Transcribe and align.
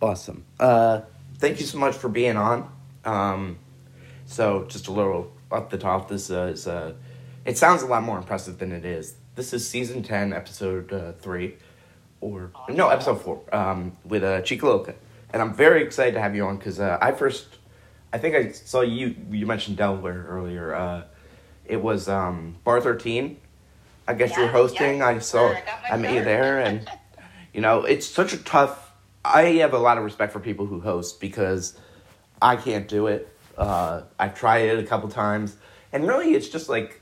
Awesome. 0.00 0.44
Uh, 0.60 1.02
thank 1.38 1.60
you 1.60 1.66
so 1.66 1.78
much 1.78 1.96
for 1.96 2.08
being 2.08 2.36
on. 2.36 2.70
Um, 3.04 3.58
so 4.26 4.64
just 4.68 4.88
a 4.88 4.92
little 4.92 5.32
up 5.50 5.70
the 5.70 5.78
top. 5.78 6.08
This 6.08 6.30
uh, 6.30 6.50
is 6.52 6.66
uh, 6.66 6.94
it 7.44 7.56
sounds 7.56 7.82
a 7.82 7.86
lot 7.86 8.02
more 8.02 8.18
impressive 8.18 8.58
than 8.58 8.72
it 8.72 8.84
is. 8.84 9.14
This 9.36 9.52
is 9.52 9.68
season 9.68 10.02
ten, 10.02 10.32
episode 10.32 10.92
uh, 10.92 11.12
three, 11.12 11.54
or 12.20 12.50
no, 12.68 12.88
episode 12.88 13.22
four, 13.22 13.42
um, 13.54 13.96
with 14.04 14.22
uh, 14.24 14.42
Chicaloca, 14.42 14.94
and 15.32 15.40
I'm 15.42 15.54
very 15.54 15.82
excited 15.82 16.14
to 16.14 16.20
have 16.20 16.34
you 16.34 16.44
on 16.46 16.56
because 16.56 16.80
uh, 16.80 16.98
I 17.00 17.12
first, 17.12 17.46
I 18.12 18.18
think 18.18 18.34
I 18.34 18.50
saw 18.52 18.80
you. 18.82 19.14
You 19.30 19.46
mentioned 19.46 19.76
Delaware 19.76 20.26
earlier. 20.28 20.74
Uh, 20.74 21.02
it 21.64 21.80
was 21.80 22.08
um, 22.08 22.56
bar 22.64 22.80
thirteen. 22.80 23.38
I 24.08 24.14
guess 24.14 24.36
you 24.36 24.42
were 24.42 24.46
Yeah, 24.46 24.52
hosting. 24.52 24.98
yeah. 24.98 25.06
I 25.06 25.18
saw. 25.20 25.48
I 25.48 25.62
I 25.92 25.96
met 25.96 26.12
you 26.14 26.22
there, 26.24 26.60
and 26.60 26.88
you 27.54 27.60
know 27.60 27.84
it's 27.84 28.06
such 28.06 28.32
a 28.32 28.38
tough. 28.38 28.85
I 29.34 29.42
have 29.58 29.74
a 29.74 29.78
lot 29.78 29.98
of 29.98 30.04
respect 30.04 30.32
for 30.32 30.40
people 30.40 30.66
who 30.66 30.80
host 30.80 31.20
because 31.20 31.76
I 32.40 32.56
can't 32.56 32.86
do 32.86 33.08
it. 33.08 33.28
Uh, 33.58 34.02
I've 34.18 34.34
tried 34.34 34.68
it 34.68 34.78
a 34.78 34.86
couple 34.86 35.08
times, 35.08 35.56
and 35.92 36.06
really, 36.06 36.34
it's 36.34 36.48
just 36.48 36.68
like 36.68 37.00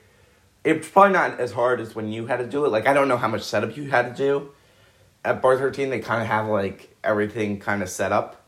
it's 0.62 0.88
probably 0.88 1.12
not 1.12 1.38
as 1.38 1.52
hard 1.52 1.80
as 1.80 1.94
when 1.94 2.10
you 2.10 2.26
had 2.26 2.38
to 2.38 2.46
do 2.46 2.64
it. 2.64 2.68
Like 2.68 2.86
I 2.86 2.94
don't 2.94 3.08
know 3.08 3.16
how 3.16 3.28
much 3.28 3.42
setup 3.42 3.76
you 3.76 3.90
had 3.90 4.16
to 4.16 4.22
do. 4.22 4.50
At 5.24 5.42
Bar 5.42 5.58
Thirteen, 5.58 5.90
they 5.90 5.98
kind 5.98 6.22
of 6.22 6.28
have 6.28 6.46
like 6.46 6.96
everything 7.04 7.60
kind 7.60 7.82
of 7.82 7.90
set 7.90 8.12
up. 8.12 8.42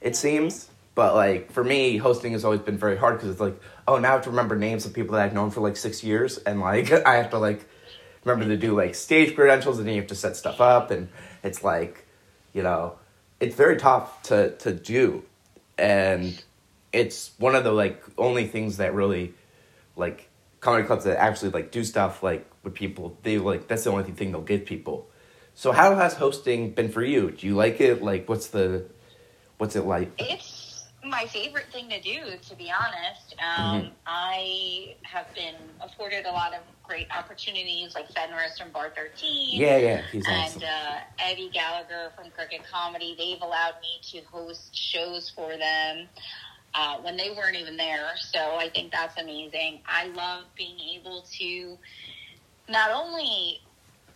It 0.00 0.14
seems, 0.14 0.68
but 0.94 1.14
like 1.14 1.50
for 1.50 1.64
me, 1.64 1.96
hosting 1.96 2.32
has 2.32 2.44
always 2.44 2.60
been 2.60 2.78
very 2.78 2.96
hard 2.96 3.16
because 3.16 3.30
it's 3.30 3.40
like, 3.40 3.60
oh, 3.88 3.98
now 3.98 4.10
I 4.10 4.12
have 4.12 4.22
to 4.22 4.30
remember 4.30 4.54
names 4.54 4.86
of 4.86 4.92
people 4.92 5.16
that 5.16 5.24
I've 5.24 5.34
known 5.34 5.50
for 5.50 5.62
like 5.62 5.76
six 5.76 6.04
years, 6.04 6.38
and 6.38 6.60
like 6.60 6.92
I 7.06 7.16
have 7.16 7.30
to 7.30 7.38
like 7.38 7.66
remember 8.24 8.46
to 8.54 8.56
do 8.56 8.76
like 8.76 8.94
stage 8.94 9.34
credentials, 9.34 9.78
and 9.78 9.88
then 9.88 9.94
you 9.94 10.00
have 10.02 10.08
to 10.10 10.14
set 10.14 10.36
stuff 10.36 10.60
up, 10.60 10.90
and 10.90 11.08
it's 11.42 11.64
like, 11.64 12.06
you 12.52 12.62
know, 12.62 12.98
it's 13.40 13.54
very 13.54 13.76
tough 13.76 14.22
to 14.24 14.56
to 14.58 14.72
do, 14.72 15.24
and 15.78 16.42
it's 16.92 17.32
one 17.38 17.54
of 17.54 17.64
the 17.64 17.72
like 17.72 18.02
only 18.16 18.46
things 18.46 18.78
that 18.78 18.94
really 18.94 19.34
like 19.96 20.28
comedy 20.60 20.86
clubs 20.86 21.04
that 21.04 21.18
actually 21.18 21.50
like 21.50 21.70
do 21.70 21.84
stuff 21.84 22.22
like 22.22 22.50
with 22.62 22.74
people 22.74 23.16
they 23.22 23.38
like 23.38 23.68
that's 23.68 23.84
the 23.84 23.90
only 23.90 24.04
thing 24.04 24.32
they'll 24.32 24.40
give 24.40 24.64
people. 24.64 25.08
So 25.54 25.72
how 25.72 25.94
has 25.94 26.14
hosting 26.14 26.72
been 26.72 26.90
for 26.90 27.02
you? 27.02 27.30
Do 27.30 27.46
you 27.46 27.54
like 27.54 27.80
it? 27.80 28.02
Like 28.02 28.28
what's 28.28 28.48
the 28.48 28.84
what's 29.58 29.76
it 29.76 29.84
like? 29.84 30.10
It's 30.18 30.55
my 31.04 31.26
favorite 31.26 31.70
thing 31.72 31.88
to 31.90 32.00
do, 32.00 32.36
to 32.48 32.56
be 32.56 32.70
honest. 32.70 33.34
Um, 33.38 33.82
Mhm. 33.82 33.92
I 34.06 34.96
have 35.04 35.32
been 35.34 35.76
afforded 35.80 36.26
a 36.26 36.32
lot 36.32 36.54
of 36.54 36.62
great 36.82 37.08
opportunities, 37.16 37.94
like 37.94 38.10
Fenris 38.12 38.58
from 38.58 38.70
Bar 38.72 38.90
13. 38.90 39.60
yeah 39.60 39.76
yeah 39.76 40.02
he's 40.10 40.26
awesome 40.26 40.62
And 40.62 40.64
uh, 40.64 41.00
Eddie 41.18 41.50
Gallagher 41.50 42.12
from 42.16 42.30
Cricket 42.30 42.62
Comedy, 42.70 43.14
they've 43.18 43.42
allowed 43.42 43.74
me 43.82 44.00
to 44.12 44.24
host 44.26 44.76
shows 44.76 45.30
for 45.30 45.56
them 45.56 46.08
uh, 46.74 46.98
when 46.98 47.16
they 47.16 47.30
weren't 47.30 47.56
even 47.56 47.76
there. 47.76 48.10
So 48.16 48.56
I 48.56 48.68
think 48.70 48.92
that's 48.92 49.16
amazing. 49.20 49.82
I 49.86 50.06
love 50.08 50.44
being 50.56 50.78
able 50.98 51.22
to 51.38 51.78
not 52.68 52.90
only 52.90 53.60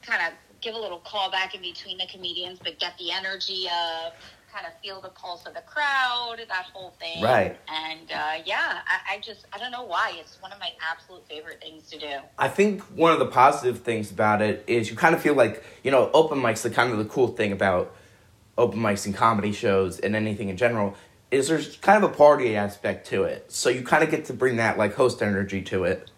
kind 0.02 0.22
of 0.26 0.32
give 0.60 0.74
a 0.74 0.78
little 0.78 1.00
call 1.00 1.30
back 1.30 1.54
in 1.54 1.60
between 1.62 1.98
the 1.98 2.06
comedians, 2.06 2.60
but 2.62 2.78
get 2.78 2.96
the 2.98 3.10
energy 3.12 3.68
up, 3.68 4.20
kind 4.52 4.66
of 4.66 4.72
feel 4.80 5.00
the 5.00 5.08
pulse 5.10 5.46
of 5.46 5.54
the 5.54 5.62
crowd, 5.62 6.36
that 6.48 6.66
whole 6.72 6.90
thing. 6.98 7.22
Right. 7.22 7.58
And 7.68 8.10
uh, 8.10 8.42
yeah, 8.44 8.78
I, 8.86 9.14
I 9.14 9.18
just, 9.20 9.46
I 9.52 9.58
don't 9.58 9.70
know 9.70 9.84
why. 9.84 10.14
It's 10.18 10.40
one 10.40 10.52
of 10.52 10.58
my 10.58 10.70
absolute 10.90 11.26
favorite 11.28 11.60
things 11.60 11.88
to 11.90 11.98
do. 11.98 12.18
I 12.38 12.48
think 12.48 12.82
one 12.96 13.12
of 13.12 13.18
the 13.18 13.26
positive 13.26 13.80
things 13.80 14.10
about 14.10 14.42
it 14.42 14.64
is 14.66 14.90
you 14.90 14.96
kind 14.96 15.14
of 15.14 15.20
feel 15.22 15.34
like 15.34 15.62
you 15.84 15.90
know 15.90 16.10
open 16.12 16.38
mics. 16.40 16.62
The 16.62 16.70
kind 16.70 16.92
of 16.92 16.98
the 16.98 17.04
cool 17.04 17.28
thing 17.28 17.52
about 17.52 17.94
open 18.58 18.80
mics 18.80 19.06
and 19.06 19.14
comedy 19.14 19.52
shows 19.52 19.98
and 20.00 20.14
anything 20.14 20.48
in 20.48 20.56
general 20.56 20.94
is 21.30 21.48
there's 21.48 21.76
kind 21.76 22.02
of 22.02 22.10
a 22.10 22.14
party 22.14 22.56
aspect 22.56 23.06
to 23.08 23.22
it. 23.22 23.50
So 23.52 23.70
you 23.70 23.82
kind 23.82 24.02
of 24.02 24.10
get 24.10 24.24
to 24.26 24.32
bring 24.32 24.56
that 24.56 24.76
like 24.78 24.94
host 24.94 25.22
energy 25.22 25.62
to 25.62 25.84
it, 25.84 26.10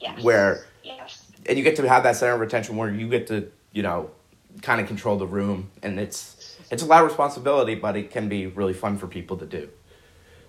Yes. 0.00 0.22
where 0.22 0.66
Yes. 0.82 1.30
and 1.46 1.56
you 1.56 1.64
get 1.64 1.76
to 1.76 1.88
have 1.88 2.02
that 2.02 2.16
center 2.16 2.34
of 2.34 2.42
attention 2.42 2.76
where 2.76 2.90
you 2.90 3.08
get 3.08 3.28
to 3.28 3.50
you 3.72 3.82
know 3.82 4.10
kind 4.60 4.80
of 4.80 4.86
control 4.86 5.16
the 5.16 5.26
room, 5.26 5.70
and 5.82 5.98
it's 5.98 6.36
it's 6.72 6.82
a 6.82 6.86
lot 6.86 7.02
of 7.02 7.08
responsibility, 7.08 7.74
but 7.74 7.96
it 7.96 8.10
can 8.10 8.28
be 8.28 8.46
really 8.46 8.72
fun 8.72 8.96
for 8.96 9.06
people 9.06 9.36
to 9.36 9.46
do. 9.46 9.68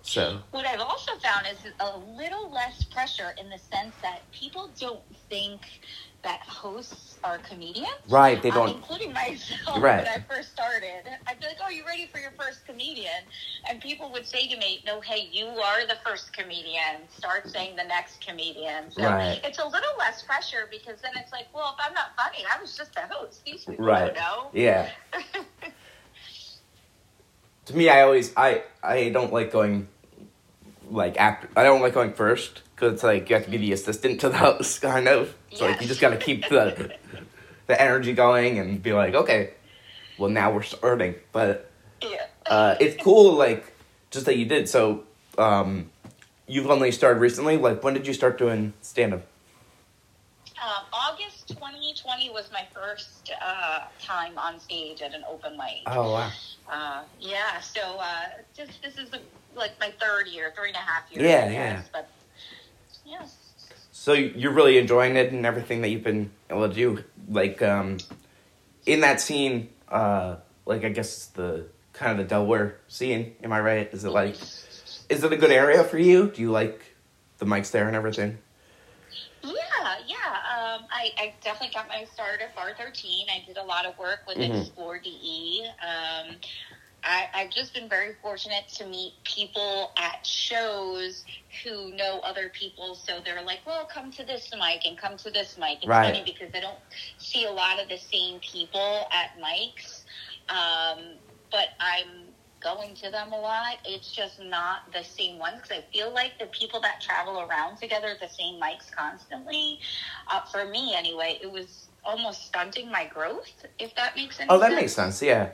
So 0.02 0.40
What 0.52 0.66
I've 0.66 0.80
also 0.80 1.12
found 1.22 1.46
is 1.48 1.72
a 1.80 1.98
little 1.98 2.52
less 2.52 2.86
pressure 2.86 3.34
in 3.38 3.50
the 3.50 3.58
sense 3.58 3.96
that 4.02 4.32
people 4.32 4.74
don't 4.80 5.04
think 5.30 5.62
that 6.24 6.40
hosts 6.48 7.18
are 7.26 7.40
comedians. 7.40 7.88
right, 8.10 8.42
they 8.42 8.50
Uh, 8.52 8.56
don't. 8.56 8.78
including 8.78 9.14
myself 9.14 9.82
Right. 9.82 9.98
when 10.06 10.08
I 10.08 10.20
first 10.30 10.52
started. 10.54 11.04
I'd 11.28 11.40
be 11.42 11.48
like, 11.48 11.58
"Oh, 11.62 11.70
you 11.70 11.86
ready 11.86 12.08
for 12.08 12.20
your 12.20 12.32
first 12.40 12.66
comedian?" 12.66 13.24
And 13.70 13.82
people 13.82 14.10
would 14.12 14.26
say 14.26 14.48
to 14.48 14.56
me, 14.58 14.82
"No, 14.86 15.02
hey, 15.02 15.28
you 15.32 15.48
are 15.48 15.86
the 15.86 15.98
first 16.06 16.32
comedian. 16.34 17.10
Start 17.10 17.50
saying 17.50 17.76
the 17.76 17.84
next 17.84 18.26
comedian." 18.26 18.92
So 18.92 19.04
Right. 19.04 19.42
it's 19.44 19.60
a 19.60 19.66
little 19.66 19.96
less 20.00 20.24
pressure 20.24 20.68
because 20.72 21.02
then 21.02 21.12
it's 21.18 21.34
like, 21.34 21.48
"Well, 21.54 21.76
if 21.78 21.86
I'm 21.86 21.94
not 21.94 22.16
funny, 22.16 22.46
I 22.46 22.62
was 22.62 22.78
just 22.78 22.96
a 22.98 23.08
host. 23.12 23.44
These 23.46 23.66
people 23.66 23.84
Right. 23.86 24.14
don't 24.14 24.16
know." 24.16 24.52
Yeah. 24.54 24.90
to 27.66 27.78
me, 27.78 27.90
I 27.90 28.02
always 28.02 28.34
I 28.36 28.64
I 28.82 29.10
don't 29.10 29.32
like 29.32 29.52
going 29.52 29.88
like 30.90 31.18
after. 31.18 31.50
I 31.56 31.64
don't 31.64 31.82
like 31.82 31.94
going 31.94 32.14
first 32.14 32.62
because 32.76 32.94
it's 32.94 33.04
like 33.04 33.30
you 33.30 33.36
have 33.36 33.46
to 33.46 33.52
be 33.52 33.58
the 33.58 33.74
assistant 33.74 34.22
to 34.22 34.30
the 34.30 34.38
host, 34.38 34.82
kind 34.82 35.08
of. 35.08 35.34
So 35.54 35.66
like 35.66 35.82
you 35.82 35.88
just 35.88 36.02
got 36.02 36.10
to 36.10 36.18
keep 36.18 36.48
the 36.50 36.96
the 37.68 37.82
energy 37.82 38.14
going 38.14 38.60
and 38.60 38.82
be 38.82 38.94
like, 38.94 39.14
okay, 39.14 39.52
well 40.18 40.30
now 40.30 40.52
we're 40.52 40.64
starting. 40.64 41.16
But 41.32 41.70
yeah. 42.02 42.26
uh, 42.46 42.76
it's 42.80 43.02
cool, 43.02 43.34
like 43.34 43.74
just 44.12 44.26
that 44.26 44.38
you 44.38 44.46
did. 44.46 44.68
So 44.68 45.04
um, 45.38 45.90
you've 46.48 46.70
only 46.70 46.92
started 46.92 47.20
recently. 47.20 47.58
Like 47.58 47.84
when 47.84 47.94
did 47.94 48.08
you 48.08 48.14
start 48.14 48.38
doing 48.38 48.74
stand 48.82 49.14
up? 49.14 49.22
2020 52.24 52.34
was 52.34 52.52
my 52.52 52.66
first 52.74 53.32
uh, 53.42 53.82
time 54.02 54.38
on 54.38 54.60
stage 54.60 55.02
at 55.02 55.14
an 55.14 55.24
open 55.30 55.58
mic. 55.58 55.82
Oh 55.88 56.14
wow. 56.14 56.32
Uh, 56.70 57.04
yeah, 57.20 57.60
so 57.60 57.82
uh, 58.00 58.26
just 58.56 58.82
this 58.82 58.98
is 58.98 59.10
the, 59.10 59.20
like 59.56 59.72
my 59.80 59.92
third 60.00 60.28
year, 60.28 60.54
three 60.56 60.70
and 60.70 60.78
a 60.78 60.80
half 60.80 61.12
years. 61.12 61.24
Yeah, 61.24 61.50
yeah. 61.50 61.74
guess, 61.74 61.90
But 61.92 62.10
yeah, 63.06 63.26
So 63.92 64.14
you're 64.14 64.54
really 64.54 64.78
enjoying 64.78 65.16
it 65.16 65.32
and 65.32 65.46
everything 65.46 65.82
that 65.82 65.90
you've 65.90 66.04
been 66.04 66.32
able 66.50 66.68
to 66.68 66.74
do, 66.74 67.04
like 67.30 67.62
um, 67.62 67.98
in 68.86 69.02
that 69.02 69.20
scene, 69.20 69.70
uh, 69.90 70.38
like 70.66 70.84
I 70.84 70.90
guess 70.90 71.28
the 71.28 71.66
kind 71.92 72.12
of 72.14 72.18
the 72.18 72.24
Delaware 72.24 72.80
scene. 72.88 73.36
Am 73.44 73.52
I 73.52 73.60
right? 73.60 73.94
Is 73.94 74.04
it 74.04 74.10
like, 74.10 74.36
is 75.10 75.24
it 75.24 75.34
a 75.34 75.38
good 75.38 75.52
area 75.52 75.84
for 75.84 75.98
you? 75.98 76.30
Do 76.30 76.42
you 76.42 76.52
like 76.52 76.96
the 77.38 77.46
mics 77.46 77.72
there 77.72 77.88
and 77.88 77.96
everything? 77.96 78.38
Yeah, 79.44 79.96
yeah. 80.08 80.16
Um, 80.76 80.86
I, 80.92 81.12
I 81.18 81.34
definitely 81.44 81.74
got 81.74 81.88
my 81.88 82.06
start 82.06 82.42
at 82.42 82.56
Bar 82.56 82.74
13. 82.78 83.28
I 83.30 83.44
did 83.46 83.58
a 83.58 83.64
lot 83.64 83.86
of 83.86 83.98
work 83.98 84.22
with 84.28 84.38
Mhm. 84.38 84.62
Explore 84.62 85.00
DE. 85.00 85.66
Um, 85.82 86.38
I, 87.04 87.28
I've 87.34 87.52
just 87.52 87.74
been 87.74 87.90
very 87.90 88.14
fortunate 88.22 88.68
to 88.78 88.86
meet 88.86 89.14
people 89.26 89.92
at 89.98 90.26
shows 90.26 91.26
who 91.64 91.92
know 91.96 92.20
other 92.22 92.50
people. 92.50 92.96
So 92.96 93.20
they're 93.24 93.42
like, 93.44 93.60
well, 93.66 93.86
come 93.86 94.12
to 94.14 94.24
this 94.24 94.52
mic 94.54 94.86
and 94.86 94.98
come 94.98 95.18
to 95.18 95.30
this 95.32 95.58
mic. 95.58 95.80
It's 95.84 95.88
Right. 95.88 96.14
funny 96.14 96.24
because 96.26 96.52
I 96.56 96.62
don't 96.62 96.80
see 97.18 97.46
a 97.46 97.52
lot 97.52 97.82
of 97.82 97.90
the 97.90 97.98
same 97.98 98.40
people 98.40 99.08
at 99.12 99.32
mics. 99.38 100.06
Um, 100.50 101.20
but 101.52 101.70
I'm 101.80 102.33
going 102.64 102.96
to 102.96 103.12
them 103.12 103.34
a 103.34 103.40
lot. 103.40 103.78
It's 103.86 104.12
just 104.12 104.40
not 104.42 104.92
the 104.94 105.04
same 105.04 105.38
ones 105.38 105.62
because 105.62 105.78
I 105.78 105.82
feel 105.94 106.14
like 106.14 106.40
the 106.40 106.48
people 106.48 106.80
that 106.82 107.02
travel 107.02 107.42
around 107.42 107.78
together 107.78 108.08
at 108.08 108.20
the 108.20 108.30
same 108.30 108.60
mics 108.62 108.92
constantly, 108.92 109.80
uh, 110.32 110.42
for 110.52 110.66
me 110.66 110.96
anyway, 110.96 111.40
it 111.42 111.52
was 111.52 111.88
almost 112.06 112.48
stunting 112.48 112.92
my 112.92 113.06
growth, 113.06 113.52
if 113.80 113.96
that 113.96 114.16
makes 114.16 114.40
any 114.40 114.50
Oh, 114.50 114.60
that 114.60 114.72
makes 114.72 114.94
sense. 114.94 115.22
Yeah. 115.22 115.50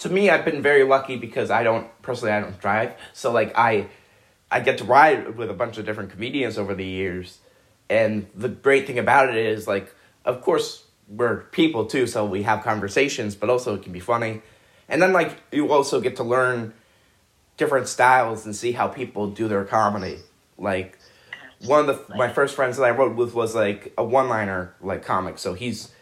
To 0.00 0.08
me, 0.08 0.30
I've 0.30 0.44
been 0.44 0.62
very 0.62 0.84
lucky 0.84 1.16
because 1.16 1.50
I 1.50 1.62
don't 1.62 1.88
personally 2.02 2.32
I 2.32 2.40
don't 2.40 2.58
drive, 2.60 2.94
so 3.12 3.32
like 3.32 3.52
I, 3.56 3.88
I 4.50 4.60
get 4.60 4.78
to 4.78 4.84
ride 4.84 5.36
with 5.36 5.50
a 5.50 5.54
bunch 5.54 5.78
of 5.78 5.84
different 5.84 6.10
comedians 6.10 6.58
over 6.58 6.74
the 6.74 6.84
years, 6.84 7.38
and 7.88 8.26
the 8.34 8.48
great 8.48 8.86
thing 8.86 8.98
about 8.98 9.28
it 9.28 9.36
is 9.36 9.66
like, 9.66 9.94
of 10.24 10.40
course, 10.42 10.84
we're 11.08 11.42
people 11.50 11.86
too, 11.86 12.06
so 12.06 12.24
we 12.24 12.42
have 12.44 12.62
conversations, 12.62 13.34
but 13.34 13.50
also 13.50 13.74
it 13.74 13.82
can 13.82 13.92
be 13.92 14.00
funny, 14.00 14.42
and 14.90 15.00
then 15.00 15.12
like 15.14 15.38
you 15.50 15.72
also 15.72 16.00
get 16.00 16.16
to 16.16 16.22
learn 16.24 16.74
different 17.56 17.88
styles 17.88 18.44
and 18.44 18.54
see 18.54 18.72
how 18.72 18.88
people 18.88 19.28
do 19.30 19.48
their 19.48 19.64
comedy. 19.64 20.18
Like 20.58 20.98
one 21.64 21.80
of 21.80 21.86
the 21.86 22.16
my 22.16 22.28
first 22.28 22.54
friends 22.54 22.76
that 22.76 22.84
I 22.84 22.90
wrote 22.90 23.16
with 23.16 23.32
was 23.34 23.54
like 23.54 23.92
a 23.96 24.04
one 24.04 24.28
liner 24.28 24.74
like 24.82 25.02
comic, 25.04 25.38
so 25.38 25.54
he's 25.54 25.92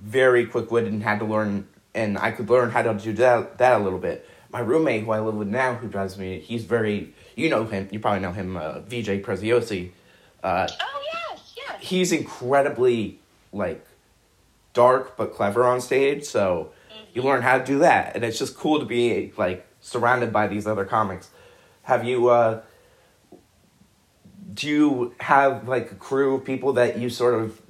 very 0.00 0.46
quick 0.46 0.70
witted 0.70 0.92
and 0.92 1.02
had 1.02 1.18
to 1.20 1.24
learn 1.24 1.68
and 1.94 2.18
I 2.18 2.32
could 2.32 2.50
learn 2.50 2.70
how 2.70 2.82
to 2.82 2.94
do 2.94 3.12
that 3.14 3.58
that 3.58 3.80
a 3.80 3.84
little 3.84 3.98
bit. 4.00 4.28
My 4.50 4.60
roommate 4.60 5.04
who 5.04 5.10
I 5.10 5.20
live 5.20 5.34
with 5.34 5.48
now 5.48 5.74
who 5.74 5.88
drives 5.88 6.16
me, 6.18 6.38
he's 6.40 6.64
very 6.64 7.12
you 7.36 7.48
know 7.50 7.64
him, 7.64 7.88
you 7.92 8.00
probably 8.00 8.20
know 8.20 8.32
him, 8.32 8.56
uh, 8.56 8.80
VJ 8.80 9.22
Preziosi. 9.22 9.90
Uh, 10.42 10.68
Oh, 10.70 11.00
yes, 11.12 11.54
yes. 11.56 11.76
he's 11.80 12.12
incredibly 12.12 13.18
like 13.52 13.84
dark 14.72 15.16
but 15.16 15.34
clever 15.34 15.64
on 15.64 15.80
stage, 15.80 16.24
so 16.24 16.70
you 17.12 17.22
learn 17.22 17.42
how 17.42 17.58
to 17.58 17.64
do 17.64 17.78
that, 17.80 18.14
and 18.14 18.24
it's 18.24 18.38
just 18.38 18.56
cool 18.56 18.80
to 18.80 18.86
be 18.86 19.32
like 19.36 19.66
surrounded 19.80 20.32
by 20.32 20.46
these 20.48 20.66
other 20.66 20.84
comics. 20.84 21.30
Have 21.82 22.04
you? 22.04 22.28
uh 22.28 22.62
Do 24.52 24.68
you 24.68 25.14
have 25.20 25.68
like 25.68 25.92
a 25.92 25.94
crew 25.96 26.36
of 26.36 26.44
people 26.44 26.72
that 26.74 26.98
you 26.98 27.10
sort 27.10 27.34
of 27.34 27.60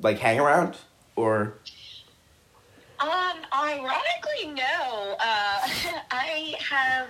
like 0.00 0.18
hang 0.18 0.38
around, 0.40 0.76
or? 1.16 1.54
Um, 3.00 3.36
ironically, 3.52 4.46
no. 4.54 5.16
Uh, 5.18 5.68
I 6.10 6.54
have. 6.70 7.08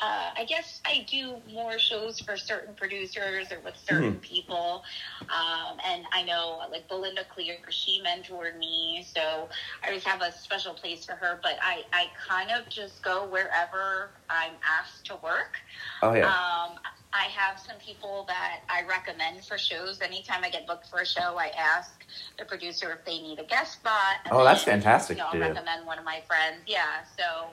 Uh, 0.00 0.30
I 0.36 0.44
guess 0.44 0.80
I 0.84 1.06
do 1.08 1.36
more 1.52 1.78
shows 1.78 2.18
for 2.20 2.36
certain 2.36 2.74
producers 2.74 3.52
or 3.52 3.60
with 3.60 3.76
certain 3.76 4.14
Mhm. 4.16 4.22
people. 4.22 4.84
Um, 5.28 5.80
and 5.84 6.04
I 6.12 6.22
know, 6.22 6.66
like, 6.70 6.88
Belinda 6.88 7.24
Clear, 7.26 7.58
she 7.70 8.02
mentored 8.02 8.56
me. 8.56 9.06
So 9.14 9.48
I 9.82 9.88
always 9.88 10.04
have 10.04 10.20
a 10.22 10.32
special 10.32 10.74
place 10.74 11.04
for 11.04 11.14
her. 11.14 11.38
But 11.42 11.58
I, 11.62 11.84
I 11.92 12.10
kind 12.26 12.50
of 12.50 12.68
just 12.68 13.02
go 13.02 13.26
wherever 13.26 14.10
I'm 14.28 14.54
asked 14.64 15.06
to 15.06 15.16
work. 15.16 15.60
Oh 16.02 16.14
yeah. 16.14 16.26
Um, 16.26 16.78
I 17.14 17.24
have 17.24 17.60
some 17.60 17.76
people 17.76 18.24
that 18.26 18.60
I 18.70 18.82
recommend 18.84 19.44
for 19.44 19.58
shows. 19.58 20.00
Anytime 20.00 20.42
I 20.44 20.50
get 20.50 20.66
booked 20.66 20.88
for 20.88 21.00
a 21.00 21.06
show, 21.06 21.36
I 21.38 21.48
ask 21.56 22.04
the 22.38 22.44
producer 22.46 22.90
if 22.92 23.04
they 23.04 23.20
need 23.20 23.38
a 23.38 23.44
guest 23.44 23.74
spot. 23.74 24.16
oh, 24.30 24.42
that's 24.42 24.64
then, 24.64 24.80
fantastic 24.80 25.18
You 25.18 25.22
know, 25.22 25.28
I'll 25.32 25.38
recommend 25.40 25.86
one 25.86 25.98
of 25.98 26.04
my 26.04 26.22
friends. 26.26 26.62
Yeah, 26.66 27.04
so 27.18 27.50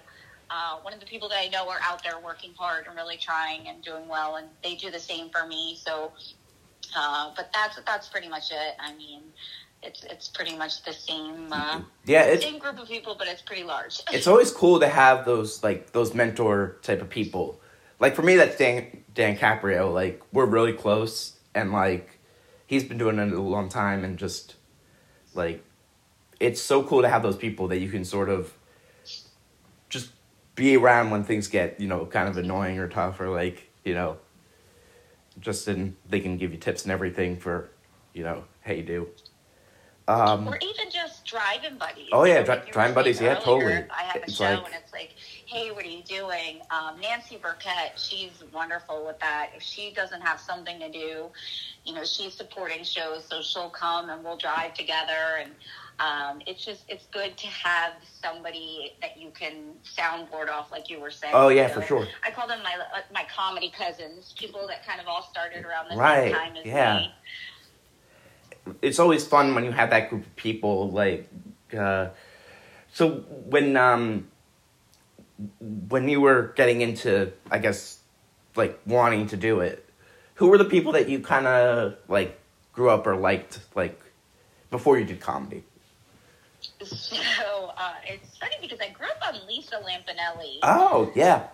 uh, 0.50 0.78
one 0.81 0.94
of 0.94 1.00
the 1.00 1.06
people 1.06 1.30
that 1.30 1.40
I 1.40 1.48
know 1.50 1.69
are 1.69 1.80
out 1.84 2.04
there 2.04 2.19
working 2.19 2.54
hard 2.57 2.88
and 2.88 2.96
really 2.96 3.18
trying 3.18 3.68
and 3.68 3.84
doing 3.84 4.07
well, 4.07 4.38
and 4.38 4.48
they 4.63 4.75
do 4.75 4.90
the 4.90 5.00
same 5.00 5.30
for 5.30 5.46
me. 5.48 5.78
So, 5.80 6.12
uh, 6.96 7.31
but 7.36 7.50
that's 7.54 7.80
that's 7.86 8.10
pretty 8.10 8.30
much 8.30 8.51
it. 8.51 8.75
I 8.80 8.94
mean, 8.96 9.22
it's 9.84 10.04
it's 10.06 10.28
pretty 10.28 10.57
much 10.57 10.84
the 10.84 10.94
same 10.94 11.51
uh, 11.51 11.81
Yeah, 12.06 12.24
it's 12.24 12.44
same 12.44 12.60
group 12.60 12.80
of 12.80 12.88
people, 12.88 13.16
but 13.18 13.28
it's 13.28 13.42
pretty 13.42 13.63
large. 13.63 14.01
it's 14.12 14.28
always 14.28 14.51
cool 14.51 14.80
to 14.80 14.88
have 14.88 15.25
those 15.25 15.63
like 15.63 15.92
those 15.92 16.13
mentor 16.13 16.78
type 16.81 17.01
of 17.01 17.10
people. 17.10 17.62
Like 18.00 18.16
for 18.16 18.22
me, 18.22 18.36
that's 18.36 18.57
Dan 18.57 19.04
Dan 19.13 19.38
Caprio. 19.38 19.94
Like 19.94 20.22
we're 20.34 20.46
really 20.46 20.74
close, 20.74 21.38
and 21.54 21.72
like 21.72 22.19
he's 22.66 22.84
been 22.84 22.98
doing 22.98 23.19
it 23.19 23.31
a 23.31 23.42
long 23.42 23.69
time, 23.69 24.04
and 24.04 24.18
just 24.18 24.56
like 25.34 25.63
it's 26.40 26.62
so 26.62 26.84
cool 26.84 27.01
to 27.01 27.10
have 27.10 27.22
those 27.22 27.38
people 27.38 27.68
that 27.68 27.80
you 27.80 27.90
can 27.90 28.04
sort 28.04 28.30
of 28.30 28.54
be 30.59 30.75
around 30.75 31.09
when 31.09 31.23
things 31.23 31.47
get 31.47 31.79
you 31.79 31.88
know 31.88 32.06
kind 32.06 32.27
of 32.29 32.38
annoying 32.38 32.77
or 32.77 32.88
tough, 32.88 33.19
or 33.19 33.29
like 33.29 33.71
you 33.83 33.94
know 33.95 34.17
just 35.39 35.67
in 35.67 35.95
they 36.07 36.19
can 36.19 36.38
give 36.38 36.51
you 36.51 36.57
tips 36.57 36.83
and 36.83 36.91
everything 36.91 37.38
for 37.38 37.69
you 38.13 38.23
know 38.23 38.44
how 38.61 38.73
you 38.73 38.83
do. 38.83 39.07
Um, 40.09 40.47
or 40.47 40.57
even 40.63 40.89
just 40.91 41.23
driving 41.23 41.77
buddies. 41.77 42.09
Oh, 42.11 42.23
yeah, 42.23 42.41
dri- 42.41 42.63
driving 42.71 42.95
buddies, 42.95 43.19
saying 43.19 43.29
yeah, 43.35 43.39
totally. 43.44 43.73
I 43.95 44.01
have 44.06 44.15
a 44.15 44.23
It's 44.23 44.33
show 44.33 44.44
like- 44.45 44.65
and 44.65 44.73
it's 44.83 44.91
like, 44.91 45.11
hey, 45.45 45.69
what 45.69 45.85
are 45.85 45.88
you 45.88 46.01
doing? 46.01 46.62
Um, 46.71 47.00
Nancy 47.00 47.38
Burkett, 47.38 47.91
she's 47.95 48.31
wonderful 48.51 49.05
with 49.05 49.19
that. 49.19 49.51
If 49.55 49.62
she 49.62 49.94
doesn't 49.94 50.21
have 50.21 50.39
something 50.39 50.79
to 50.79 50.89
do, 50.91 51.27
you 51.85 51.94
know, 51.94 52.03
she's 52.03 52.33
supporting 52.33 52.83
shows, 52.83 53.23
so 53.29 53.44
she'll 53.44 53.69
come 53.69 54.09
and 54.09 54.23
we'll 54.23 54.35
drive 54.38 54.73
together. 54.73 55.38
And 55.44 55.51
um, 56.00 56.42
it's 56.48 56.63
just, 56.63 56.84
it's 56.88 57.06
good 57.07 57.38
to 57.38 57.48
have 57.48 57.94
somebody 58.24 58.94
that 59.01 59.18
you 59.18 59.30
can 59.31 59.74
soundboard 59.84 60.50
off, 60.50 60.72
like 60.72 60.90
you 60.90 61.00
were 61.00 61.12
saying. 61.12 61.34
Oh, 61.36 61.50
yeah, 61.50 61.68
So 61.68 61.81
for 61.81 61.88
sure. 61.88 62.07
I 62.25 62.31
call 62.31 62.48
them 62.48 62.60
my 62.63 62.74
uh, 62.74 63.01
my 63.13 63.25
comedy 63.36 63.69
cousins, 63.78 64.34
people 64.38 64.66
that 64.68 64.86
kind 64.86 65.00
of 65.01 65.07
all 65.07 65.24
started 65.24 65.66
around 65.66 65.88
the 65.92 65.98
Right, 65.98 66.25
same 66.25 66.34
time 66.34 66.56
as 66.57 66.66
yeah. 66.66 66.98
me. 67.00 67.13
it's 68.81 69.00
always 69.00 69.25
fun 69.25 69.56
when 69.56 69.63
you 69.66 69.72
have 69.72 69.90
that 69.90 70.10
group 70.10 70.25
of 70.25 70.36
people 70.36 70.90
like 70.92 71.28
uh 71.78 72.10
so 72.92 73.10
when 73.48 73.75
um 73.78 74.28
when 75.60 76.07
you 76.10 76.22
were 76.22 76.54
getting 76.56 76.81
into 76.81 77.31
i 77.50 77.57
guess 77.57 78.00
like 78.56 78.80
wanting 78.86 79.25
to 79.28 79.38
do 79.38 79.62
it 79.62 79.88
who 80.36 80.48
were 80.50 80.57
the 80.57 80.66
people 80.66 80.92
that 80.92 81.10
you 81.10 81.19
kind 81.19 81.48
of 81.48 81.96
like 82.07 82.40
grew 82.74 82.90
up 82.90 83.07
or 83.07 83.16
liked 83.16 83.60
like 83.75 84.00
before 84.69 85.00
you 85.00 85.06
did 85.06 85.19
comedy 85.19 85.63
So 86.83 87.71
uh, 87.77 87.93
it's 88.05 88.37
funny 88.37 88.55
because 88.61 88.79
I 88.81 88.89
grew 88.89 89.07
up 89.07 89.33
on 89.35 89.47
Lisa 89.47 89.75
Lampanelli, 89.75 90.59
oh 90.63 91.11
yeah 91.15 91.47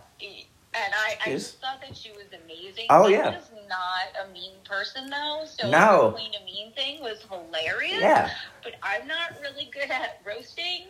and 0.76 0.94
I, 0.94 1.18
I 1.26 1.32
just 1.32 1.62
thought 1.62 1.82
that 1.82 1.96
she 1.96 2.12
was 2.12 2.26
amazing. 2.44 2.86
Oh, 2.90 3.06
I'm 3.06 3.12
yeah. 3.12 3.32
just 3.32 3.52
not 3.54 4.28
a 4.28 4.32
mean 4.32 4.54
person 4.66 5.10
though, 5.10 5.44
so 5.46 5.70
No. 5.70 6.08
the 6.12 6.18
Queen 6.18 6.32
of 6.40 6.46
Mean 6.46 6.74
thing 6.74 7.02
was 7.02 7.26
hilarious. 7.30 8.00
yeah 8.02 8.30
but 8.64 8.74
I'm 8.84 9.08
not 9.08 9.32
really 9.42 9.70
good 9.72 9.90
at 9.90 10.22
roasting. 10.26 10.88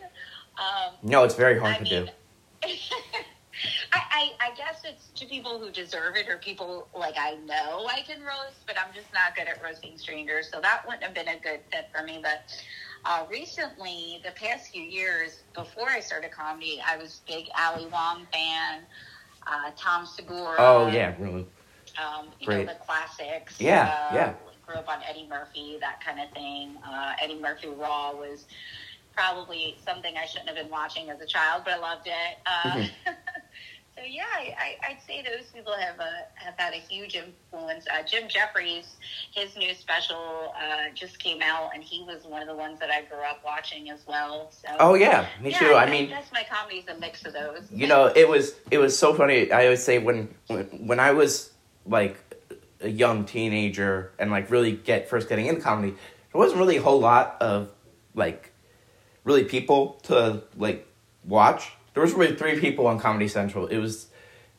Um, 0.58 0.94
no 1.02 1.24
it's 1.24 1.34
very 1.34 1.58
hard 1.58 1.76
I 1.76 1.78
to 1.78 1.84
mean, 1.84 2.06
do 2.06 2.68
I, 3.92 4.00
I, 4.10 4.32
I 4.48 4.54
guess 4.56 4.82
it's 4.84 5.08
to 5.20 5.26
people 5.26 5.58
who 5.58 5.70
deserve 5.70 6.16
it 6.16 6.28
or 6.28 6.36
people 6.38 6.88
like 6.98 7.14
I 7.18 7.36
know 7.46 7.86
I 7.86 8.02
can 8.06 8.20
roast, 8.20 8.66
but 8.66 8.76
I'm 8.78 8.92
just 8.94 9.12
not 9.14 9.34
good 9.36 9.46
at 9.48 9.62
roasting 9.62 9.96
strangers. 9.96 10.50
So 10.52 10.60
that 10.60 10.82
wouldn't 10.86 11.04
have 11.04 11.14
been 11.14 11.28
a 11.28 11.38
good 11.38 11.60
fit 11.72 11.88
for 11.94 12.02
me. 12.04 12.20
But 12.22 12.52
uh, 13.08 13.24
recently, 13.30 14.20
the 14.24 14.32
past 14.32 14.70
few 14.72 14.82
years, 14.82 15.42
before 15.54 15.88
I 15.88 16.00
started 16.00 16.30
comedy, 16.32 16.80
I 16.86 16.96
was 16.96 17.20
big 17.26 17.46
Ali 17.58 17.86
Wong 17.86 18.26
fan, 18.32 18.86
uh, 19.46 19.70
Tom 19.76 20.06
Segura. 20.06 20.56
oh 20.58 20.86
yeah 20.88 21.14
really 21.18 21.46
Um, 21.98 22.32
you 22.40 22.46
Great. 22.46 22.66
know, 22.66 22.72
the 22.72 22.78
classics. 22.78 23.60
Yeah, 23.60 23.90
uh, 24.10 24.14
yeah. 24.14 24.34
Grew 24.66 24.76
up 24.76 24.88
on 24.88 24.98
Eddie 25.08 25.26
Murphy, 25.28 25.78
that 25.80 26.00
kind 26.04 26.20
of 26.20 26.30
thing. 26.32 26.76
Uh, 26.86 27.12
Eddie 27.22 27.40
Murphy 27.40 27.68
Raw 27.68 28.12
was 28.14 28.46
probably 29.14 29.76
something 29.84 30.14
I 30.16 30.26
shouldn't 30.26 30.48
have 30.48 30.56
been 30.56 30.70
watching 30.70 31.10
as 31.10 31.20
a 31.20 31.26
child, 31.26 31.62
but 31.64 31.74
I 31.74 31.78
loved 31.78 32.06
it. 32.06 32.38
Uh, 32.46 32.76
Mhm. 32.76 32.90
so 33.96 34.04
yeah, 34.04 34.24
I, 34.34 34.54
I, 34.58 34.90
I'd 34.90 34.98
say 35.06 35.22
those 35.22 35.50
people 35.52 35.72
have 35.72 35.98
uh, 35.98 36.04
have 36.34 36.54
had 36.56 36.74
a 36.74 36.78
huge 36.78 37.16
influence. 37.16 37.86
Uh, 37.92 38.02
Jim 38.02 38.28
Jeffries, 38.28 38.96
his 39.34 39.56
new 39.56 39.74
special 39.74 40.52
uh, 40.56 40.90
just 40.94 41.18
came 41.18 41.40
out, 41.42 41.70
and 41.74 41.82
he 41.82 42.02
was 42.02 42.24
one 42.24 42.42
of 42.42 42.48
the 42.48 42.54
ones 42.54 42.78
that 42.80 42.90
I 42.90 43.02
grew 43.02 43.18
up 43.18 43.42
watching 43.44 43.90
as 43.90 44.00
well. 44.06 44.50
So 44.50 44.68
oh 44.78 44.94
yeah 44.94 45.26
me 45.40 45.50
yeah, 45.50 45.58
too 45.58 45.74
i 45.74 45.88
mean 45.88 46.10
that's 46.10 46.32
my 46.32 46.44
comedy's 46.48 46.86
a 46.88 46.98
mix 46.98 47.24
of 47.24 47.32
those. 47.32 47.62
you 47.70 47.86
know 47.86 48.12
it 48.14 48.28
was 48.28 48.54
it 48.70 48.78
was 48.78 48.98
so 48.98 49.14
funny 49.14 49.50
i 49.52 49.64
always 49.64 49.82
say 49.82 49.98
when 49.98 50.28
when, 50.48 50.64
when 50.86 51.00
i 51.00 51.12
was 51.12 51.52
like 51.84 52.18
a 52.80 52.88
young 52.88 53.24
teenager 53.24 54.12
and 54.18 54.30
like 54.30 54.50
really 54.50 54.72
get 54.72 55.08
first 55.08 55.28
getting 55.28 55.46
into 55.46 55.60
comedy 55.60 55.90
there 55.90 56.38
wasn't 56.38 56.58
really 56.58 56.76
a 56.76 56.82
whole 56.82 57.00
lot 57.00 57.36
of 57.40 57.70
like 58.14 58.52
really 59.24 59.44
people 59.44 60.00
to 60.02 60.42
like 60.56 60.86
watch 61.24 61.72
there 61.96 62.02
was 62.02 62.12
really 62.12 62.36
three 62.36 62.60
people 62.60 62.86
on 62.86 63.00
comedy 63.00 63.26
central 63.26 63.66
it 63.66 63.78
was 63.78 64.08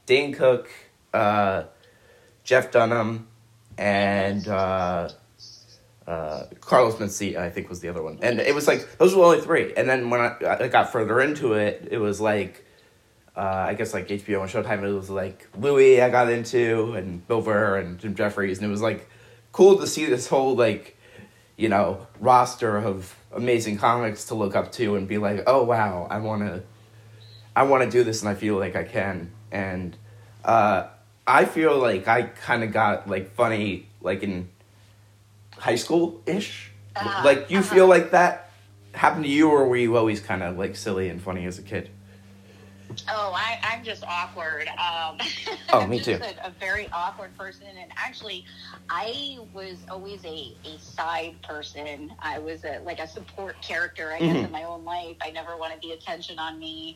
dane 0.07 0.33
cook 0.33 0.69
uh 1.13 1.63
jeff 2.43 2.71
dunham 2.71 3.27
and 3.77 4.47
uh 4.47 5.07
uh, 6.07 6.45
Carlos 6.61 6.95
Mencia, 6.95 7.35
I 7.35 7.49
think, 7.49 7.67
was 7.67 7.81
the 7.81 7.89
other 7.89 8.01
one, 8.01 8.19
and 8.21 8.39
it 8.39 8.55
was 8.55 8.65
like 8.65 8.97
those 8.97 9.13
were 9.13 9.23
the 9.23 9.27
only 9.27 9.41
three. 9.41 9.73
And 9.75 9.89
then 9.89 10.09
when 10.09 10.21
I, 10.21 10.37
I 10.41 10.67
got 10.69 10.89
further 10.89 11.19
into 11.19 11.51
it, 11.51 11.89
it 11.91 11.97
was 11.97 12.21
like 12.21 12.63
uh, 13.37 13.65
I 13.67 13.75
guess 13.75 13.93
like 13.93 14.07
HBO 14.07 14.41
and 14.41 14.49
Showtime. 14.49 14.83
It 14.83 14.93
was 14.93 15.09
like 15.09 15.47
Louis 15.57 16.01
I 16.01 16.09
got 16.09 16.31
into, 16.31 16.93
and 16.93 17.25
Bill 17.27 17.41
Burr 17.41 17.77
and 17.77 17.99
Jim 17.99 18.15
Jeffries, 18.15 18.57
and 18.57 18.67
it 18.67 18.71
was 18.71 18.81
like 18.81 19.09
cool 19.51 19.77
to 19.79 19.85
see 19.85 20.05
this 20.05 20.27
whole 20.27 20.55
like 20.55 20.97
you 21.55 21.69
know 21.69 22.07
roster 22.19 22.77
of 22.77 23.15
amazing 23.33 23.77
comics 23.77 24.25
to 24.25 24.35
look 24.35 24.55
up 24.55 24.71
to 24.73 24.95
and 24.95 25.07
be 25.07 25.17
like, 25.17 25.43
oh 25.45 25.63
wow, 25.63 26.07
I 26.09 26.17
want 26.19 26.41
to, 26.43 26.63
I 27.57 27.63
want 27.63 27.83
to 27.83 27.89
do 27.89 28.03
this, 28.03 28.21
and 28.21 28.29
I 28.29 28.35
feel 28.35 28.55
like 28.55 28.75
I 28.75 28.83
can, 28.83 29.31
and 29.51 29.97
uh, 30.45 30.89
I 31.25 31.45
feel 31.45 31.75
like 31.79 32.07
I 32.07 32.21
kind 32.21 32.63
of 32.63 32.71
got 32.71 33.09
like 33.09 33.33
funny 33.33 33.87
like 33.99 34.21
in 34.21 34.49
high 35.57 35.75
school 35.75 36.21
ish. 36.27 36.69
Uh-huh, 36.95 37.23
Like 37.25 37.49
you 37.49 37.57
uh-huh. 37.59 37.73
feel 37.75 37.87
like 37.87 38.11
that 38.11 38.51
happened 38.93 39.23
to 39.23 39.29
you, 39.31 39.49
or 39.49 39.67
were 39.67 39.75
you 39.75 39.97
always 39.97 40.19
kind 40.19 40.43
of 40.43 40.55
like 40.55 40.75
silly 40.75 41.09
and 41.09 41.19
funny 41.19 41.47
as 41.47 41.57
a 41.57 41.63
kid? 41.63 41.89
Oh, 43.09 43.33
I, 43.35 43.57
I'm 43.63 43.83
just 43.83 44.03
awkward. 44.07 44.67
Um, 44.77 45.17
Oh, 45.73 45.85
me 45.85 45.99
too. 45.99 46.13
A, 46.23 46.47
a 46.47 46.51
very 46.61 46.87
awkward 46.93 47.35
person, 47.37 47.67
and 47.67 47.91
actually, 47.97 48.45
I 48.89 49.37
was 49.53 49.85
always 49.91 50.23
a, 50.23 50.53
a 50.63 50.77
side 50.79 51.41
person. 51.43 52.09
I 52.21 52.39
was 52.39 52.63
a, 52.63 52.79
like 52.85 52.99
a 52.99 53.07
support 53.07 53.61
character, 53.61 54.13
I 54.13 54.19
guess, 54.19 54.37
Mhm. 54.37 54.45
in 54.45 54.51
my 54.51 54.63
own 54.63 54.85
life. 54.85 55.17
I 55.21 55.31
never 55.31 55.57
wanted 55.57 55.79
the 55.81 55.91
attention 55.91 56.39
on 56.39 56.57
me. 56.57 56.95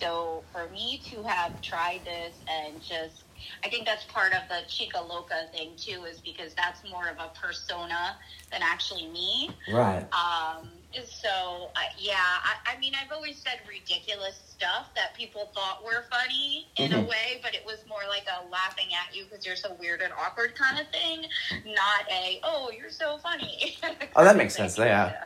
So 0.00 0.44
for 0.52 0.68
me 0.72 1.00
to 1.10 1.22
have 1.24 1.60
tried 1.62 2.00
this 2.04 2.34
and 2.48 2.80
just, 2.80 3.24
I 3.64 3.68
think 3.68 3.86
that's 3.86 4.04
part 4.04 4.32
of 4.32 4.42
the 4.48 4.60
Chica 4.68 5.00
Loca 5.00 5.48
thing 5.52 5.70
too, 5.76 6.04
is 6.04 6.20
because 6.20 6.54
that's 6.54 6.88
more 6.90 7.08
of 7.08 7.16
a 7.18 7.30
persona 7.40 8.16
than 8.52 8.60
actually 8.62 9.08
me. 9.08 9.50
Right. 9.70 10.06
Um, 10.12 10.68
so 11.04 11.70
uh, 11.76 11.80
yeah, 11.98 12.14
I, 12.16 12.74
I 12.74 12.78
mean, 12.78 12.92
I've 13.00 13.12
always 13.12 13.36
said 13.36 13.60
ridiculous 13.68 14.40
stuff 14.56 14.88
that 14.96 15.14
people 15.14 15.50
thought 15.54 15.84
were 15.84 16.04
funny 16.10 16.66
in 16.78 16.92
a 16.92 16.96
Mhm. 16.96 17.08
way, 17.08 17.40
but 17.42 17.54
it 17.54 17.64
was 17.64 17.78
more 17.88 18.02
like 18.08 18.26
a 18.26 18.48
laughing 18.48 18.88
at 18.94 19.14
you 19.14 19.24
because 19.24 19.44
you're 19.44 19.56
so 19.56 19.74
weird 19.74 20.00
and 20.00 20.12
awkward 20.14 20.54
kind 20.54 20.80
of 20.80 20.88
thing, 20.90 21.26
not 21.66 22.10
a 22.10 22.40
oh 22.42 22.70
you're 22.76 22.90
so 22.90 23.18
funny. 23.18 23.76
Oh, 24.16 24.24
that 24.24 24.36
makes 24.36 24.54
sense, 24.56 24.76
yeah. 24.78 25.24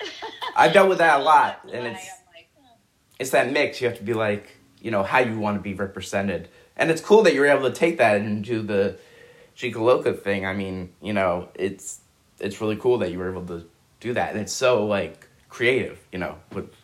I've 0.56 0.72
dealt 0.72 0.88
with 0.88 0.98
that 0.98 1.20
a 1.20 1.22
lot, 1.22 1.60
and 1.72 1.86
it's-. 1.86 2.21
It's 3.22 3.30
that 3.30 3.52
mix. 3.52 3.80
You 3.80 3.88
have 3.88 3.96
to 3.98 4.02
be 4.02 4.14
like, 4.14 4.56
you 4.80 4.90
know, 4.90 5.04
how 5.04 5.20
you 5.20 5.38
want 5.38 5.56
to 5.56 5.62
be 5.62 5.74
represented, 5.74 6.48
and 6.76 6.90
it's 6.90 7.00
cool 7.00 7.22
that 7.22 7.34
you're 7.34 7.46
able 7.46 7.70
to 7.70 7.74
take 7.74 7.98
that 7.98 8.16
and 8.16 8.44
do 8.44 8.62
the 8.62 8.98
Chicoloca 9.54 10.12
thing. 10.12 10.44
I 10.44 10.52
mean, 10.52 10.92
you 11.00 11.12
know, 11.12 11.48
it's 11.54 12.00
it's 12.40 12.60
really 12.60 12.76
cool 12.76 12.98
that 12.98 13.12
you 13.12 13.18
were 13.18 13.30
able 13.30 13.46
to 13.46 13.64
do 14.00 14.12
that, 14.14 14.32
and 14.32 14.40
it's 14.40 14.52
so 14.52 14.84
like 14.84 15.28
creative, 15.48 16.00
you 16.10 16.18
know, 16.18 16.36
with 16.52 16.74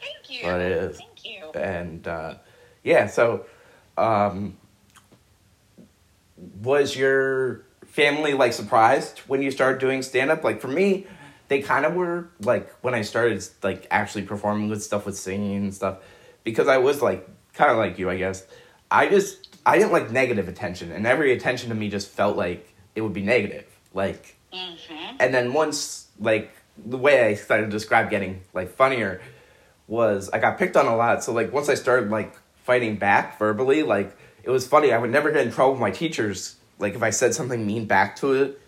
Thank 0.00 0.42
you. 0.42 0.46
what 0.46 0.60
it 0.60 0.72
is. 0.72 0.98
Thank 0.98 1.24
you. 1.24 1.50
and 1.52 2.08
uh, 2.08 2.34
yeah, 2.82 3.06
so 3.06 3.46
um, 3.96 4.56
was 6.36 6.96
your 6.96 7.62
family 7.86 8.34
like 8.34 8.52
surprised 8.52 9.20
when 9.28 9.40
you 9.40 9.52
started 9.52 9.78
doing 9.78 10.02
stand 10.02 10.32
up? 10.32 10.42
Like 10.42 10.60
for 10.60 10.68
me, 10.68 11.06
they 11.48 11.60
kind 11.60 11.84
of 11.84 11.94
were 11.94 12.28
like 12.40 12.72
when 12.82 12.94
I 12.94 13.02
started 13.02 13.44
like 13.62 13.86
actually 13.90 14.22
performing 14.22 14.68
with 14.68 14.82
stuff 14.82 15.06
with 15.06 15.16
singing 15.16 15.56
and 15.56 15.74
stuff 15.74 15.98
because 16.42 16.68
I 16.68 16.78
was 16.78 17.02
like 17.02 17.28
kind 17.52 17.70
of 17.70 17.76
like 17.76 17.98
you, 17.98 18.10
I 18.10 18.16
guess. 18.16 18.46
I 18.90 19.08
just 19.08 19.58
I 19.66 19.78
didn't 19.78 19.92
like 19.92 20.10
negative 20.10 20.48
attention, 20.48 20.92
and 20.92 21.06
every 21.06 21.32
attention 21.32 21.70
to 21.70 21.74
me 21.74 21.88
just 21.88 22.10
felt 22.10 22.36
like 22.36 22.74
it 22.94 23.00
would 23.00 23.12
be 23.12 23.22
negative. 23.22 23.66
Like 23.92 24.36
hmm 24.52 24.74
and 25.20 25.32
then 25.32 25.52
once 25.52 26.08
like 26.18 26.54
the 26.76 26.98
way 26.98 27.24
I 27.24 27.34
started 27.34 27.66
to 27.66 27.70
describe 27.70 28.10
getting 28.10 28.42
like 28.52 28.74
funnier 28.74 29.20
was 29.86 30.30
I 30.30 30.38
got 30.38 30.58
picked 30.58 30.76
on 30.76 30.86
a 30.86 30.96
lot. 30.96 31.22
So 31.22 31.32
like 31.32 31.52
once 31.52 31.68
I 31.68 31.74
started 31.74 32.10
like 32.10 32.34
fighting 32.56 32.96
back 32.96 33.38
verbally, 33.38 33.82
like 33.82 34.16
it 34.42 34.50
was 34.50 34.66
funny. 34.66 34.92
I 34.92 34.98
would 34.98 35.10
never 35.10 35.30
get 35.30 35.46
in 35.46 35.52
trouble 35.52 35.72
with 35.72 35.80
my 35.80 35.90
teachers. 35.90 36.56
Like 36.78 36.94
if 36.94 37.02
I 37.02 37.10
said 37.10 37.34
something 37.34 37.64
mean 37.66 37.86
back 37.86 38.16
to 38.16 38.32
it 38.32 38.60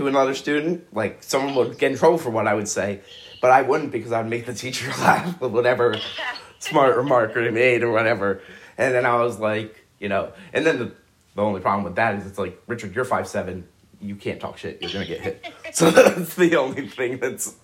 to 0.00 0.06
another 0.06 0.34
student, 0.34 0.86
like 0.94 1.22
someone 1.22 1.54
would 1.54 1.76
get 1.76 1.92
in 1.92 1.98
trouble 1.98 2.16
for 2.16 2.30
what 2.30 2.46
I 2.46 2.54
would 2.54 2.68
say, 2.68 3.00
but 3.42 3.50
I 3.50 3.60
wouldn't 3.60 3.92
because 3.92 4.12
I 4.12 4.22
would 4.22 4.30
make 4.30 4.46
the 4.46 4.54
teacher 4.54 4.88
laugh 4.98 5.38
with 5.38 5.52
whatever 5.52 5.94
smart 6.58 6.96
remark 6.96 7.36
I 7.36 7.50
made 7.50 7.82
or 7.82 7.92
whatever. 7.92 8.40
And 8.78 8.94
then 8.94 9.04
I 9.04 9.16
was 9.16 9.38
like, 9.38 9.84
you 9.98 10.08
know, 10.08 10.32
and 10.54 10.64
then 10.64 10.78
the 10.78 10.92
the 11.36 11.42
only 11.42 11.60
problem 11.60 11.84
with 11.84 11.96
that 11.96 12.14
is 12.14 12.26
it's 12.26 12.38
like 12.38 12.58
Richard, 12.66 12.94
you're 12.94 13.04
five 13.04 13.28
seven, 13.28 13.68
you 14.00 14.16
can't 14.16 14.40
talk 14.40 14.56
shit, 14.56 14.80
you're 14.80 14.90
gonna 14.90 15.04
get 15.04 15.20
hit. 15.20 15.46
so 15.72 15.90
that's 15.90 16.34
the 16.34 16.56
only 16.56 16.88
thing 16.88 17.18
that's 17.18 17.54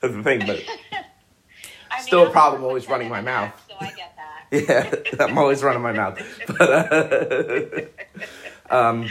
that's 0.00 0.14
the 0.14 0.22
thing. 0.22 0.46
But 0.46 0.62
I 1.90 1.96
mean, 1.96 2.06
Still 2.06 2.28
a 2.28 2.30
problem 2.30 2.62
always 2.62 2.88
running 2.88 3.08
my 3.08 3.20
mouth. 3.20 3.52
So 3.68 3.74
I 3.80 3.90
get 3.90 4.16
that. 4.16 5.04
yeah, 5.18 5.24
I'm 5.24 5.36
always 5.38 5.60
running 5.64 5.82
my 5.82 5.92
mouth. 5.92 6.22
But 6.46 6.70
uh, 6.70 7.80
um, 8.70 9.08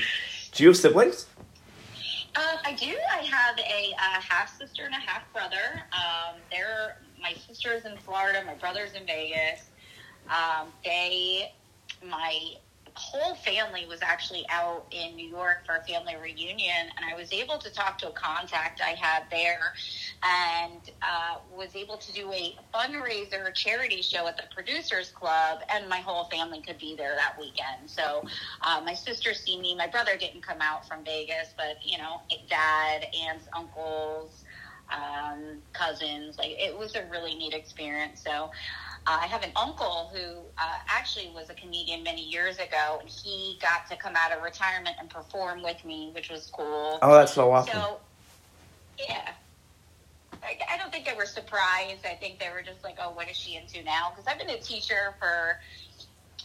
do 0.54 0.64
you 0.64 0.70
have 0.70 0.78
siblings? 0.78 1.26
Um, 2.36 2.58
I 2.66 2.74
do. 2.74 2.96
I 3.12 3.22
have 3.26 3.60
a 3.60 3.94
uh, 3.94 4.22
half 4.22 4.58
sister 4.58 4.86
and 4.86 4.94
a 4.94 4.98
half 4.98 5.32
brother. 5.32 5.84
Um, 5.92 6.42
they're 6.52 6.98
my 7.22 7.34
sister's 7.34 7.86
in 7.86 7.96
Florida. 7.98 8.44
My 8.46 8.56
brother's 8.56 8.94
in 8.94 9.06
Vegas. 9.06 9.70
Um, 10.28 10.70
they, 10.84 11.52
my 12.10 12.56
whole 12.96 13.36
family 13.36 13.86
was 13.88 14.02
actually 14.02 14.46
out 14.50 14.86
in 14.92 15.16
New 15.16 15.28
York 15.28 15.66
for 15.66 15.78
a 15.78 15.84
family 15.84 16.16
reunion, 16.22 16.90
and 16.98 17.06
I 17.12 17.16
was 17.16 17.32
able 17.34 17.58
to 17.58 17.70
talk 17.72 17.98
to 18.00 18.10
a 18.10 18.12
contact 18.12 18.82
I 18.82 18.92
had 18.92 19.24
there, 19.32 19.74
and 20.24 20.82
uh, 21.02 21.38
was 21.52 21.76
able 21.76 21.98
to 21.98 22.12
do 22.12 22.32
a 22.32 22.56
fundraiser 22.74 23.54
charity 23.54 24.02
show 24.02 24.28
at 24.28 24.38
the 24.38 24.44
Producers 24.54 25.12
Club, 25.12 25.60
and 25.74 25.90
my 25.90 26.00
whole 26.00 26.26
family 26.26 26.62
could 26.62 26.78
be 26.78 26.96
there 26.96 27.16
that 27.16 27.34
weekend. 27.40 27.90
So 27.90 28.24
uh, 28.62 28.82
my 28.86 28.94
sister 28.94 29.34
see 29.34 29.60
me. 29.60 29.76
My 29.76 29.88
brother 29.88 30.18
didn't 30.18 30.46
come 30.46 30.62
out 30.62 30.88
from 30.88 31.04
Vegas, 31.04 31.54
but 31.58 31.78
you 31.84 31.98
know, 31.98 32.18
dad, 32.50 33.06
aunts, 33.28 33.48
uncles, 33.58 34.44
um, 34.94 35.62
cousins. 35.74 36.38
Like 36.38 36.52
it 36.52 36.78
was 36.78 36.96
a 36.96 37.06
really 37.10 37.36
neat 37.36 37.54
experience. 37.54 38.22
So 38.24 38.50
uh, 39.06 39.20
I 39.22 39.28
have 39.28 39.44
an 39.44 39.52
uncle 39.56 40.12
who 40.14 40.42
uh, 40.58 40.78
actually 40.88 41.30
was 41.34 41.50
a 41.50 41.54
comedian 41.54 42.04
many 42.04 42.24
years 42.24 42.58
ago, 42.58 43.00
and 43.02 43.10
he 43.10 43.58
got 43.62 43.90
to 43.90 43.98
come 43.98 44.14
out 44.16 44.32
of 44.36 44.44
retirement 44.44 44.96
and 45.00 45.10
perform 45.10 45.62
with 45.62 45.84
me, 45.84 46.12
which 46.16 46.30
was 46.30 46.50
cool. 46.56 47.00
Oh, 47.02 47.14
that's 47.14 47.34
so 47.34 47.52
awesome. 47.52 47.74
So, 47.74 48.00
yeah. 48.98 49.32
I, 50.42 50.58
I 50.74 50.78
don't 50.78 50.92
think 50.92 51.06
they 51.06 51.16
were 51.16 51.26
surprised. 51.26 52.06
I 52.06 52.16
think 52.16 52.40
they 52.40 52.50
were 52.50 52.62
just 52.62 52.84
like, 52.84 52.98
oh, 53.02 53.12
what 53.12 53.30
is 53.30 53.36
she 53.36 53.56
into 53.56 53.84
now? 53.84 54.12
Because 54.12 54.26
I've 54.28 54.40
been 54.40 54.50
a 54.50 54.60
teacher 54.60 55.16
for, 55.20 55.60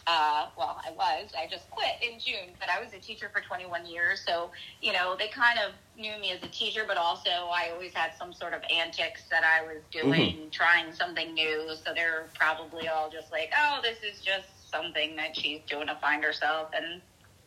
uh, 0.08 0.46
well, 0.56 0.80
I 0.86 0.90
was. 0.92 1.30
I 1.38 1.46
just 1.46 1.70
quit 1.70 1.96
in 2.00 2.18
June, 2.18 2.54
but 2.58 2.70
I 2.70 2.82
was 2.82 2.94
a 2.94 2.98
teacher 2.98 3.30
for 3.30 3.42
21 3.42 3.84
years. 3.84 4.22
So, 4.26 4.50
you 4.80 4.94
know, 4.94 5.14
they 5.18 5.28
kind 5.28 5.58
of 5.58 5.72
knew 6.00 6.18
me 6.18 6.32
as 6.32 6.42
a 6.42 6.48
teacher, 6.48 6.84
but 6.88 6.96
also 6.96 7.28
I 7.30 7.70
always 7.74 7.92
had 7.92 8.12
some 8.18 8.32
sort 8.32 8.54
of 8.54 8.62
antics 8.74 9.24
that 9.30 9.44
I 9.44 9.66
was 9.66 9.82
doing, 9.90 10.48
trying 10.50 10.92
something 10.94 11.34
new. 11.34 11.74
So 11.84 11.92
they're 11.94 12.24
probably 12.34 12.88
all 12.88 13.10
just 13.10 13.30
like, 13.30 13.52
oh, 13.58 13.80
this 13.82 13.98
is 13.98 14.22
just 14.22 14.46
something 14.70 15.14
that 15.16 15.36
she's 15.36 15.60
doing 15.68 15.88
to 15.88 15.94
find 15.96 16.24
herself. 16.24 16.70
And 16.74 17.02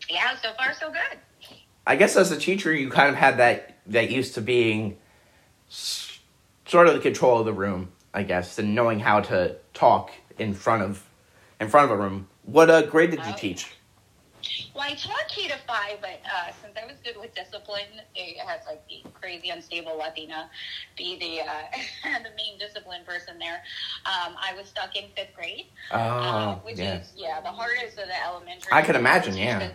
yeah, 0.08 0.36
so 0.40 0.52
far, 0.56 0.74
so 0.74 0.92
good. 0.92 1.18
I 1.88 1.96
guess 1.96 2.16
as 2.16 2.32
a 2.32 2.38
teacher, 2.38 2.72
you 2.72 2.92
kind 2.92 3.10
of 3.10 3.16
had 3.16 3.38
that 3.38 3.78
that 3.88 4.12
used 4.12 4.36
to 4.36 4.42
being 4.42 4.98
sort 5.68 6.88
of 6.88 6.94
the 6.94 7.00
control 7.00 7.40
of 7.40 7.46
the 7.46 7.54
room, 7.54 7.92
I 8.14 8.22
guess, 8.22 8.60
and 8.60 8.76
knowing 8.76 9.00
how 9.00 9.22
to 9.22 9.56
talk 9.74 10.12
in 10.38 10.54
front 10.54 10.84
of 10.84 11.08
in 11.60 11.70
front 11.70 11.92
of 11.92 11.98
a 11.98 12.02
room. 12.02 12.28
What 12.44 12.70
uh, 12.70 12.84
grade 12.84 13.12
did 13.12 13.26
you 13.26 13.34
teach? 13.38 13.68
Well, 14.74 14.86
I 14.90 14.96
taught 14.96 15.28
K 15.28 15.48
to 15.50 15.58
five, 15.68 15.98
but 16.02 16.20
uh, 16.26 16.52
since 16.64 16.76
I 16.82 16.86
was 16.86 16.96
good 17.04 17.16
with 17.20 17.36
discipline, 17.36 18.02
it 18.16 18.38
has 18.40 18.62
like 18.66 18.82
the 18.88 19.04
crazy 19.14 19.50
unstable 19.50 19.98
Latina 19.98 20.50
be 20.98 21.18
the 21.20 21.42
uh, 21.48 22.20
the 22.24 22.30
main 22.36 22.58
discipline 22.58 23.02
person 23.06 23.38
there. 23.38 23.62
Um, 24.06 24.36
I 24.42 24.54
was 24.58 24.68
stuck 24.68 24.96
in 24.96 25.06
fifth 25.16 25.36
grade, 25.36 25.66
uh, 25.92 26.56
Oh, 26.58 26.66
which 26.66 26.78
yeah. 26.80 27.00
is 27.00 27.12
yeah 27.16 27.42
the 27.42 27.50
hardest 27.50 28.00
of 28.00 28.08
the 28.08 28.26
elementary. 28.26 28.72
I 28.72 28.82
can 28.82 28.96
imagine, 28.96 29.36
yeah. 29.38 29.70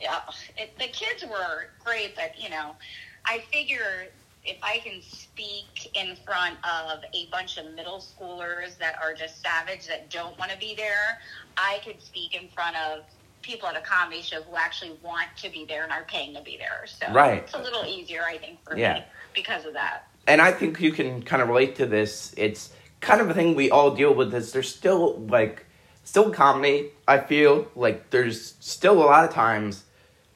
yeah, 0.00 0.20
it, 0.56 0.78
the 0.78 0.88
kids 0.88 1.24
were 1.24 1.70
great, 1.84 2.14
but 2.14 2.40
you 2.40 2.50
know, 2.50 2.76
I 3.24 3.42
figure 3.52 4.06
if 4.44 4.56
I 4.62 4.78
can 4.78 5.00
speak 5.02 5.90
in 5.94 6.16
front 6.24 6.56
of 6.64 7.00
a 7.14 7.26
bunch 7.30 7.56
of 7.58 7.72
middle 7.74 7.98
schoolers 7.98 8.76
that 8.78 8.96
are 9.02 9.14
just 9.14 9.42
savage 9.42 9.86
that 9.88 10.10
don't 10.10 10.38
want 10.38 10.50
to 10.50 10.58
be 10.58 10.74
there, 10.76 11.18
I 11.56 11.80
could 11.84 12.00
speak 12.02 12.34
in 12.34 12.48
front 12.48 12.76
of 12.76 13.04
people 13.42 13.68
at 13.68 13.76
a 13.76 13.80
comedy 13.80 14.22
show 14.22 14.42
who 14.42 14.56
actually 14.56 14.98
want 15.02 15.28
to 15.36 15.50
be 15.50 15.64
there 15.66 15.82
and 15.84 15.92
are 15.92 16.04
paying 16.04 16.34
to 16.34 16.42
be 16.42 16.56
there. 16.56 16.84
So 16.86 17.12
Right. 17.12 17.42
it's 17.42 17.54
a 17.54 17.58
little 17.62 17.84
easier, 17.84 18.22
I 18.24 18.38
think, 18.38 18.62
for 18.64 18.76
Yeah. 18.76 18.94
me 18.94 19.04
because 19.34 19.64
of 19.66 19.72
that. 19.74 20.08
and 20.26 20.40
I 20.40 20.52
think 20.52 20.80
you 20.80 20.90
can 20.90 21.22
kind 21.22 21.42
of 21.42 21.48
relate 21.48 21.76
to 21.76 21.84
this. 21.86 22.32
It's 22.38 22.70
kind 23.00 23.20
of 23.20 23.28
a 23.28 23.34
thing 23.34 23.54
we 23.54 23.70
all 23.70 23.90
deal 23.90 24.14
with. 24.14 24.34
Is 24.34 24.52
there's 24.52 24.74
still 24.74 25.18
like 25.28 25.66
still 26.02 26.30
comedy. 26.30 26.92
I 27.06 27.18
feel 27.18 27.70
like 27.76 28.08
there's 28.08 28.54
still 28.60 29.02
a 29.02 29.04
lot 29.04 29.24
of 29.24 29.34
times 29.34 29.84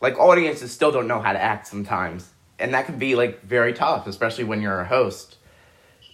like 0.03 0.19
audiences 0.19 0.73
still 0.73 0.93
don't 0.93 1.09
know 1.09 1.21
how 1.21 1.33
to 1.33 1.41
act 1.43 1.67
sometimes, 1.67 2.29
and 2.59 2.75
that 2.75 2.87
can 2.87 2.99
be 2.99 3.15
like 3.15 3.43
very 3.43 3.73
tough, 3.73 4.07
especially 4.07 4.45
when 4.45 4.61
you're 4.63 4.81
a 4.81 4.85
host. 4.87 5.37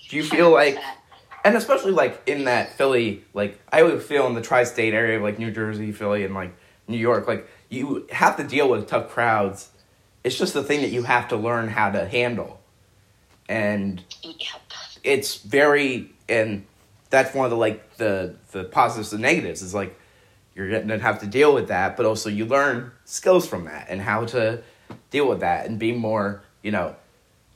Do 0.09 0.17
you 0.17 0.25
feel 0.25 0.51
like, 0.51 0.79
and 1.45 1.57
especially 1.57 1.93
like 1.93 2.23
in 2.27 2.45
that 2.45 2.71
Philly, 2.77 3.25
like 3.35 3.61
I 3.73 3.83
would 3.83 4.03
feel 4.03 4.27
in 4.27 4.35
the 4.35 4.43
tri-state 4.43 4.95
area, 4.95 5.21
like 5.21 5.39
New 5.39 5.51
Jersey, 5.51 5.93
Philly, 5.93 6.25
and 6.25 6.35
like 6.35 6.55
New 6.89 6.99
York, 6.99 7.27
like 7.27 7.49
you 7.71 8.07
have 8.11 8.37
to 8.37 8.45
deal 8.45 8.69
with 8.69 8.87
tough 8.87 9.09
crowds. 9.11 9.71
It's 10.23 10.39
just 10.39 10.55
the 10.55 10.63
thing 10.63 10.83
that 10.83 10.91
you 10.91 11.03
have 11.03 11.29
to 11.29 11.37
learn 11.37 11.69
how 11.69 11.91
to 11.91 12.07
handle 12.07 12.61
and 13.49 14.03
Yep. 14.23 14.39
it's 15.03 15.37
very 15.37 16.11
and 16.29 16.65
that's 17.11 17.35
one 17.35 17.45
of 17.45 17.51
the 17.51 17.57
like 17.57 17.97
the 17.97 18.37
the 18.53 18.65
positives 18.65 19.13
and 19.13 19.23
negatives 19.23 19.61
is 19.63 19.75
like 19.75 19.99
you're 20.55 20.71
gonna 20.81 20.99
have 20.99 21.21
to 21.21 21.27
deal 21.27 21.53
with 21.55 21.69
that 21.69 21.97
but 21.97 22.07
also 22.07 22.31
you 22.31 22.47
learn 22.47 22.91
skills 23.05 23.47
from 23.47 23.65
that 23.67 23.87
and 23.91 24.01
how 24.01 24.25
to 24.25 24.63
deal 25.15 25.29
with 25.29 25.39
that 25.41 25.67
and 25.67 25.79
be 25.79 25.93
more 25.93 26.43
you 26.61 26.73
know 26.73 26.97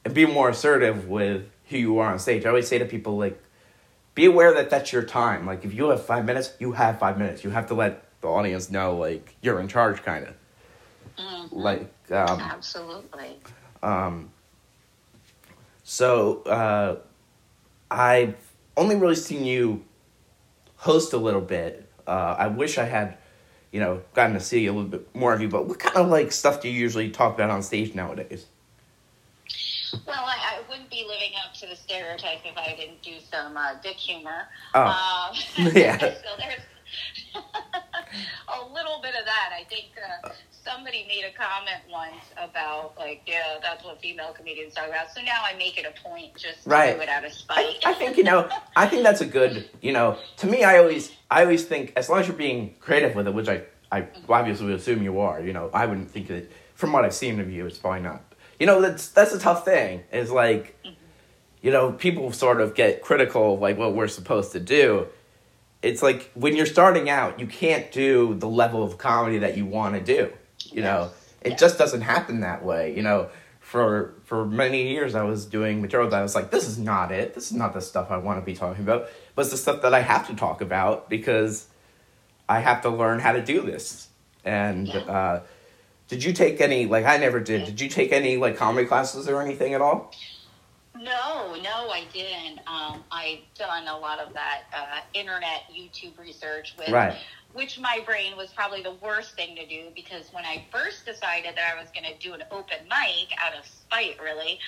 and 0.04 0.14
be 0.14 0.24
more 0.24 0.48
assertive 0.48 1.08
with 1.08 1.42
who 1.70 1.76
you 1.76 1.98
are 1.98 2.12
on 2.12 2.18
stage 2.20 2.46
i 2.46 2.48
always 2.48 2.68
say 2.68 2.78
to 2.78 2.84
people 2.84 3.18
like 3.18 3.42
be 4.14 4.24
aware 4.26 4.54
that 4.54 4.70
that's 4.70 4.92
your 4.92 5.02
time 5.02 5.44
like 5.44 5.64
if 5.64 5.74
you 5.74 5.88
have 5.88 6.00
five 6.06 6.24
minutes 6.24 6.52
you 6.60 6.70
have 6.72 7.00
five 7.00 7.18
minutes 7.18 7.42
you 7.42 7.50
have 7.50 7.66
to 7.66 7.74
let 7.74 8.04
the 8.20 8.28
audience 8.28 8.70
know 8.70 8.96
like 8.96 9.34
you're 9.42 9.58
in 9.60 9.66
charge 9.66 10.02
kind 10.04 10.24
of 10.28 10.34
Mhm. 11.18 11.48
like 11.50 11.92
um 12.12 12.40
Absolutely. 12.40 13.40
um, 13.82 14.30
so 15.82 16.42
uh, 16.42 16.96
I've 17.90 18.36
only 18.76 18.94
really 18.94 19.16
seen 19.16 19.44
you 19.44 19.84
host 20.76 21.12
a 21.12 21.16
little 21.16 21.40
bit. 21.40 21.88
Uh, 22.06 22.36
I 22.38 22.46
wish 22.48 22.76
I 22.78 22.84
had, 22.84 23.16
you 23.72 23.80
know, 23.80 24.02
gotten 24.14 24.34
to 24.34 24.40
see 24.40 24.66
a 24.66 24.72
little 24.72 24.88
bit 24.88 25.14
more 25.14 25.32
of 25.32 25.40
you. 25.40 25.48
But 25.48 25.66
what 25.66 25.78
kind 25.78 25.96
of 25.96 26.08
like 26.08 26.32
stuff 26.32 26.60
do 26.60 26.68
you 26.68 26.78
usually 26.78 27.10
talk 27.10 27.34
about 27.34 27.50
on 27.50 27.62
stage 27.62 27.94
nowadays? 27.94 28.46
Well, 30.06 30.24
I, 30.24 30.56
I 30.56 30.60
wouldn't 30.68 30.90
be 30.90 31.04
living 31.08 31.32
up 31.44 31.54
to 31.60 31.66
the 31.66 31.76
stereotype 31.76 32.40
if 32.44 32.56
I 32.56 32.74
didn't 32.76 33.02
do 33.02 33.16
some 33.30 33.56
uh, 33.56 33.74
dick 33.82 33.96
humor. 33.96 34.48
Oh. 34.74 35.32
Um, 35.58 35.72
Yeah. 35.74 35.98
so 35.98 36.08
there's 36.38 36.60
a 37.34 38.72
little 38.72 39.00
bit 39.02 39.14
of 39.18 39.24
that. 39.24 39.50
I 39.58 39.64
think 39.64 39.86
uh, 40.24 40.28
somebody 40.68 41.04
made 41.08 41.24
a 41.24 41.32
comment 41.32 41.82
once 41.90 42.24
about 42.36 42.96
like, 42.98 43.22
yeah, 43.26 43.58
that's 43.62 43.84
what 43.84 44.00
female 44.00 44.32
comedians 44.32 44.74
talk 44.74 44.88
about. 44.88 45.10
So 45.14 45.22
now 45.22 45.42
I 45.44 45.56
make 45.56 45.78
it 45.78 45.86
a 45.86 46.08
point 46.08 46.36
just 46.36 46.64
to 46.64 46.70
Right. 46.70 46.96
do 46.96 47.02
it 47.02 47.08
out 47.08 47.24
of 47.24 47.32
spite. 47.32 47.76
I 47.84 47.94
think 47.94 48.16
you 48.16 48.24
know. 48.24 48.48
I 48.76 48.86
think 48.86 49.02
that's 49.02 49.20
a 49.20 49.26
good. 49.26 49.68
You 49.80 49.92
know, 49.92 50.18
to 50.38 50.46
me, 50.46 50.64
I 50.64 50.78
always, 50.78 51.12
I 51.30 51.42
always 51.42 51.64
think 51.64 51.92
as 51.96 52.08
long 52.08 52.20
as 52.20 52.28
you're 52.28 52.36
being 52.36 52.74
creative 52.80 53.14
with 53.14 53.26
it, 53.26 53.34
which 53.34 53.48
I, 53.48 53.62
I 53.90 54.06
obviously 54.28 54.66
would 54.66 54.76
assume 54.76 55.02
you 55.02 55.20
are. 55.20 55.40
You 55.40 55.52
know, 55.52 55.70
I 55.72 55.86
wouldn't 55.86 56.10
think 56.10 56.28
that 56.28 56.50
from 56.74 56.92
what 56.92 57.04
I've 57.04 57.14
seen 57.14 57.40
of 57.40 57.50
you, 57.50 57.66
it's 57.66 57.78
probably 57.78 58.00
not. 58.00 58.22
You 58.58 58.66
know, 58.66 58.80
that's 58.80 59.08
that's 59.08 59.32
a 59.32 59.38
tough 59.38 59.64
thing. 59.64 60.04
Is 60.12 60.30
like, 60.30 60.76
mm-hmm. 60.82 60.94
you 61.62 61.70
know, 61.70 61.92
people 61.92 62.30
sort 62.32 62.60
of 62.60 62.74
get 62.74 63.02
critical 63.02 63.54
of 63.54 63.60
like 63.60 63.78
what 63.78 63.94
we're 63.94 64.08
supposed 64.08 64.52
to 64.52 64.60
do. 64.60 65.06
It's 65.80 66.02
like 66.02 66.30
when 66.34 66.56
you're 66.56 66.66
starting 66.66 67.08
out, 67.08 67.38
you 67.38 67.46
can't 67.46 67.92
do 67.92 68.34
the 68.34 68.48
level 68.48 68.82
of 68.82 68.98
comedy 68.98 69.38
that 69.38 69.56
you 69.56 69.64
want 69.64 69.94
to 69.94 70.00
do. 70.00 70.32
You 70.72 70.82
know, 70.82 71.10
it 71.42 71.50
Yes. 71.50 71.60
just 71.60 71.78
doesn't 71.78 72.02
happen 72.02 72.40
that 72.40 72.64
way. 72.64 72.94
You 72.94 73.02
know, 73.02 73.28
for 73.60 74.14
for 74.24 74.44
many 74.46 74.88
years 74.88 75.14
I 75.14 75.22
was 75.22 75.44
doing 75.46 75.80
material 75.82 76.08
that 76.10 76.18
I 76.18 76.22
was 76.22 76.34
like, 76.34 76.50
this 76.50 76.66
is 76.66 76.78
not 76.78 77.12
it. 77.12 77.34
This 77.34 77.46
is 77.46 77.52
not 77.56 77.74
the 77.74 77.80
stuff 77.80 78.10
I 78.10 78.16
want 78.18 78.38
to 78.40 78.44
be 78.44 78.54
talking 78.54 78.82
about. 78.82 79.08
But 79.34 79.42
it's 79.42 79.50
the 79.50 79.56
stuff 79.56 79.82
that 79.82 79.94
I 79.94 80.00
have 80.00 80.26
to 80.28 80.34
talk 80.34 80.60
about 80.60 81.08
because 81.08 81.66
I 82.48 82.60
have 82.60 82.82
to 82.82 82.88
learn 82.90 83.18
how 83.20 83.32
to 83.32 83.42
do 83.42 83.60
this. 83.60 84.08
And 84.44 84.88
Yeah. 84.88 85.00
uh, 85.00 85.40
did 86.08 86.24
you 86.24 86.32
take 86.32 86.60
any 86.60 86.86
like 86.86 87.04
I 87.04 87.18
never 87.18 87.40
did? 87.40 87.64
Did 87.66 87.80
you 87.80 87.88
take 87.88 88.12
any 88.12 88.36
like 88.36 88.56
comedy 88.56 88.86
classes 88.86 89.28
or 89.28 89.42
anything 89.42 89.74
at 89.74 89.80
all? 89.80 90.12
No, 91.00 91.54
no, 91.62 91.90
I 91.90 92.04
didn't. 92.12 92.58
Um, 92.66 93.04
I've 93.12 93.38
done 93.56 93.86
a 93.86 93.96
lot 93.96 94.18
of 94.18 94.32
that 94.34 94.62
uh, 94.76 95.00
internet 95.14 95.62
YouTube 95.72 96.18
research 96.18 96.74
with, 96.76 96.88
Right. 96.88 97.14
Which 97.52 97.78
my 97.78 98.00
brain 98.04 98.36
was 98.36 98.50
probably 98.52 98.82
the 98.82 98.94
worst 99.02 99.34
thing 99.34 99.56
to 99.56 99.66
do 99.66 99.88
because 99.94 100.32
when 100.32 100.44
I 100.44 100.64
first 100.70 101.06
decided 101.06 101.56
that 101.56 101.74
I 101.74 101.80
was 101.80 101.90
going 101.90 102.04
to 102.04 102.18
do 102.18 102.34
an 102.34 102.42
open 102.50 102.78
mic 102.84 103.30
out 103.42 103.58
of 103.58 103.64
spite, 103.64 104.20
really, 104.22 104.58